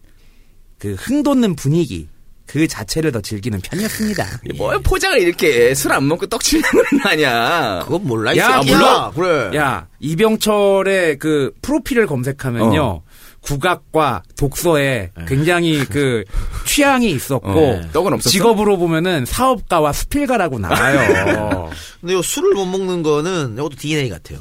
[0.79, 2.09] 그 흥돋는 분위기
[2.45, 4.25] 그 자체를 더 즐기는 편이었습니다.
[4.57, 7.79] 뭘 포장을 이렇게 술 안 먹고 떡 치는 건 아니야.
[7.85, 8.35] 그건 몰라.
[8.37, 8.77] 야, 이 새끼야.
[8.77, 9.11] 몰라.
[9.15, 9.57] 그래.
[9.57, 12.81] 야, 이병철의 그 프로필을 검색하면요.
[12.83, 13.03] 어.
[13.45, 16.23] 국악과 독서에 굉장히 그
[16.65, 18.29] 취향이 있었고 어, 떡은 없었어?
[18.29, 21.69] 직업으로 보면은 사업가와 수필가라고 나와요.
[22.01, 24.39] 근데 요 술을 못 먹는 거는 이것도 DNA 같아요.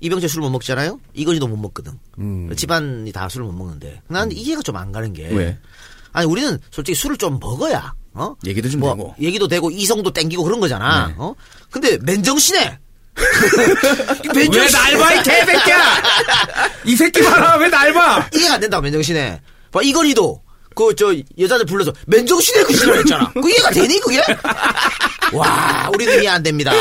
[0.00, 0.98] 이병철 술못 먹잖아요.
[1.14, 1.92] 이건희도 못 먹거든.
[2.18, 2.52] 음.
[2.56, 4.00] 집안이 다 술을 못 먹는데.
[4.08, 5.28] 난 이해가 좀 안 가는 게.
[5.28, 5.56] 왜?
[6.12, 8.34] 아니 우리는 솔직히 술을 좀 먹어야 어?
[8.44, 9.14] 얘기도 좀 뭐 되고.
[9.20, 11.06] 얘기도 되고 이성도 땡기고 그런 거잖아.
[11.08, 11.14] 네.
[11.18, 11.34] 어?
[11.70, 12.78] 근데 맨정신에
[14.34, 16.02] 왜 날 봐, 이 개새끼야!
[16.84, 18.28] 이 새끼 봐라, 왜 날 봐!
[18.34, 19.40] 이해가 안 된다고 맨정신에.
[19.70, 20.42] 봐 이건희도
[20.74, 23.30] 그 저 여자들 불러서 맨정신에 그 싫어 했잖아.
[23.34, 24.22] 그 이해가 되니 그게?
[25.34, 26.72] 와 우리는 이해 안 됩니다.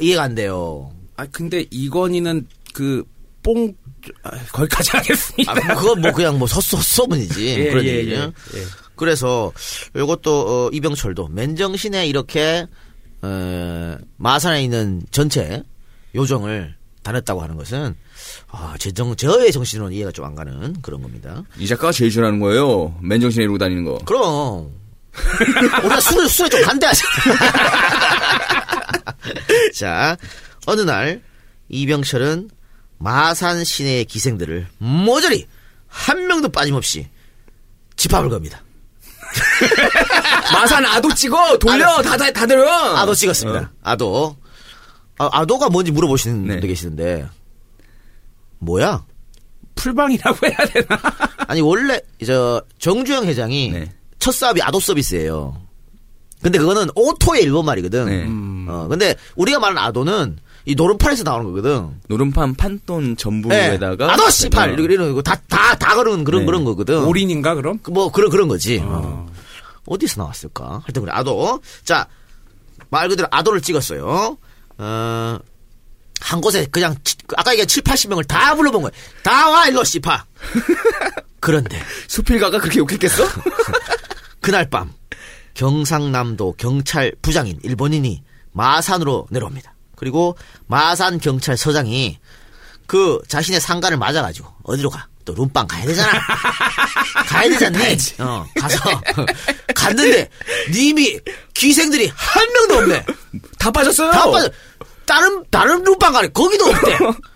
[0.00, 0.92] 이해가 안 돼요.
[1.16, 3.02] 아, 근데 이건희는 그,
[3.42, 3.74] 뽕,
[4.22, 5.50] 아, 거기까지 하겠습니다.
[5.50, 8.12] 아, 뭐 그건 뭐 그냥 뭐 섰소 소문이지 예, 그런 예, 얘기.
[8.12, 8.16] 예,
[8.54, 8.64] 예.
[8.94, 9.52] 그래서
[9.96, 12.66] 이것도 어, 이병철도 맨정신에 이렇게
[13.22, 15.62] 어, 마산에 있는 전체
[16.14, 17.94] 요정을 다녔다고 하는 것은
[18.50, 21.42] 아, 제 정, 저의 정신으로는 이해가 좀 안 가는 그런 겁니다.
[21.58, 22.96] 이 작가가 제일 싫어하는 거예요.
[23.02, 23.98] 맨정신에 이러고 다니는 거.
[24.04, 24.70] 그럼
[25.84, 27.04] 우리가 술을 술에 좀 반대하자.
[29.74, 30.16] 자
[30.66, 31.22] 어느 날
[31.68, 32.50] 이병철은
[32.98, 35.46] 마산 시내의 기생들을 모조리
[35.86, 37.08] 한 명도 빠짐없이
[37.96, 38.62] 집합을 겁니다.
[40.52, 42.68] 마산 아도 찍어 돌려 다다 다들어.
[42.96, 43.72] 아도 찍었습니다.
[43.82, 44.36] 아도
[45.18, 46.48] 아, 아도가 뭔지 물어보시는 네.
[46.54, 47.26] 분들 계시는데
[48.58, 49.04] 뭐야?
[49.74, 51.00] 풀방이라고 해야 되나?
[51.46, 53.92] 아니 원래 저 정주영 회장이 네.
[54.18, 55.60] 첫 사업이 아도 서비스예요.
[56.42, 58.06] 근데 그거는 오토의 일본 말이거든.
[58.06, 58.70] 네.
[58.70, 60.38] 어 근데 우리가 말하는 아도는
[60.68, 61.98] 이 노름판에서 나오는 거거든.
[62.08, 63.14] 노름판 판돈 네.
[63.16, 64.72] 전부에다가 아도 씨팔 어.
[64.74, 66.46] 이런 이런 거 다 다 다 그런 그런 네.
[66.46, 67.04] 그런 거거든.
[67.04, 67.78] 올인인가, 그럼?
[67.78, 68.82] 그뭐 그런 그런 거지.
[69.86, 70.82] 어디서 나왔을까?
[70.84, 71.60] 하여튼 그래 아도.
[71.84, 74.36] 자말 그대로 아도를 찍었어요.
[74.76, 75.38] 어.
[76.20, 78.90] 한 곳에 그냥 치- 아까 얘기한 7, 80명을 다 불러본 거야.
[79.22, 80.26] 다 와 일로 씨파.
[81.40, 83.24] 그런데 수필가가 그렇게 욕했겠어?
[84.42, 84.92] 그날 밤
[85.54, 88.22] 경상남도 경찰 부장인 일본인이
[88.52, 89.72] 마산으로 내려옵니다.
[89.98, 92.18] 그리고 마산 경찰서장이
[92.86, 95.06] 그 자신의 상가를 맞아가지고 어디로 가?
[95.24, 96.10] 또 룸빵 가야 되잖아.
[97.28, 97.78] 가야 되잖니.
[98.18, 98.78] 어 가서
[99.74, 100.30] 갔는데
[100.72, 101.18] 님이
[101.52, 103.04] 기생들이 한 명도 없네.
[103.58, 104.10] 다 빠졌어요.
[104.10, 104.48] 다 빠져.
[105.04, 106.98] 다른 다른 룸빵 가래 거기도 없대.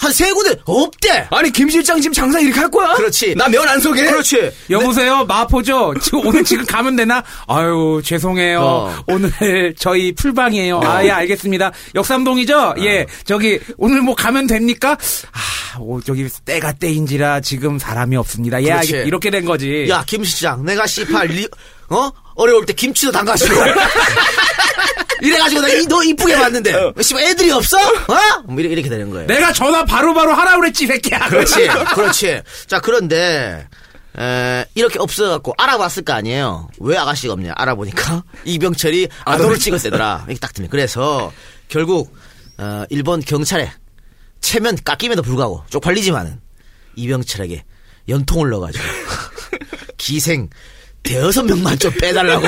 [0.00, 1.28] 한 세 군데 없대.
[1.30, 2.94] 아니 김 실장 지금 장사 이렇게 할 거야?
[2.94, 3.34] 그렇지.
[3.36, 4.04] 나 면 안 속에.
[4.06, 4.50] 그렇지.
[4.70, 5.94] 여보세요, 마포죠?
[6.00, 7.22] 지금 오늘 지금 가면 되나?
[7.46, 8.60] 아유, 죄송해요.
[8.60, 9.04] 어.
[9.08, 10.80] 오늘 저희 풀방이에요.
[10.82, 11.70] 아, 예, 알겠습니다.
[11.94, 12.58] 역삼동이죠?
[12.58, 12.74] 어.
[12.78, 14.96] 예, 저기, 오늘 뭐 가면 됩니까?
[15.32, 18.60] 아, 오, 저기, 때가 때인지라 지금 사람이 없습니다.
[18.62, 18.94] 예, 그렇지.
[18.96, 19.86] 알겠, 이렇게 된 거지.
[19.90, 21.46] 야, 김 시장, 내가 씨팔, 리,
[21.90, 22.10] 어?
[22.36, 23.54] 어려울 때 김치도 담가주고.
[25.22, 26.92] 이래가지고 내가 이- 너 이쁘게 봤는데.
[27.02, 27.76] 씨발, 애들이 없어?
[27.78, 28.42] 어?
[28.46, 29.26] 뭐 이렇게, 이렇게 되는 거예요.
[29.26, 31.28] 내가 전화 바로바로 하라 그랬지, 이 새끼야.
[31.28, 32.42] 그렇지, 그렇지.
[32.66, 33.66] 자, 그런데,
[34.18, 36.68] 에, 이렇게 없어갖고 알아봤을 거 아니에요.
[36.80, 37.52] 왜 아가씨가 없냐?
[37.56, 40.24] 알아보니까 이병철이 아도를 찍었대더라.
[40.28, 40.68] 이렇게 딱 들려.
[40.68, 41.32] 그래서
[41.68, 42.14] 결국,
[42.58, 43.70] 어, 일본 경찰에
[44.40, 46.40] 체면 깎임에도 불구하고 쪽팔리지만은
[46.96, 47.64] 이병철에게
[48.08, 48.84] 연통을 넣어가지고
[49.96, 50.48] 기생
[51.02, 52.46] 대여섯 명만 좀 빼달라고.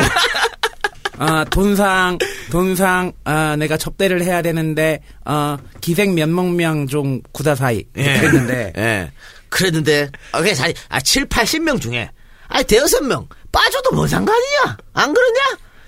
[1.19, 2.19] 아, 돈상,
[2.53, 7.85] 돈상, 아, 내가 접대를 해야 되는데, 어, 기생 몇 명명 좀 구다사이.
[7.97, 8.74] 했는데.
[8.77, 9.11] 예.
[9.49, 12.11] 그랬는데, 아, 그냥 자기, 아, 7, 80명 중에,
[12.49, 14.77] 아니, 대여섯 명 빠져도 뭐 상관이냐?
[14.93, 15.41] 안 그러냐?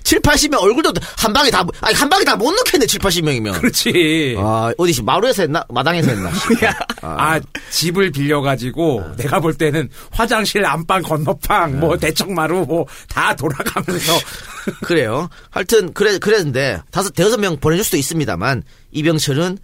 [0.05, 3.59] 7, 80명 얼굴도 한 방에 다, 아니, 한 방에 다 못 넣겠네, 7, 80명이면.
[3.59, 4.37] 그렇지.
[4.39, 5.65] 아, 어디, 마루에서 했나?
[5.71, 6.31] 마당에서 했나?
[7.01, 7.41] 아,
[7.71, 14.13] 집을 빌려가지고, 내가 볼 때는 화장실 안방 건너방, 뭐, 대청마루, 뭐, 다 돌아가면서.
[14.85, 15.29] 그래요.
[15.51, 18.63] 하여튼, 그래, 그랬는데, 다섯, 대여섯 명 보내줄 수도 있습니다만,
[18.93, 19.59] 이병철은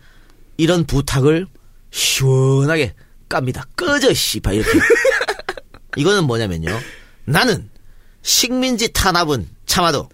[0.56, 1.46] 이런 부탁을
[1.90, 2.94] 시원하게
[3.28, 3.64] 깝니다.
[3.76, 4.78] 꺼져, 씨발, 이렇게.
[5.96, 6.78] 이거는 뭐냐면요.
[7.26, 7.68] 나는
[8.22, 10.08] 식민지 탄압은 참아도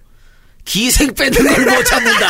[0.66, 2.28] 기생 빼는 걸 못 참는다.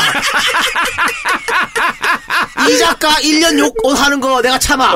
[2.71, 4.95] 이 작가 1년 욕 하는 거 내가 참아.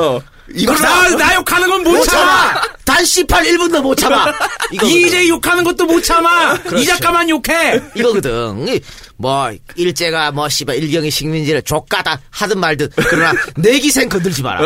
[0.53, 2.61] 이거 나, 나 욕하는 건못 참아!
[2.85, 4.33] 단 18, 1분도 못 참아.
[4.83, 6.55] 이제 욕하는 것도 못 참아!
[6.55, 6.87] 이 그렇죠.
[6.87, 7.81] 작가만 욕해!
[7.95, 8.67] 이거거든.
[8.67, 8.81] 이,
[9.17, 14.65] 뭐 일제가 뭐 씨발 일경의 식민지를 족가다 하든 말든 그러나 내 기생 건들지 마라.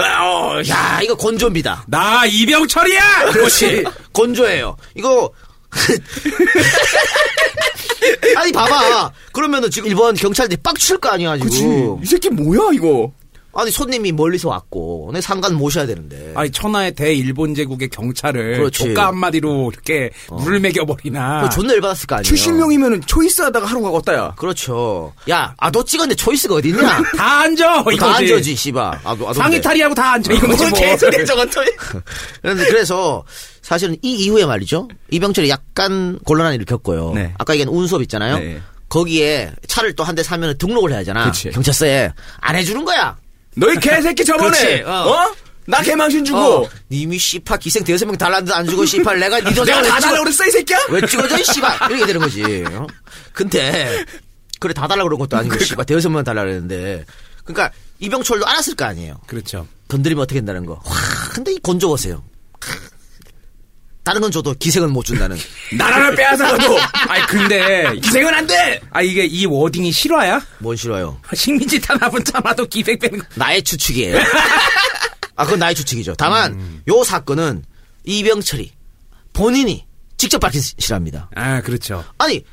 [0.71, 1.85] 야 이거 곤조입니다.
[1.87, 3.33] 나 이병철이야!
[3.33, 3.85] 그렇지
[4.15, 4.77] 곤조예요.
[4.95, 5.31] 이거
[8.45, 9.13] 아니 봐봐.
[9.33, 12.03] 그러면은 지금 일본 경찰들이 빡칠 거 아니야 지금.
[12.03, 13.11] 이 새끼 뭐야 이거?
[13.57, 16.33] 아니 손님이 멀리서 왔고 내 상관 모셔야 되는데.
[16.35, 18.79] 아니 천하의 대일본 제국의 경찰을 그렇지.
[18.89, 21.49] 조카 한마디로 이렇게 물을 매겨버리나.
[21.51, 22.35] 존나 열받았을 거 아니에요.
[22.35, 24.35] 70명이면은 초이스하다가 하루가 걷다야.
[24.37, 25.13] 그렇죠.
[25.31, 27.03] 야, 아, 너 찍었는데 초이스가 어딨냐?
[27.17, 27.81] 다 앉아.
[27.83, 27.99] 이거지.
[27.99, 29.01] 다 앉아지, 씨발.
[29.05, 30.33] 아, 아, 상의 탈의하고 다 앉아.
[30.35, 30.71] 뭐 뭐.
[30.71, 31.61] 개소리야, 저건 또.
[32.43, 33.25] 그런데 그래서
[33.63, 34.89] 사실은 이 이후에 말이죠.
[35.11, 37.13] 이병철이 약간 곤란한 일을 겪고요.
[37.15, 37.33] 네.
[37.39, 38.39] 아까 얘기한 운수업 있잖아요.
[38.39, 38.61] 네.
[38.89, 41.25] 거기에 차를 또 한 대 사면 등록을 해야 하잖아.
[41.25, 41.51] 그치.
[41.51, 42.13] 경찰서에.
[42.41, 43.17] 안 해주는 거야.
[43.57, 44.91] 너희 개새끼 저번에 그렇지, 어.
[44.91, 45.35] 어?
[45.67, 49.55] 나 개망신 주고 어, 님이 씨발 기생 대여섯 명 달랐는데 안 주고 씨발 내가 니
[49.55, 50.79] 도장을 내가 왜다 달라고 그랬어 이 새끼야?
[50.91, 52.65] 왜 찍어줘 이 씨발 이렇게 되는 거지.
[52.73, 52.87] 어?
[53.33, 54.05] 근데
[54.61, 57.05] 그래 다 달라고 그런 것도 아니고 씨발 대여섯 명 달라 그랬는데
[57.45, 59.21] 그러니까 이병철도 알았을 거 아니에요.
[59.27, 59.67] 그렇죠.
[59.89, 60.75] 건드리면 어떻게 된다는 거.
[60.85, 60.93] 와,
[61.33, 62.23] 근데 이 곤조보세요.
[64.05, 65.37] 다른 건 줘도 기생은 못 준다는.
[65.77, 66.79] 나라를 빼앗아가도
[67.09, 68.81] 아니 근데 기생은 안 돼.
[68.91, 70.41] 아 이게 이 워딩이 실화야?
[70.59, 71.19] 뭔 싫어요?
[71.35, 73.25] 식민지 탄압은 참아도 기생 빼는 거.
[73.35, 74.19] 나의 추측이에요.
[75.37, 76.15] 아, 그건 나의 추측이죠.
[76.17, 77.65] 다만, 요 사건은
[78.05, 78.71] 이병철이
[79.33, 79.85] 본인이
[80.17, 81.29] 직접 밝히시랍니다.
[81.35, 82.05] 아 그렇죠.
[82.19, 82.45] 아니,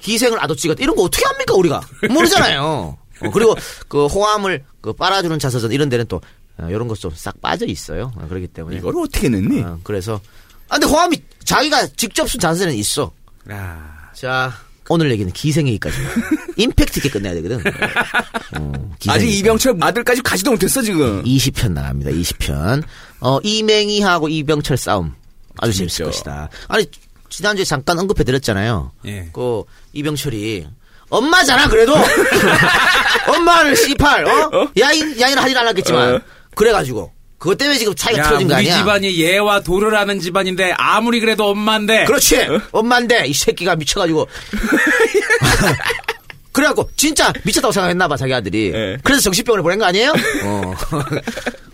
[0.00, 0.82] 기생을 아도 찍었다.
[0.82, 1.80] 이런 거 어떻게 합니까, 우리가?
[2.10, 2.98] 모르잖아요.
[3.22, 3.56] 어, 그리고
[3.88, 6.20] 그 호암을 그 빨아주는 자서전 이런 데는 또
[6.58, 8.12] 어, 이런 것 좀 싹 빠져 있어요.
[8.16, 8.76] 어, 그렇기 때문에.
[8.76, 9.60] 이걸 어떻게 냈니?
[9.62, 10.20] 어, 그래서.
[10.68, 13.12] 아, 근데 호암이 자기가 직접 쓴 자서전은 있어.
[13.50, 14.52] 아 자,
[14.88, 15.96] 오늘 얘기는 기생 얘기까지.
[16.56, 17.60] 임팩트 있게 끝내야 되거든.
[18.58, 18.72] 어.
[19.08, 21.22] 아직 이병철 아들까지 가지도 못했어 지금.
[21.24, 22.10] 20편 나갑니다.
[22.10, 22.82] 20편.
[23.20, 25.14] 어, 이맹희하고 이병철 싸움.
[25.58, 26.48] 아주 재밌을 것이다.
[26.68, 26.86] 아니,
[27.28, 28.92] 지난주에 잠깐 언급해 드렸잖아요.
[29.06, 29.28] 예.
[29.32, 29.62] 그,
[29.92, 30.66] 이병철이.
[31.10, 31.94] 엄마잖아, 그래도!
[33.28, 34.70] 엄마를 씨팔, 어?
[34.78, 36.14] 야인, 야인을 하진 않았겠지만.
[36.16, 36.20] 어.
[36.54, 37.12] 그래가지고.
[37.38, 38.76] 그것 때문에 지금 차이가 야, 틀어진 거 우리 아니야?
[38.78, 42.04] 집안이 예와 도를 하는 집안인데 아무리 그래도 엄마인데.
[42.04, 42.36] 그렇지!
[42.70, 44.28] 엄마인데, 이 새끼가 미쳐가지고.
[46.52, 48.70] 그래갖고, 진짜 미쳤다고 생각했나봐, 자기 아들이.
[48.72, 48.98] 예.
[49.02, 50.12] 그래서 정신병원에 보낸 거 아니에요?
[50.44, 50.74] 어.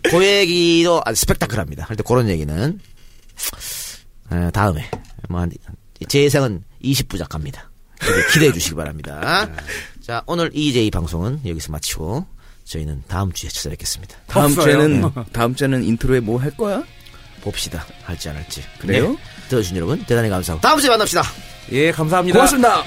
[0.05, 1.85] 그 얘기도 아주 스펙타클합니다.
[1.85, 2.81] 하여튼 그런 얘기는.
[4.33, 4.89] 에, 다음에.
[5.29, 5.51] 뭐, 한,
[6.09, 7.71] 제 예상은 20부작 갑니다.
[8.01, 9.51] 기대, 기대해 주시기 바랍니다.
[10.01, 12.25] 자, 오늘 EJ 방송은 여기서 마치고,
[12.69, 14.17] 저희는 다음 주에 찾아뵙겠습니다.
[14.27, 14.65] 다음 없어요.
[14.65, 16.83] 주에는 다음 주에는 intro에 뭐 할 거야?
[17.41, 17.85] 봅시다.
[18.05, 18.63] 할지 안 할지.
[18.79, 19.11] 그래요?
[19.11, 19.17] 네.
[19.49, 20.61] 들어주신 여러분, 대단히 감사하고.
[20.61, 21.23] 다음 주에 만납시다.
[21.73, 22.37] 예 감사합니다.
[22.37, 22.83] 고맙습니다.